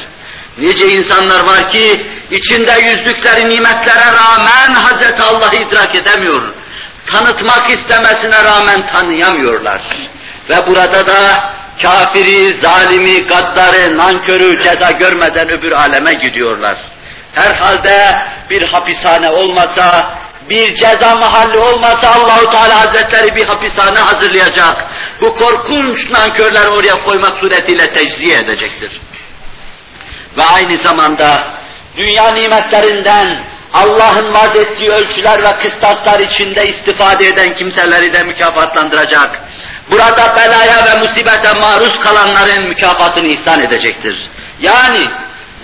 Nice 0.58 0.88
insanlar 0.88 1.44
var 1.44 1.72
ki 1.72 2.06
içinde 2.30 2.72
yüzdükleri 2.72 3.48
nimetlere 3.48 4.12
rağmen 4.12 4.74
Hz. 4.74 5.20
Allah'ı 5.20 5.56
idrak 5.56 5.94
edemiyor. 5.94 6.42
Tanıtmak 7.06 7.70
istemesine 7.70 8.44
rağmen 8.44 8.86
tanıyamıyorlar. 8.86 9.82
Ve 10.50 10.66
burada 10.66 11.06
da 11.06 11.52
kafiri, 11.82 12.54
zalimi, 12.54 13.26
gaddarı, 13.26 13.96
nankörü 13.96 14.62
ceza 14.62 14.90
görmeden 14.90 15.48
öbür 15.48 15.72
aleme 15.72 16.14
gidiyorlar. 16.14 16.78
Herhalde 17.34 18.18
bir 18.50 18.68
hapishane 18.68 19.30
olmasa, 19.30 20.14
bir 20.50 20.74
ceza 20.74 21.14
mahalli 21.14 21.58
olmasa 21.58 22.08
Allahu 22.08 22.50
Teala 22.50 22.80
Hazretleri 22.80 23.36
bir 23.36 23.46
hapishane 23.46 23.98
hazırlayacak. 23.98 24.84
Bu 25.20 25.34
korkunç 25.34 26.10
nankörler 26.10 26.66
oraya 26.66 27.02
koymak 27.04 27.38
suretiyle 27.38 27.92
tecziye 27.92 28.36
edecektir. 28.36 29.00
Ve 30.36 30.44
aynı 30.44 30.76
zamanda 30.76 31.44
dünya 31.96 32.30
nimetlerinden 32.30 33.44
Allah'ın 33.74 34.34
vaz 34.34 34.56
ettiği 34.56 34.90
ölçüler 34.90 35.42
ve 35.42 35.58
kıstaslar 35.62 36.20
içinde 36.20 36.68
istifade 36.68 37.26
eden 37.26 37.54
kimseleri 37.54 38.12
de 38.12 38.22
mükafatlandıracak. 38.22 39.42
Burada 39.90 40.36
belaya 40.36 40.84
ve 40.86 41.00
musibete 41.00 41.52
maruz 41.52 42.00
kalanların 42.00 42.68
mükafatını 42.68 43.26
ihsan 43.26 43.60
edecektir. 43.60 44.30
Yani 44.60 45.06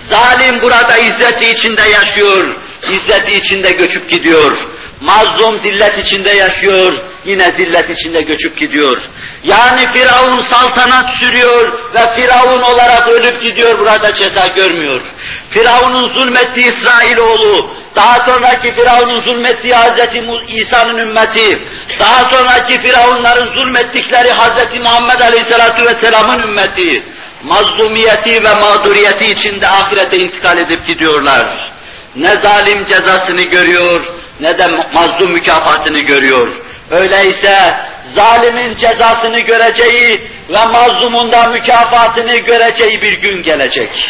zalim 0.09 0.61
burada 0.61 0.97
izzeti 0.97 1.49
içinde 1.49 1.81
yaşıyor, 1.81 2.55
izzeti 2.89 3.33
içinde 3.33 3.71
göçüp 3.71 4.09
gidiyor. 4.09 4.57
Mazlum 5.01 5.59
zillet 5.59 5.97
içinde 5.97 6.29
yaşıyor, 6.29 6.93
yine 7.29 7.51
zillet 7.51 7.89
içinde 7.89 8.21
göçüp 8.21 8.57
gidiyor. 8.57 8.97
Yani 9.43 9.81
Firavun 9.93 10.39
saltanat 10.39 11.17
sürüyor 11.17 11.71
ve 11.93 12.13
Firavun 12.13 12.61
olarak 12.61 13.07
ölüp 13.07 13.41
gidiyor, 13.41 13.79
burada 13.79 14.13
ceza 14.13 14.47
görmüyor. 14.47 15.01
Firavun'un 15.49 16.07
zulmettiği 16.07 16.65
İsrailoğlu, 16.67 17.69
daha 17.95 18.25
sonraki 18.25 18.75
Firavun'un 18.75 19.21
zulmettiği 19.21 19.73
Hz. 19.73 19.99
İsa'nın 20.47 20.97
ümmeti, 20.97 21.67
daha 21.99 22.29
sonraki 22.29 22.81
Firavunların 22.81 23.53
zulmettikleri 23.53 24.29
Hz. 24.33 24.79
Muhammed 24.79 25.19
Aleyhisselatü 25.19 25.85
Vesselam'ın 25.85 26.41
ümmeti, 26.41 27.03
mazlumiyeti 27.43 28.43
ve 28.43 28.53
mağduriyeti 28.53 29.25
içinde 29.25 29.67
ahirete 29.67 30.17
intikal 30.17 30.57
edip 30.57 30.87
gidiyorlar. 30.87 31.71
Ne 32.15 32.35
zalim 32.35 32.85
cezasını 32.85 33.41
görüyor, 33.41 34.05
ne 34.39 34.57
de 34.57 34.67
mazlum 34.93 35.31
mükafatını 35.31 35.99
görüyor. 35.99 36.68
Öyleyse 36.91 37.75
zalimin 38.15 38.75
cezasını 38.75 39.39
göreceği 39.39 40.31
ve 40.49 40.65
mazlumun 40.65 41.31
da 41.31 41.47
mükafatını 41.47 42.35
göreceği 42.35 43.01
bir 43.01 43.13
gün 43.13 43.43
gelecek. 43.43 44.05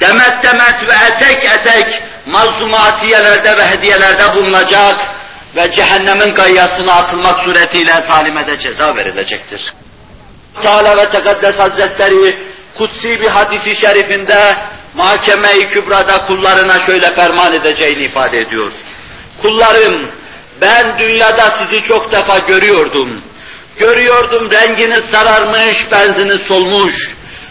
Demet 0.00 0.42
demet 0.42 0.88
ve 0.88 0.94
etek 1.14 1.44
etek 1.44 2.02
mazlumatiyelerde 2.26 3.56
ve 3.56 3.66
hediyelerde 3.66 4.34
bulunacak 4.34 4.96
ve 5.56 5.70
cehennemin 5.70 6.34
gayyasına 6.34 6.92
atılmak 6.92 7.38
suretiyle 7.44 8.04
zalime 8.08 8.46
de 8.46 8.58
ceza 8.58 8.96
verilecektir. 8.96 9.74
Teala 10.62 10.96
ve 10.96 11.10
Tekaddes 11.10 11.58
Hazretleri 11.58 12.38
kutsi 12.74 13.20
bir 13.20 13.28
hadisi 13.28 13.74
şerifinde 13.74 14.56
mahkeme-i 14.94 15.68
kübrada 15.68 16.26
kullarına 16.26 16.86
şöyle 16.86 17.14
ferman 17.14 17.52
edeceğini 17.52 18.02
ifade 18.02 18.38
ediyor. 18.38 18.72
Kullarım, 19.42 20.10
ben 20.60 20.98
dünyada 20.98 21.50
sizi 21.50 21.82
çok 21.82 22.12
defa 22.12 22.38
görüyordum. 22.38 23.22
Görüyordum 23.76 24.50
renginiz 24.50 25.04
sararmış, 25.10 25.92
benziniz 25.92 26.40
solmuş. 26.40 26.94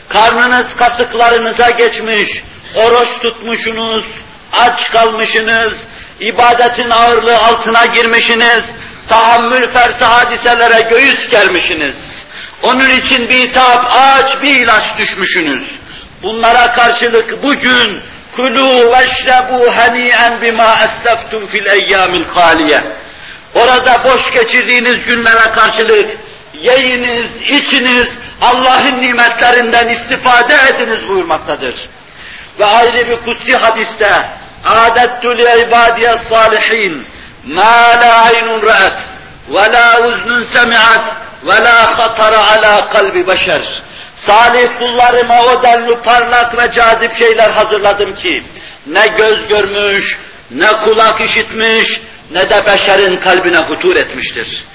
Karnınız 0.09 0.75
kasıklarınıza 0.75 1.69
geçmiş, 1.69 2.29
oruç 2.75 3.09
tutmuşsunuz, 3.21 4.05
aç 4.51 4.91
kalmışsınız, 4.91 5.73
ibadetin 6.19 6.89
ağırlığı 6.89 7.37
altına 7.37 7.85
girmişsiniz, 7.85 8.63
tahammül 9.09 9.67
fersi 9.67 10.05
hadiselere 10.05 10.81
göğüs 10.89 11.29
gelmişsiniz. 11.29 12.25
Onun 12.61 12.89
için 12.89 13.29
bir 13.29 13.53
taap 13.53 13.85
aç, 13.91 14.41
bir 14.43 14.59
ilaç 14.59 14.97
düşmüşsünüz. 14.97 15.63
Bunlara 16.23 16.73
karşılık 16.73 17.43
bugün 17.43 18.01
kulu 18.36 18.91
veşrebu 18.91 19.71
hani'en 19.77 20.41
bima 20.41 20.75
esleftum 20.86 21.47
fil 21.47 21.65
eyyamil 21.65 22.25
haliye. 22.25 22.84
Orada 23.53 24.03
boş 24.03 24.31
geçirdiğiniz 24.31 25.05
günlere 25.05 25.51
karşılık 25.55 26.09
yiyiniz, 26.53 27.41
içiniz, 27.41 28.07
Allah'ın 28.41 29.01
nimetlerinden 29.01 29.88
istifade 29.88 30.55
ediniz 30.69 31.07
buyurmaktadır. 31.07 31.89
Ve 32.59 32.65
ayrı 32.65 33.09
bir 33.09 33.15
kutsi 33.15 33.55
hadiste 33.55 34.29
adettu 34.63 35.38
li 35.38 35.65
ibadiye 35.67 36.17
salihin 36.29 37.07
ma 37.45 38.01
la 38.01 38.23
aynun 38.23 38.61
ra'at 38.61 38.99
ve 39.49 39.73
la 39.73 40.07
uznun 40.07 40.43
semi'at 40.43 41.15
ve 41.43 41.63
la 41.63 41.99
hatara 41.99 42.47
ala 42.47 42.89
kalbi 42.89 43.27
beşer. 43.27 43.81
Salih 44.16 44.68
kullarıma 44.80 45.43
o 45.43 45.64
denli 45.64 45.95
parlak 46.01 46.57
ve 46.57 46.72
cazip 46.72 47.16
şeyler 47.16 47.49
hazırladım 47.49 48.16
ki 48.16 48.43
ne 48.88 49.07
göz 49.07 49.47
görmüş, 49.47 50.20
ne 50.51 50.68
kulak 50.68 51.22
işitmiş, 51.22 52.01
ne 52.32 52.49
de 52.49 52.66
beşerin 52.66 53.18
kalbine 53.18 53.57
hutur 53.57 53.95
etmiştir. 53.95 54.66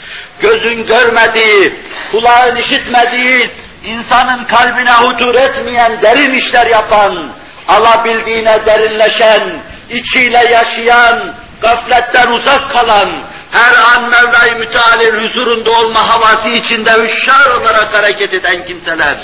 Gözün 0.40 0.86
görmediği, 0.86 1.74
kulağın 2.10 2.56
işitmediği, 2.56 3.50
insanın 3.84 4.44
kalbine 4.44 4.92
hutur 4.92 5.34
etmeyen, 5.34 6.02
derin 6.02 6.32
işler 6.32 6.66
yapan, 6.66 7.28
alabildiğine 7.68 8.66
derinleşen, 8.66 9.42
içiyle 9.90 10.48
yaşayan, 10.52 11.34
gafletten 11.60 12.32
uzak 12.32 12.70
kalan, 12.70 13.10
her 13.50 13.74
an 13.94 14.10
Mevla-i 14.10 14.54
Müteal'in 14.54 15.24
huzurunda 15.24 15.70
olma 15.70 16.08
havası 16.08 16.48
içinde 16.48 16.90
üşşar 16.90 17.50
olarak 17.50 17.94
hareket 17.94 18.34
eden 18.34 18.66
kimseler, 18.66 19.16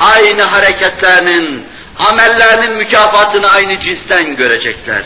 aynı 0.00 0.42
hareketlerinin, 0.42 1.66
amellerinin 1.98 2.76
mükafatını 2.76 3.50
aynı 3.50 3.78
cinsten 3.78 4.36
görecekler. 4.36 5.04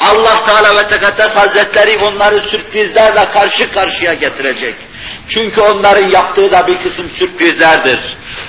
Allah 0.00 0.46
Teala 0.46 0.76
ve 0.76 0.88
Tekaddes 0.88 1.36
Hazretleri 1.36 1.98
onları 1.98 2.40
sürprizlerle 2.40 3.30
karşı 3.30 3.72
karşıya 3.72 4.14
getirecek. 4.14 4.74
Çünkü 5.28 5.60
onların 5.60 6.08
yaptığı 6.08 6.52
da 6.52 6.66
bir 6.66 6.78
kısım 6.78 7.10
sürprizlerdir. 7.18 7.98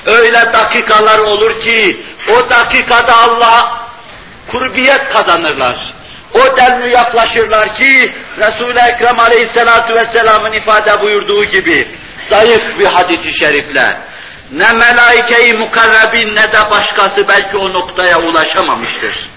Öyle 0.06 0.54
dakikalar 0.54 1.20
olur 1.20 1.62
ki 1.62 2.06
o 2.30 2.50
dakikada 2.50 3.18
Allah 3.18 3.88
kurbiyet 4.52 5.10
kazanırlar. 5.10 5.97
O 6.38 6.58
denli 6.58 6.90
yaklaşırlar 6.90 7.76
ki 7.76 8.14
Resul-i 8.38 8.80
Ekrem 8.80 9.20
Aleyhisselatü 9.20 9.94
Vesselam'ın 9.94 10.52
ifade 10.52 11.02
buyurduğu 11.02 11.46
gibi 11.46 11.88
zayıf 12.30 12.80
bir 12.80 12.86
hadisi 12.86 13.40
şerifle 13.40 13.98
ne 14.52 14.72
melaike-i 14.74 15.54
mukarrabin 15.54 16.36
ne 16.36 16.52
de 16.52 16.72
başkası 16.72 17.28
belki 17.28 17.58
o 17.58 17.74
noktaya 17.74 18.20
ulaşamamıştır. 18.20 19.30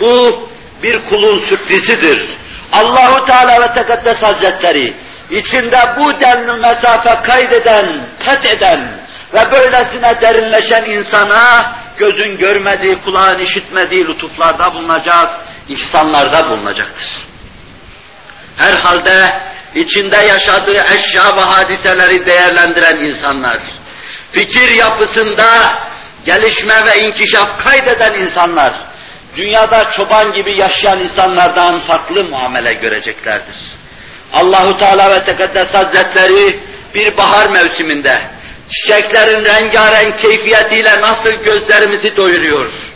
Bu 0.00 0.48
bir 0.82 1.04
kulun 1.04 1.46
sürprizidir. 1.48 2.28
Allahu 2.72 3.24
Teala 3.24 3.60
ve 3.60 3.74
Tekaddes 3.74 4.22
Hazretleri 4.22 4.94
içinde 5.30 5.80
bu 5.98 6.20
denli 6.20 6.60
mesafe 6.60 7.22
kaydeden, 7.22 8.00
kat 8.24 8.46
eden 8.46 8.88
ve 9.34 9.40
böylesine 9.52 10.20
derinleşen 10.22 10.84
insana 10.84 11.72
gözün 11.98 12.38
görmediği, 12.38 12.98
kulağın 13.04 13.38
işitmediği 13.38 14.08
lütuflarda 14.08 14.74
bulunacak, 14.74 15.28
ihsanlarda 15.68 16.50
bulunacaktır. 16.50 17.06
Herhalde 18.56 19.40
içinde 19.74 20.16
yaşadığı 20.16 20.84
eşya 20.96 21.36
ve 21.36 21.40
hadiseleri 21.40 22.26
değerlendiren 22.26 22.96
insanlar, 22.96 23.58
fikir 24.32 24.70
yapısında 24.70 25.78
gelişme 26.24 26.74
ve 26.86 27.00
inkişaf 27.00 27.64
kaydeden 27.64 28.14
insanlar, 28.14 28.72
dünyada 29.36 29.90
çoban 29.90 30.32
gibi 30.32 30.52
yaşayan 30.54 30.98
insanlardan 30.98 31.80
farklı 31.80 32.24
muamele 32.24 32.72
göreceklerdir. 32.72 33.56
Allahu 34.32 34.78
Teala 34.78 35.10
ve 35.10 35.24
Tekaddes 35.24 35.74
Hazretleri 35.74 36.60
bir 36.94 37.16
bahar 37.16 37.46
mevsiminde 37.46 38.22
çiçeklerin 38.70 39.44
rengarenk 39.44 40.18
keyfiyetiyle 40.18 41.00
nasıl 41.00 41.30
gözlerimizi 41.30 42.16
doyuruyor. 42.16 42.93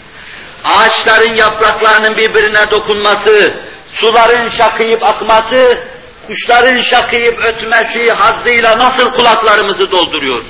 Ağaçların 0.64 1.34
yapraklarının 1.34 2.16
birbirine 2.16 2.70
dokunması, 2.70 3.54
suların 3.92 4.48
şakıyıp 4.48 5.06
akması, 5.06 5.78
kuşların 6.26 6.80
şakıyıp 6.80 7.44
ötmesi 7.44 8.12
hazzıyla 8.12 8.78
nasıl 8.78 9.12
kulaklarımızı 9.12 9.90
dolduruyor. 9.90 10.42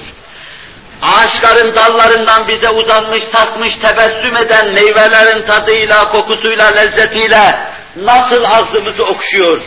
Ağaçların 1.02 1.76
dallarından 1.76 2.48
bize 2.48 2.68
uzanmış, 2.68 3.24
sarkmış, 3.24 3.76
tebessüm 3.76 4.36
eden 4.36 4.68
meyvelerin 4.68 5.46
tadıyla, 5.46 6.08
kokusuyla, 6.08 6.66
lezzetiyle 6.66 7.58
nasıl 7.96 8.44
ağzımızı 8.44 9.02
okşuyor. 9.02 9.60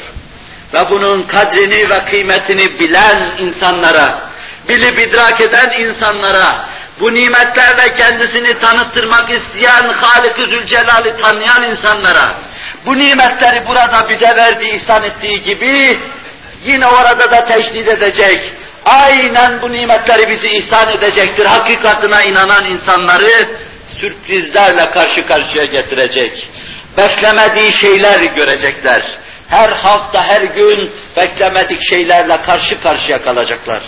Ve 0.73 0.89
bunun 0.89 1.23
kadrini 1.23 1.89
ve 1.89 2.05
kıymetini 2.05 2.79
bilen 2.79 3.31
insanlara, 3.39 4.29
bilip 4.69 4.99
idrak 4.99 5.41
eden 5.41 5.69
insanlara, 5.79 6.65
bu 7.01 7.13
nimetlerle 7.13 7.95
kendisini 7.95 8.59
tanıttırmak 8.59 9.29
isteyen 9.29 9.93
Halik-i 9.93 10.41
Zülcelal'i 10.41 11.17
tanıyan 11.21 11.63
insanlara, 11.63 12.35
bu 12.85 12.97
nimetleri 12.97 13.67
burada 13.67 14.09
bize 14.09 14.35
verdiği, 14.35 14.75
ihsan 14.75 15.03
ettiği 15.03 15.41
gibi, 15.41 15.99
yine 16.63 16.87
orada 16.87 17.31
da 17.31 17.45
tecdid 17.45 17.87
edecek, 17.87 18.53
aynen 18.85 19.61
bu 19.61 19.71
nimetleri 19.71 20.29
bizi 20.29 20.47
ihsan 20.47 20.89
edecektir. 20.89 21.45
Hakikatına 21.45 22.21
inanan 22.21 22.65
insanları 22.65 23.47
sürprizlerle 23.87 24.91
karşı 24.91 25.25
karşıya 25.25 25.63
getirecek. 25.63 26.49
Beklemediği 26.97 27.73
şeyler 27.73 28.21
görecekler. 28.21 29.03
Her 29.47 29.69
hafta, 29.69 30.23
her 30.23 30.41
gün 30.41 30.91
beklemedik 31.17 31.81
şeylerle 31.89 32.41
karşı 32.41 32.81
karşıya 32.81 33.21
kalacaklar. 33.21 33.81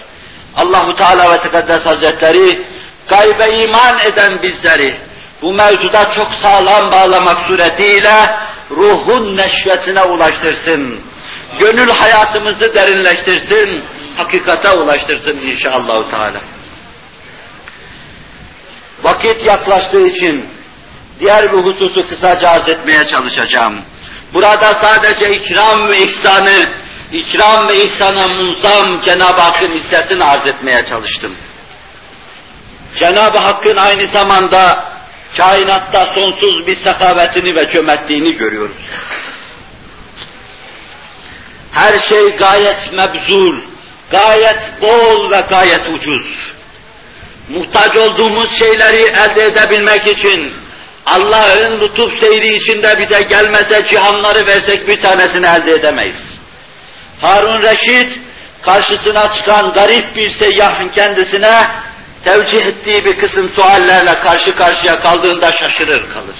Allahu 0.55 0.95
Teala 0.95 1.33
ve 1.33 1.41
Tekaddes 1.41 1.85
Hazretleri 1.85 2.72
gaybe 3.09 3.49
iman 3.49 3.99
eden 3.99 4.41
bizleri 4.41 4.95
bu 5.41 5.53
mevzuda 5.53 6.09
çok 6.09 6.33
sağlam 6.33 6.91
bağlamak 6.91 7.47
suretiyle 7.47 8.35
ruhun 8.71 9.37
neşvesine 9.37 10.01
ulaştırsın. 10.01 10.99
Gönül 11.59 11.89
hayatımızı 11.89 12.75
derinleştirsin, 12.75 13.83
hakikate 14.17 14.71
ulaştırsın 14.71 15.37
inşallah 15.37 16.09
Teala. 16.09 16.41
Vakit 19.03 19.45
yaklaştığı 19.45 20.07
için 20.07 20.45
diğer 21.19 21.53
bir 21.53 21.57
hususu 21.57 22.07
kısaca 22.07 22.49
arz 22.49 22.69
etmeye 22.69 23.07
çalışacağım. 23.07 23.81
Burada 24.33 24.73
sadece 24.73 25.35
ikram 25.35 25.87
ve 25.89 25.97
ihsanı, 25.97 26.69
ikram 27.11 27.67
ve 27.67 27.83
ihsana 27.83 28.27
munzam 28.27 29.01
Cenab-ı 29.05 29.41
Hakk'ın 29.41 29.71
hissiyatını 29.71 30.25
arz 30.25 30.47
etmeye 30.47 30.85
çalıştım. 30.85 31.35
Cenab-ı 32.95 33.37
Hakk'ın 33.37 33.75
aynı 33.75 34.07
zamanda 34.07 34.93
kainatta 35.37 36.05
sonsuz 36.05 36.67
bir 36.67 36.75
sekavetini 36.75 37.55
ve 37.55 37.69
cömertliğini 37.69 38.37
görüyoruz. 38.37 38.77
Her 41.71 41.99
şey 41.99 42.35
gayet 42.35 42.93
mebzul, 42.93 43.55
gayet 44.11 44.81
bol 44.81 45.31
ve 45.31 45.41
gayet 45.49 45.89
ucuz. 45.89 46.53
Muhtaç 47.49 47.97
olduğumuz 47.97 48.59
şeyleri 48.59 49.01
elde 49.01 49.45
edebilmek 49.45 50.07
için 50.07 50.53
Allah'ın 51.05 51.81
lütuf 51.81 52.19
seyri 52.19 52.55
içinde 52.55 52.99
bize 52.99 53.21
gelmese 53.21 53.85
cihanları 53.85 54.47
versek 54.47 54.87
bir 54.87 55.01
tanesini 55.01 55.45
elde 55.45 55.71
edemeyiz. 55.71 56.39
Harun 57.21 57.61
Reşit 57.61 58.19
karşısına 58.61 59.33
çıkan 59.33 59.73
garip 59.73 60.15
bir 60.15 60.29
seyyahın 60.29 60.89
kendisine 60.89 61.67
tevcih 62.23 62.65
ettiği 62.65 63.05
bir 63.05 63.17
kısım 63.17 63.49
suallerle 63.49 64.19
karşı 64.19 64.55
karşıya 64.55 64.99
kaldığında 64.99 65.51
şaşırır 65.51 66.09
kalır. 66.13 66.35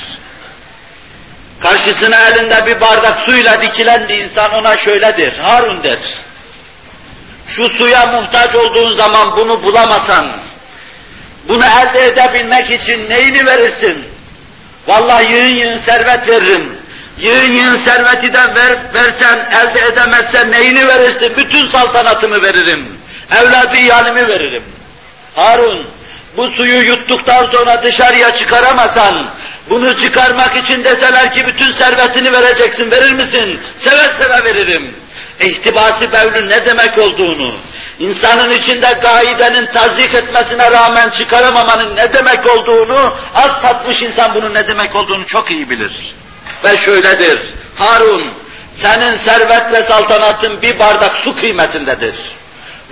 Karşısına 1.60 2.28
elinde 2.28 2.66
bir 2.66 2.82
bardak 2.82 3.20
suyla 3.20 3.62
dikilen 3.62 4.10
bir 4.10 4.18
insan 4.18 4.54
ona 4.54 4.78
şöyledir, 4.78 5.38
Harun 5.40 5.84
der. 5.84 6.00
Şu 7.48 7.70
suya 7.70 8.06
muhtaç 8.06 8.56
olduğun 8.56 8.92
zaman 8.92 9.38
bunu 9.38 9.64
bulamasan, 9.64 10.32
bunu 11.48 11.64
elde 11.66 12.06
edebilmek 12.06 12.72
için 12.72 13.10
neyini 13.10 13.46
verirsin? 13.46 14.06
Vallahi 14.88 15.34
yığın 15.34 15.56
yığın 15.56 15.78
servet 15.78 16.30
veririm. 16.30 16.78
Yığın 17.18 17.54
yığın 17.54 17.78
serveti 17.86 18.34
de 18.34 18.56
ver, 18.56 18.78
versen, 18.94 19.50
elde 19.52 19.86
edemezsen 19.86 20.52
neyini 20.52 20.88
verirsin? 20.88 21.34
Bütün 21.38 21.68
saltanatımı 21.68 22.42
veririm. 22.42 23.00
Evladı 23.32 23.78
iyalimi 23.78 24.28
veririm. 24.28 24.64
Harun, 25.36 25.88
bu 26.38 26.50
suyu 26.50 26.82
yuttuktan 26.82 27.46
sonra 27.46 27.84
dışarıya 27.84 28.36
çıkaramasan, 28.36 29.30
bunu 29.70 29.98
çıkarmak 29.98 30.56
için 30.56 30.84
deseler 30.84 31.34
ki 31.34 31.48
bütün 31.48 31.72
servetini 31.72 32.34
vereceksin, 32.34 32.92
verir 32.92 33.14
misin? 33.14 33.60
Seve 33.78 34.12
seve 34.18 34.46
veririm. 34.46 34.96
İhtibası 35.40 36.12
bevlü 36.12 36.50
ne 36.50 36.66
demek 36.66 36.98
olduğunu, 36.98 37.54
insanın 38.00 38.50
içinde 38.50 38.88
gaidenin 39.02 39.66
tazik 39.66 40.16
etmesine 40.16 40.72
rağmen 40.72 41.10
çıkaramamanın 41.10 41.96
ne 41.96 42.14
demek 42.14 42.46
olduğunu, 42.58 43.16
az 43.36 43.62
tatmış 43.62 44.02
insan 44.02 44.36
bunun 44.36 44.54
ne 44.54 44.68
demek 44.68 44.96
olduğunu 44.96 45.26
çok 45.26 45.52
iyi 45.52 45.70
bilir. 45.70 46.16
Ve 46.64 46.78
şöyledir, 46.78 47.54
Harun, 47.76 48.32
senin 48.74 49.18
servet 49.18 49.72
ve 49.72 49.84
saltanatın 49.84 50.62
bir 50.62 50.80
bardak 50.80 51.18
su 51.24 51.36
kıymetindedir. 51.36 52.16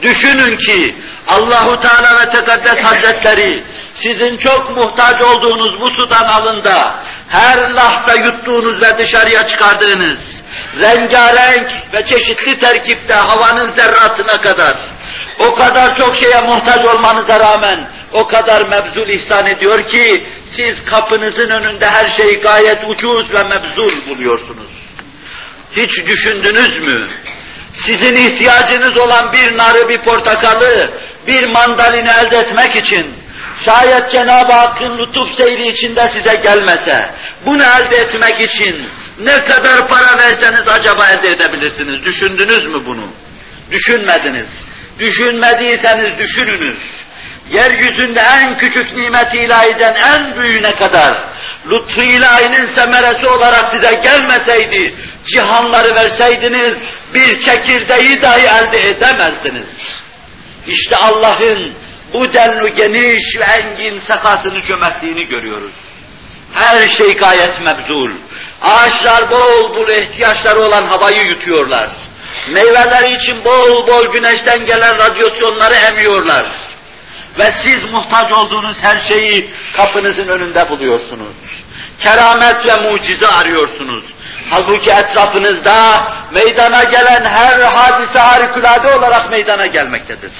Düşünün 0.01 0.57
ki 0.57 0.95
Allahu 1.27 1.79
Teala 1.81 2.21
ve 2.21 2.29
Tekaddes 2.29 2.83
Hazretleri 2.83 3.63
sizin 3.93 4.37
çok 4.37 4.77
muhtaç 4.77 5.21
olduğunuz 5.21 5.81
bu 5.81 5.89
sudan 5.89 6.23
alında 6.23 6.95
her 7.27 7.69
lahza 7.69 8.15
yuttuğunuz 8.15 8.81
ve 8.81 8.97
dışarıya 8.97 9.47
çıkardığınız 9.47 10.41
rengarenk 10.79 11.69
ve 11.93 12.05
çeşitli 12.05 12.59
terkipte 12.59 13.13
havanın 13.13 13.69
zerratına 13.69 14.41
kadar 14.41 14.77
o 15.39 15.55
kadar 15.55 15.95
çok 15.95 16.15
şeye 16.15 16.41
muhtaç 16.41 16.85
olmanıza 16.85 17.39
rağmen 17.39 17.87
o 18.11 18.27
kadar 18.27 18.61
mebzul 18.61 19.07
ihsan 19.07 19.47
ediyor 19.47 19.87
ki 19.87 20.27
siz 20.45 20.85
kapınızın 20.85 21.49
önünde 21.49 21.89
her 21.89 22.07
şeyi 22.07 22.39
gayet 22.39 22.79
ucuz 22.87 23.33
ve 23.33 23.43
mebzul 23.43 23.93
buluyorsunuz. 24.09 24.71
Hiç 25.77 26.05
düşündünüz 26.05 26.77
mü? 26.77 27.07
Sizin 27.73 28.15
ihtiyacınız 28.15 28.97
olan 28.97 29.33
bir 29.33 29.57
narı, 29.57 29.89
bir 29.89 29.97
portakalı, 29.97 30.91
bir 31.27 31.47
mandalini 31.47 32.09
elde 32.09 32.37
etmek 32.37 32.75
için 32.75 33.13
şayet 33.65 34.11
Cenab-ı 34.11 34.53
Hakk'ın 34.53 34.97
lütuf 34.97 35.35
seyri 35.35 35.67
içinde 35.67 36.09
size 36.13 36.35
gelmese, 36.35 37.09
bunu 37.45 37.63
elde 37.63 37.97
etmek 37.97 38.41
için 38.41 38.89
ne 39.19 39.45
kadar 39.45 39.87
para 39.87 40.17
verseniz 40.17 40.67
acaba 40.67 41.09
elde 41.09 41.29
edebilirsiniz? 41.29 42.05
Düşündünüz 42.05 42.65
mü 42.65 42.85
bunu? 42.85 43.07
Düşünmediniz. 43.71 44.47
Düşünmediyseniz 44.99 46.17
düşününüz. 46.17 46.77
Yeryüzünde 47.51 48.19
en 48.19 48.57
küçük 48.57 48.97
nimeti 48.97 49.37
ilahiden 49.37 49.95
en 49.95 50.35
büyüğüne 50.35 50.75
kadar 50.75 51.23
lütfu 51.69 52.01
ilahinin 52.01 52.67
semeresi 52.67 53.27
olarak 53.27 53.71
size 53.71 53.95
gelmeseydi, 53.95 54.95
cihanları 55.25 55.95
verseydiniz, 55.95 56.77
bir 57.13 57.39
çekirdeği 57.39 58.21
dahi 58.21 58.41
elde 58.41 58.89
edemezdiniz. 58.89 60.01
İşte 60.67 60.95
Allah'ın 60.95 61.73
bu 62.13 62.33
denli 62.33 62.73
geniş 62.73 63.37
ve 63.39 63.43
engin 63.43 63.99
sakasını 63.99 64.63
cömertliğini 64.63 65.27
görüyoruz. 65.27 65.71
Her 66.53 66.87
şey 66.87 67.13
gayet 67.17 67.61
mebzul. 67.61 68.11
Ağaçlar 68.61 69.31
bol 69.31 69.75
bol 69.75 69.89
ihtiyaçları 69.89 70.61
olan 70.61 70.85
havayı 70.85 71.25
yutuyorlar. 71.25 71.89
Meyveleri 72.49 73.15
için 73.15 73.45
bol 73.45 73.87
bol 73.87 74.11
güneşten 74.13 74.65
gelen 74.65 74.97
radyasyonları 74.97 75.75
emiyorlar. 75.75 76.45
ve 77.39 77.51
siz 77.63 77.83
muhtaç 77.91 78.31
olduğunuz 78.31 78.77
her 78.81 79.01
şeyi 79.01 79.49
kapınızın 79.77 80.27
önünde 80.27 80.69
buluyorsunuz. 80.69 81.35
Keramet 81.99 82.65
ve 82.65 82.75
mucize 82.75 83.27
arıyorsunuz. 83.27 84.05
Halbuki 84.51 84.91
etrafınızda 84.91 86.07
meydana 86.31 86.83
gelen 86.83 87.25
her 87.25 87.59
hadise 87.59 88.19
harikulade 88.19 88.95
olarak 88.95 89.31
meydana 89.31 89.65
gelmektedir. 89.65 90.31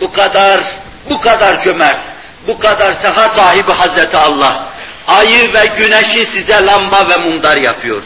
Bu 0.00 0.12
kadar, 0.12 0.64
bu 1.10 1.20
kadar 1.20 1.62
cömert, 1.64 2.00
bu 2.46 2.58
kadar 2.58 2.92
seha 2.92 3.28
sahibi 3.28 3.72
Hazreti 3.72 4.16
Allah, 4.16 4.66
ayı 5.06 5.54
ve 5.54 5.66
güneşi 5.78 6.26
size 6.26 6.66
lamba 6.66 7.08
ve 7.08 7.16
mumdar 7.16 7.56
yapıyor. 7.56 8.02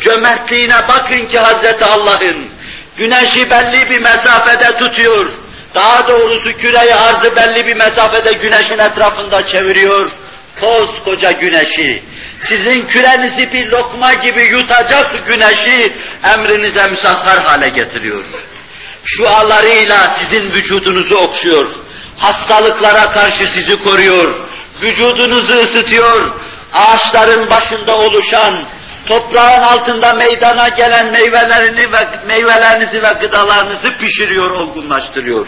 Cömertliğine 0.00 0.88
bakın 0.88 1.26
ki 1.26 1.38
Hazreti 1.38 1.84
Allah'ın, 1.84 2.48
güneşi 2.96 3.50
belli 3.50 3.90
bir 3.90 4.00
mesafede 4.00 4.76
tutuyor, 4.76 5.30
daha 5.74 6.08
doğrusu 6.08 6.56
küreyi 6.56 6.94
arzı 6.94 7.36
belli 7.36 7.66
bir 7.66 7.76
mesafede 7.76 8.32
güneşin 8.32 8.78
etrafında 8.78 9.46
çeviriyor, 9.46 10.10
koskoca 10.60 11.30
güneşi, 11.30 12.02
sizin 12.48 12.86
kürenizi 12.86 13.52
bir 13.52 13.68
lokma 13.68 14.12
gibi 14.12 14.42
yutacak 14.42 15.26
güneşi 15.26 15.92
emrinize 16.34 16.86
müsahhar 16.86 17.44
hale 17.44 17.68
getiriyor. 17.68 18.24
Şualarıyla 19.04 20.10
sizin 20.18 20.52
vücudunuzu 20.52 21.14
okşuyor, 21.14 21.66
hastalıklara 22.18 23.12
karşı 23.12 23.46
sizi 23.46 23.82
koruyor, 23.82 24.34
vücudunuzu 24.82 25.54
ısıtıyor, 25.54 26.32
ağaçların 26.72 27.50
başında 27.50 27.96
oluşan, 27.96 28.54
toprağın 29.06 29.62
altında 29.62 30.12
meydana 30.12 30.68
gelen 30.68 31.12
meyvelerini 31.12 31.92
ve 31.92 32.08
meyvelerinizi 32.26 33.02
ve 33.02 33.12
gıdalarınızı 33.20 33.88
pişiriyor, 33.98 34.50
olgunlaştırıyor. 34.50 35.46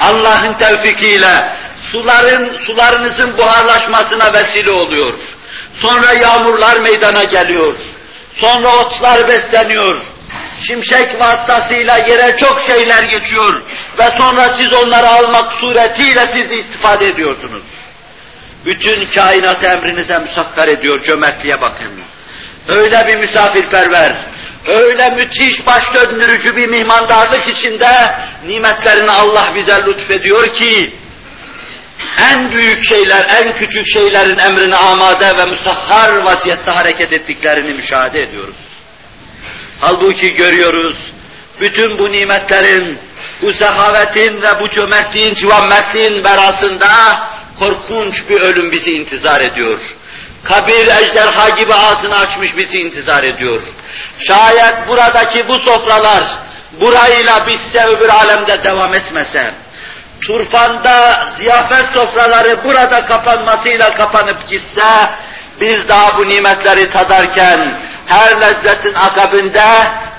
Allah'ın 0.00 0.52
tevfikiyle 0.52 1.52
suların 1.92 2.56
sularınızın 2.56 3.38
buharlaşmasına 3.38 4.32
vesile 4.32 4.70
oluyor. 4.70 5.18
Sonra 5.80 6.12
yağmurlar 6.12 6.80
meydana 6.80 7.24
geliyor. 7.24 7.74
Sonra 8.36 8.76
otlar 8.76 9.28
besleniyor. 9.28 10.00
Şimşek 10.66 11.20
vasıtasıyla 11.20 11.98
yere 11.98 12.36
çok 12.36 12.60
şeyler 12.60 13.02
geçiyor 13.02 13.62
ve 13.98 14.04
sonra 14.18 14.48
siz 14.58 14.72
onları 14.72 15.08
almak 15.08 15.52
suretiyle 15.52 16.26
siz 16.32 16.50
de 16.50 16.54
istifade 16.56 17.06
ediyorsunuz. 17.06 17.62
Bütün 18.64 19.04
kainat 19.04 19.64
emrinize 19.64 20.18
müsakkar 20.18 20.68
ediyor, 20.68 21.02
cömertliğe 21.04 21.60
bakın. 21.60 21.90
Öyle 22.68 23.06
bir 23.06 23.16
misafirperver, 23.16 24.16
öyle 24.68 25.10
müthiş 25.10 25.66
baş 25.66 25.94
döndürücü 25.94 26.56
bir 26.56 26.68
mihmandarlık 26.68 27.48
içinde 27.48 28.14
nimetlerini 28.46 29.10
Allah 29.10 29.52
bize 29.54 29.76
lütfediyor 29.86 30.54
ki, 30.54 30.99
en 32.18 32.52
büyük 32.52 32.84
şeyler, 32.84 33.26
en 33.42 33.52
küçük 33.52 33.84
şeylerin 33.94 34.38
emrine 34.38 34.76
amade 34.76 35.36
ve 35.38 35.44
musahhar 35.44 36.16
vaziyette 36.16 36.70
hareket 36.70 37.12
ettiklerini 37.12 37.74
müşahede 37.74 38.22
ediyoruz. 38.22 38.54
Halbuki 39.80 40.34
görüyoruz, 40.34 40.96
bütün 41.60 41.98
bu 41.98 42.12
nimetlerin, 42.12 42.98
bu 43.42 43.52
sehavetin 43.52 44.42
ve 44.42 44.60
bu 44.60 44.70
cömertliğin, 44.70 45.34
civanmertliğin 45.34 46.24
berasında 46.24 46.88
korkunç 47.58 48.28
bir 48.28 48.40
ölüm 48.40 48.72
bizi 48.72 48.92
intizar 48.92 49.40
ediyor. 49.40 49.78
Kabir 50.44 50.86
ejderha 50.86 51.48
gibi 51.48 51.74
ağzını 51.74 52.16
açmış 52.16 52.56
bizi 52.56 52.80
intizar 52.80 53.24
ediyor. 53.24 53.62
Şayet 54.18 54.88
buradaki 54.88 55.48
bu 55.48 55.58
sofralar 55.58 56.24
burayla 56.80 57.46
bitse 57.46 57.86
öbür 57.86 58.08
alemde 58.08 58.64
devam 58.64 58.94
etmese, 58.94 59.54
Turfan'da 60.26 61.28
ziyafet 61.36 61.86
sofraları 61.94 62.64
burada 62.64 63.06
kapanmasıyla 63.06 63.94
kapanıp 63.94 64.48
gitse, 64.48 65.10
biz 65.60 65.88
daha 65.88 66.18
bu 66.18 66.28
nimetleri 66.28 66.90
tadarken 66.90 67.74
her 68.06 68.40
lezzetin 68.40 68.94
akabinde 68.94 69.64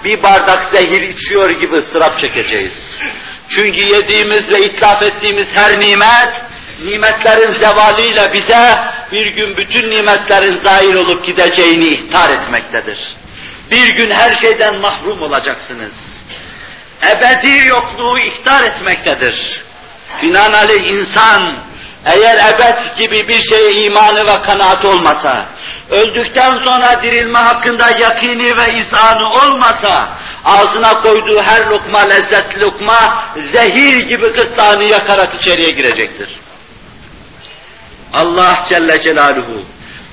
bir 0.04 0.24
bardak 0.24 0.66
zehir 0.66 1.02
içiyor 1.02 1.50
gibi 1.50 1.76
ıstırap 1.76 2.20
çekeceğiz. 2.20 2.98
Çünkü 3.50 3.80
yediğimiz 3.80 4.52
ve 4.52 4.62
itlaf 4.66 5.02
ettiğimiz 5.02 5.48
her 5.54 5.80
nimet, 5.80 6.42
nimetlerin 6.86 7.52
zevaliyle 7.52 8.34
bize 8.34 8.80
bir 9.12 9.28
gün 9.28 9.58
bütün 9.58 9.90
nimetlerin 9.90 10.58
zail 10.58 10.94
olup 10.94 11.26
gideceğini 11.26 11.88
ihtar 11.88 12.30
etmektedir. 12.30 13.16
Bir 13.72 13.90
gün 13.90 14.12
her 14.12 14.36
şeyden 14.36 14.76
mahrum 14.76 15.22
olacaksınız. 15.22 15.94
Ebedi 17.12 17.68
yokluğu 17.68 18.20
ihtar 18.20 18.64
etmektedir. 18.64 19.64
Binaenaleyh 20.22 20.86
insan 20.86 21.58
eğer 22.06 22.54
ebed 22.54 22.98
gibi 22.98 23.28
bir 23.28 23.40
şeye 23.50 23.72
imanı 23.72 24.28
ve 24.28 24.42
kanaat 24.42 24.86
olmasa, 24.86 25.46
öldükten 25.90 26.60
sonra 26.60 27.04
dirilme 27.04 27.40
hakkında 27.40 27.90
yakini 27.90 28.58
ve 28.58 28.74
izanı 28.74 29.34
olmasa, 29.34 30.10
ağzına 30.46 31.02
koyduğu 31.02 31.42
her 31.42 31.66
lokma 31.66 32.00
lezzetli 32.00 32.62
lokma 32.62 33.24
zehir 33.38 34.08
gibi 34.08 34.28
gırtlağını 34.28 34.84
yakarak 34.84 35.36
içeriye 35.36 35.70
girecektir. 35.70 36.30
Allah 38.14 38.66
Celle 38.70 39.02
Celaluhu 39.02 39.66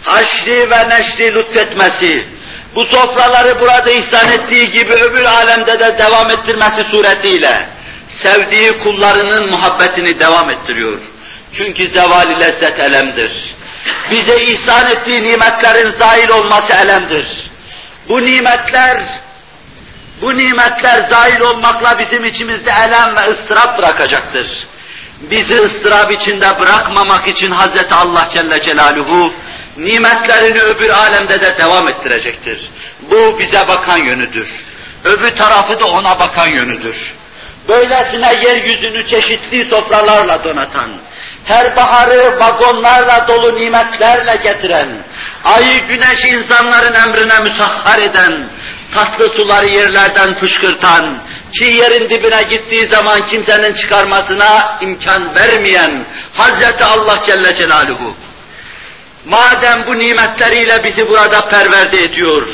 haşri 0.02 0.70
ve 0.70 0.88
neşri 0.88 1.34
lütfetmesi, 1.34 2.28
bu 2.74 2.84
sofraları 2.84 3.60
burada 3.60 3.90
ihsan 3.90 4.28
ettiği 4.28 4.70
gibi 4.70 4.92
öbür 4.92 5.24
alemde 5.24 5.80
de 5.80 5.98
devam 5.98 6.30
ettirmesi 6.30 6.84
suretiyle 6.84 7.77
sevdiği 8.08 8.78
kullarının 8.78 9.50
muhabbetini 9.50 10.20
devam 10.20 10.50
ettiriyor. 10.50 10.98
Çünkü 11.52 11.88
zevali 11.88 12.40
lezzet 12.40 12.80
elemdir. 12.80 13.54
Bize 14.10 14.40
ihsan 14.40 14.86
ettiği 14.90 15.22
nimetlerin 15.22 15.90
zahil 15.90 16.28
olması 16.28 16.72
elemdir. 16.72 17.28
Bu 18.08 18.24
nimetler, 18.24 19.20
bu 20.22 20.38
nimetler 20.38 21.00
zahil 21.00 21.40
olmakla 21.40 21.98
bizim 21.98 22.24
içimizde 22.24 22.70
elem 22.70 23.16
ve 23.16 23.20
ıstırap 23.20 23.78
bırakacaktır. 23.78 24.46
Bizi 25.20 25.58
ıstırap 25.62 26.12
içinde 26.12 26.60
bırakmamak 26.60 27.28
için 27.28 27.50
Hazreti 27.50 27.94
Allah 27.94 28.28
Celle 28.32 28.62
Celaluhu 28.62 29.32
nimetlerini 29.76 30.60
öbür 30.60 30.88
alemde 30.88 31.40
de 31.40 31.58
devam 31.58 31.88
ettirecektir. 31.88 32.70
Bu 33.10 33.38
bize 33.38 33.68
bakan 33.68 33.98
yönüdür. 33.98 34.48
Öbür 35.04 35.36
tarafı 35.36 35.80
da 35.80 35.86
ona 35.86 36.18
bakan 36.18 36.46
yönüdür. 36.46 37.14
Böylesine 37.68 38.32
yeryüzünü 38.44 39.06
çeşitli 39.06 39.64
sofralarla 39.64 40.44
donatan, 40.44 40.90
her 41.44 41.76
baharı 41.76 42.40
vagonlarla 42.40 43.28
dolu 43.28 43.56
nimetlerle 43.56 44.36
getiren, 44.42 44.88
ayı 45.44 45.86
güneş 45.86 46.24
insanların 46.24 46.94
emrine 46.94 47.38
müsahhar 47.38 47.98
eden, 47.98 48.48
tatlı 48.94 49.28
suları 49.28 49.66
yerlerden 49.66 50.34
fışkırtan, 50.34 51.18
çiğ 51.52 51.64
yerin 51.64 52.10
dibine 52.10 52.42
gittiği 52.42 52.88
zaman 52.88 53.26
kimsenin 53.26 53.74
çıkarmasına 53.74 54.78
imkan 54.80 55.34
vermeyen 55.34 56.04
Hazreti 56.32 56.84
Allah 56.84 57.20
Celle 57.26 57.54
Celaluhu. 57.54 58.16
Madem 59.24 59.86
bu 59.86 59.98
nimetleriyle 59.98 60.84
bizi 60.84 61.08
burada 61.08 61.48
perverde 61.48 62.02
ediyor, 62.02 62.46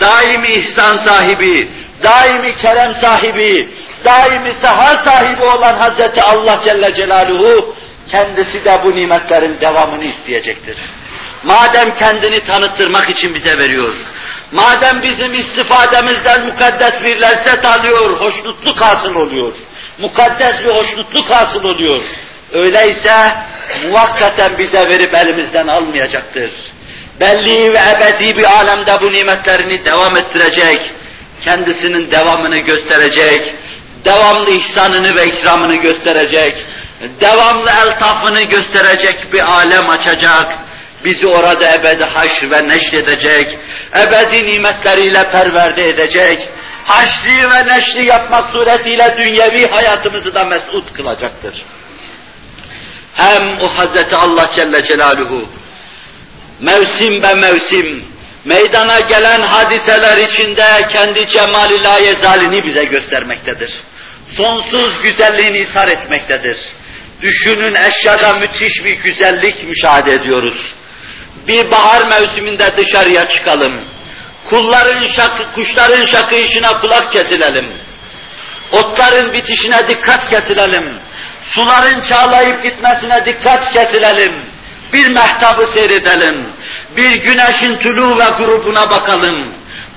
daimi 0.00 0.48
ihsan 0.48 0.96
sahibi, 0.96 1.68
daimi 2.02 2.56
kerem 2.56 2.94
sahibi, 2.94 3.68
daimi 4.04 4.52
saha 4.52 5.04
sahibi 5.04 5.42
olan 5.42 5.72
Hazreti 5.72 6.22
Allah 6.22 6.60
Celle 6.64 6.94
Celaluhu, 6.94 7.74
kendisi 8.08 8.64
de 8.64 8.80
bu 8.84 8.96
nimetlerin 8.96 9.60
devamını 9.60 10.04
isteyecektir. 10.04 10.76
Madem 11.42 11.94
kendini 11.94 12.40
tanıttırmak 12.40 13.10
için 13.10 13.34
bize 13.34 13.58
veriyor, 13.58 13.94
madem 14.52 15.02
bizim 15.02 15.34
istifademizden 15.34 16.46
mukaddes 16.46 17.02
bir 17.02 17.20
lezzet 17.20 17.64
alıyor, 17.64 18.20
hoşnutluk 18.20 18.80
hasıl 18.80 19.14
oluyor, 19.14 19.52
mukaddes 19.98 20.64
bir 20.64 20.70
hoşnutluk 20.70 21.30
hasıl 21.30 21.64
oluyor, 21.64 21.98
öyleyse 22.52 23.32
muvakkaten 23.84 24.58
bize 24.58 24.88
verip 24.88 25.14
elimizden 25.14 25.66
almayacaktır. 25.66 26.50
Belli 27.20 27.72
ve 27.72 27.78
ebedi 27.78 28.38
bir 28.38 28.44
alemde 28.44 29.00
bu 29.00 29.12
nimetlerini 29.12 29.84
devam 29.84 30.16
ettirecek, 30.16 30.92
kendisinin 31.44 32.10
devamını 32.10 32.58
gösterecek, 32.58 33.54
devamlı 34.04 34.50
ihsanını 34.50 35.16
ve 35.16 35.26
ikramını 35.26 35.76
gösterecek, 35.76 36.66
devamlı 37.20 37.70
eltafını 37.70 38.42
gösterecek 38.42 39.32
bir 39.32 39.40
alem 39.40 39.90
açacak, 39.90 40.58
bizi 41.04 41.26
orada 41.26 41.74
ebedi 41.74 42.04
haşr 42.04 42.50
ve 42.50 42.68
neşredecek, 42.68 43.58
ebedi 43.98 44.46
nimetleriyle 44.46 45.30
perverde 45.30 45.88
edecek, 45.88 46.48
haşri 46.84 47.50
ve 47.50 47.74
neşri 47.74 48.04
yapmak 48.04 48.52
suretiyle 48.52 49.16
dünyevi 49.18 49.70
hayatımızı 49.70 50.34
da 50.34 50.44
mesut 50.44 50.92
kılacaktır. 50.92 51.64
Hem 53.14 53.58
o 53.60 53.68
Hazreti 53.68 54.16
Allah 54.16 54.50
Celle 54.56 54.82
Celaluhu, 54.84 55.48
mevsim 56.60 57.22
be 57.22 57.34
mevsim, 57.34 58.04
meydana 58.44 59.00
gelen 59.00 59.40
hadiseler 59.40 60.16
içinde 60.16 60.88
kendi 60.92 61.28
cemali 61.28 61.82
layezalini 61.82 62.64
bize 62.64 62.84
göstermektedir. 62.84 63.82
Sonsuz 64.36 65.02
güzelliğini 65.02 65.58
ishar 65.58 65.88
etmektedir. 65.88 66.58
Düşünün 67.22 67.74
eşyada 67.74 68.32
müthiş 68.32 68.84
bir 68.84 68.94
güzellik 68.94 69.68
müşahede 69.68 70.12
ediyoruz. 70.12 70.74
Bir 71.48 71.70
bahar 71.70 72.02
mevsiminde 72.02 72.76
dışarıya 72.76 73.28
çıkalım. 73.28 73.74
Kulların 74.50 75.06
şakı, 75.06 75.52
kuşların 75.52 76.06
şakıyışına 76.06 76.80
kulak 76.80 77.12
kesilelim. 77.12 77.72
Otların 78.72 79.32
bitişine 79.32 79.88
dikkat 79.88 80.30
kesilelim. 80.30 80.96
Suların 81.50 82.00
çağlayıp 82.00 82.62
gitmesine 82.62 83.26
dikkat 83.26 83.72
kesilelim. 83.72 84.32
Bir 84.92 85.10
mehtabı 85.10 85.66
seyredelim. 85.66 86.46
Bir 86.96 87.10
güneşin 87.10 87.76
tülü 87.76 88.18
ve 88.18 88.24
grubuna 88.38 88.90
bakalım. 88.90 89.48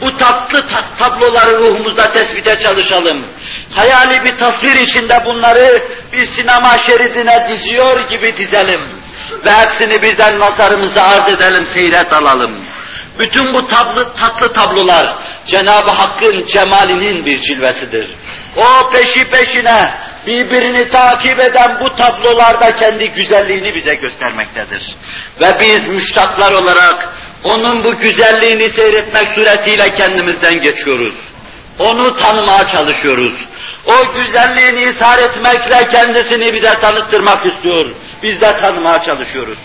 Bu 0.02 0.18
tatlı 0.18 0.66
tabloları 1.00 1.58
ruhumuzda 1.60 2.12
tespite 2.12 2.60
çalışalım. 2.60 3.26
Hayali 3.76 4.24
bir 4.26 4.38
tasvir 4.38 4.76
içinde 4.76 5.26
bunları 5.26 5.84
bir 6.14 6.26
sinema 6.26 6.78
şeridine 6.78 7.48
diziyor 7.48 8.10
gibi 8.10 8.38
dizelim. 8.38 8.82
Ve 9.46 9.52
hepsini 9.52 10.02
birden 10.02 10.40
nazarımıza 10.40 11.04
arz 11.04 11.30
edelim, 11.34 11.66
seyret 11.66 12.14
alalım. 12.14 12.52
Bütün 13.20 13.54
bu 13.54 13.68
tablo, 13.68 14.14
tatlı 14.14 14.54
tablolar 14.54 15.16
Cenab-ı 15.48 15.92
Hakk'ın 15.92 16.46
cemalinin 16.46 17.26
bir 17.26 17.42
cilvesidir. 17.42 18.08
O 18.58 18.90
peşi 18.90 19.30
peşine 19.30 19.94
birbirini 20.28 20.88
takip 20.88 21.40
eden 21.40 21.78
bu 21.82 21.96
tablolarda 21.96 22.76
kendi 22.76 23.12
güzelliğini 23.12 23.76
bize 23.76 23.96
göstermektedir. 23.96 24.96
Ve 25.42 25.52
biz 25.60 25.88
müştaklar 25.88 26.52
olarak 26.52 27.10
onun 27.44 27.84
bu 27.84 27.98
güzelliğini 27.98 28.70
seyretmek 28.70 29.34
suretiyle 29.36 29.96
kendimizden 29.96 30.62
geçiyoruz. 30.62 31.14
Onu 31.80 32.16
tanımaya 32.16 32.68
çalışıyoruz. 32.68 33.34
O 33.86 34.14
güzelliğini 34.14 34.84
ishar 34.84 35.18
etmekle 35.18 35.90
kendisini 35.92 36.54
bize 36.54 36.80
tanıttırmak 36.80 37.46
istiyor. 37.46 37.86
Biz 38.24 38.42
de 38.42 38.58
tanımaya 38.58 39.02
çalışıyoruz. 39.02 39.60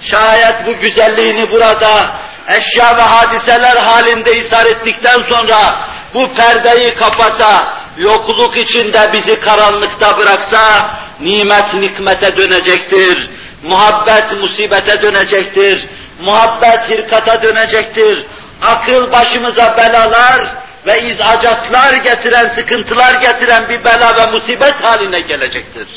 Şayet 0.00 0.66
bu 0.66 0.76
güzelliğini 0.80 1.50
burada 1.50 2.14
eşya 2.48 2.96
ve 2.96 3.02
hadiseler 3.02 3.76
halinde 3.76 4.32
ishar 4.32 4.66
ettikten 4.66 5.22
sonra 5.22 5.80
bu 6.14 6.34
perdeyi 6.34 6.94
kapasa, 6.94 7.74
yokluk 7.98 8.56
içinde 8.56 9.10
bizi 9.12 9.40
karanlıkta 9.40 10.18
bıraksa, 10.18 10.90
nimet 11.20 11.74
nikmete 11.74 12.36
dönecektir, 12.36 13.30
muhabbet 13.62 14.32
musibete 14.32 15.02
dönecektir, 15.02 15.88
muhabbet 16.20 16.90
hirkata 16.90 17.42
dönecektir, 17.42 18.26
akıl 18.62 19.12
başımıza 19.12 19.76
belalar 19.76 20.61
ve 20.86 21.00
izacatlar 21.00 21.94
getiren, 21.94 22.48
sıkıntılar 22.48 23.14
getiren 23.14 23.68
bir 23.68 23.84
bela 23.84 24.16
ve 24.16 24.32
musibet 24.32 24.82
haline 24.82 25.20
gelecektir. 25.20 25.88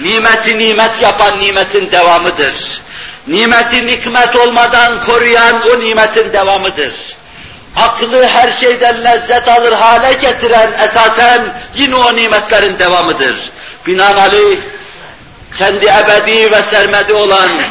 Nimeti 0.00 0.58
nimet 0.58 1.02
yapan 1.02 1.40
nimetin 1.40 1.92
devamıdır. 1.92 2.54
Nimeti 3.26 3.86
nikmet 3.86 4.36
olmadan 4.36 5.04
koruyan 5.04 5.62
o 5.68 5.80
nimetin 5.80 6.32
devamıdır. 6.32 6.94
Aklı 7.76 8.26
her 8.28 8.52
şeyden 8.52 9.04
lezzet 9.04 9.48
alır 9.48 9.72
hale 9.72 10.12
getiren 10.12 10.72
esasen 10.72 11.54
yine 11.74 11.96
o 11.96 12.14
nimetlerin 12.14 12.78
devamıdır. 12.78 13.36
Binaenaleyh 13.86 14.58
kendi 15.58 15.86
ebedi 15.86 16.52
ve 16.52 16.62
sermedi 16.62 17.12
olan 17.12 17.66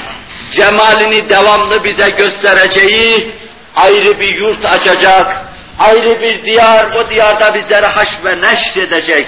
cemalini 0.51 1.29
devamlı 1.29 1.83
bize 1.83 2.09
göstereceği 2.09 3.31
ayrı 3.75 4.19
bir 4.19 4.35
yurt 4.35 4.65
açacak, 4.65 5.45
ayrı 5.79 6.21
bir 6.21 6.43
diyar, 6.45 6.85
o 6.95 7.09
diyarda 7.09 7.53
bizlere 7.53 7.85
haş 7.85 8.09
ve 8.25 8.41
neşr 8.41 8.77
edecek, 8.77 9.27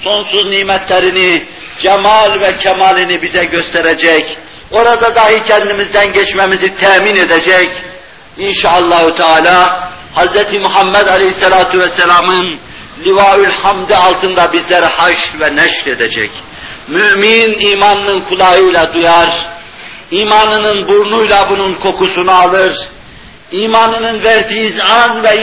sonsuz 0.00 0.44
nimetlerini, 0.44 1.44
cemal 1.82 2.40
ve 2.40 2.56
kemalini 2.56 3.22
bize 3.22 3.44
gösterecek, 3.44 4.38
orada 4.70 5.14
dahi 5.14 5.42
kendimizden 5.42 6.12
geçmemizi 6.12 6.76
temin 6.76 7.16
edecek, 7.16 7.70
İnşallahü 8.38 9.14
Teala 9.16 9.90
Hz. 10.16 10.60
Muhammed 10.60 11.06
Aleyhisselatu 11.06 11.78
Vesselam'ın 11.78 12.58
Livaül 13.04 13.54
Hamdi 13.54 13.96
altında 13.96 14.52
bizlere 14.52 14.86
haş 14.86 15.16
ve 15.40 15.56
neşr 15.56 15.86
edecek. 15.86 16.30
Mümin 16.88 17.72
imanının 17.72 18.20
kulağıyla 18.20 18.94
duyar, 18.94 19.46
imanının 20.10 20.88
burnuyla 20.88 21.50
bunun 21.50 21.74
kokusunu 21.74 22.40
alır, 22.40 22.76
imanının 23.52 24.24
verdiği 24.24 24.60
izan 24.60 25.22
ve 25.22 25.36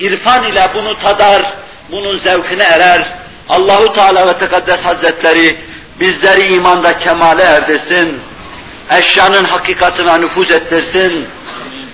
irfan 0.00 0.42
ile 0.42 0.70
bunu 0.74 0.98
tadar, 0.98 1.42
bunun 1.90 2.16
zevkine 2.16 2.62
erer. 2.62 3.12
Allahu 3.48 3.92
Teala 3.92 4.26
ve 4.26 4.38
Tekaddes 4.38 4.84
Hazretleri 4.84 5.60
bizleri 6.00 6.54
imanda 6.54 6.98
kemale 6.98 7.42
erdirsin, 7.42 8.20
eşyanın 8.90 9.44
hakikatine 9.44 10.20
nüfuz 10.20 10.50
ettirsin, 10.50 11.28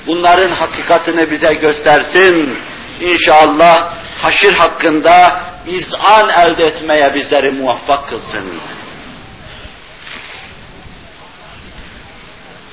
bunların 0.07 0.51
hakikatini 0.51 1.31
bize 1.31 1.55
göstersin. 1.55 2.59
İnşallah 3.01 3.95
haşir 4.23 4.55
hakkında 4.55 5.41
izan 5.67 6.29
elde 6.29 6.67
etmeye 6.67 7.15
bizleri 7.15 7.51
muvaffak 7.51 8.09
kılsın. 8.09 8.45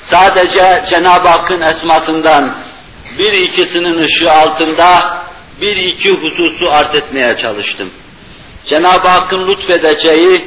Sadece 0.04 0.86
Cenab-ı 0.90 1.28
Hakk'ın 1.28 1.62
esmasından 1.62 2.54
bir 3.18 3.34
ikisinin 3.34 3.98
ışığı 3.98 4.32
altında 4.32 5.20
bir 5.62 5.76
iki 5.76 6.12
hususu 6.12 6.72
arz 6.72 6.96
etmeye 6.96 7.38
çalıştım. 7.38 7.90
Cenab-ı 8.66 9.08
Hakk'ın 9.08 9.48
lütfedeceği 9.48 10.46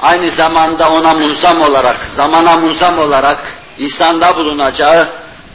aynı 0.00 0.30
zamanda 0.30 0.88
ona 0.88 1.12
munzam 1.12 1.60
olarak, 1.60 1.96
zamana 2.16 2.52
munzam 2.52 2.98
olarak 2.98 3.58
ihsanda 3.78 4.36
bulunacağı 4.36 5.08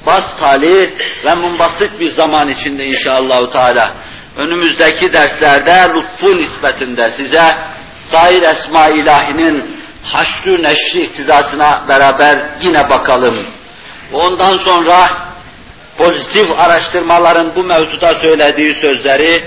bas 0.05 0.37
tali 0.39 0.93
ve 1.25 1.35
munbasık 1.35 1.99
bir 1.99 2.11
zaman 2.11 2.49
içinde 2.49 2.85
inşallahü 2.85 3.51
teala 3.51 3.91
önümüzdeki 4.37 5.13
derslerde 5.13 5.87
lütfu 5.95 6.37
nispetinde 6.37 7.11
size 7.11 7.57
sair 8.05 8.43
esma 8.43 8.89
ilahinin 8.89 9.77
haşrü 10.03 10.63
neşri 10.63 11.01
iktizasına 11.01 11.83
beraber 11.87 12.37
yine 12.61 12.89
bakalım. 12.89 13.37
Ondan 14.13 14.57
sonra 14.57 15.07
pozitif 15.97 16.51
araştırmaların 16.57 17.51
bu 17.55 17.63
mevzuda 17.63 18.13
söylediği 18.19 18.73
sözleri 18.73 19.41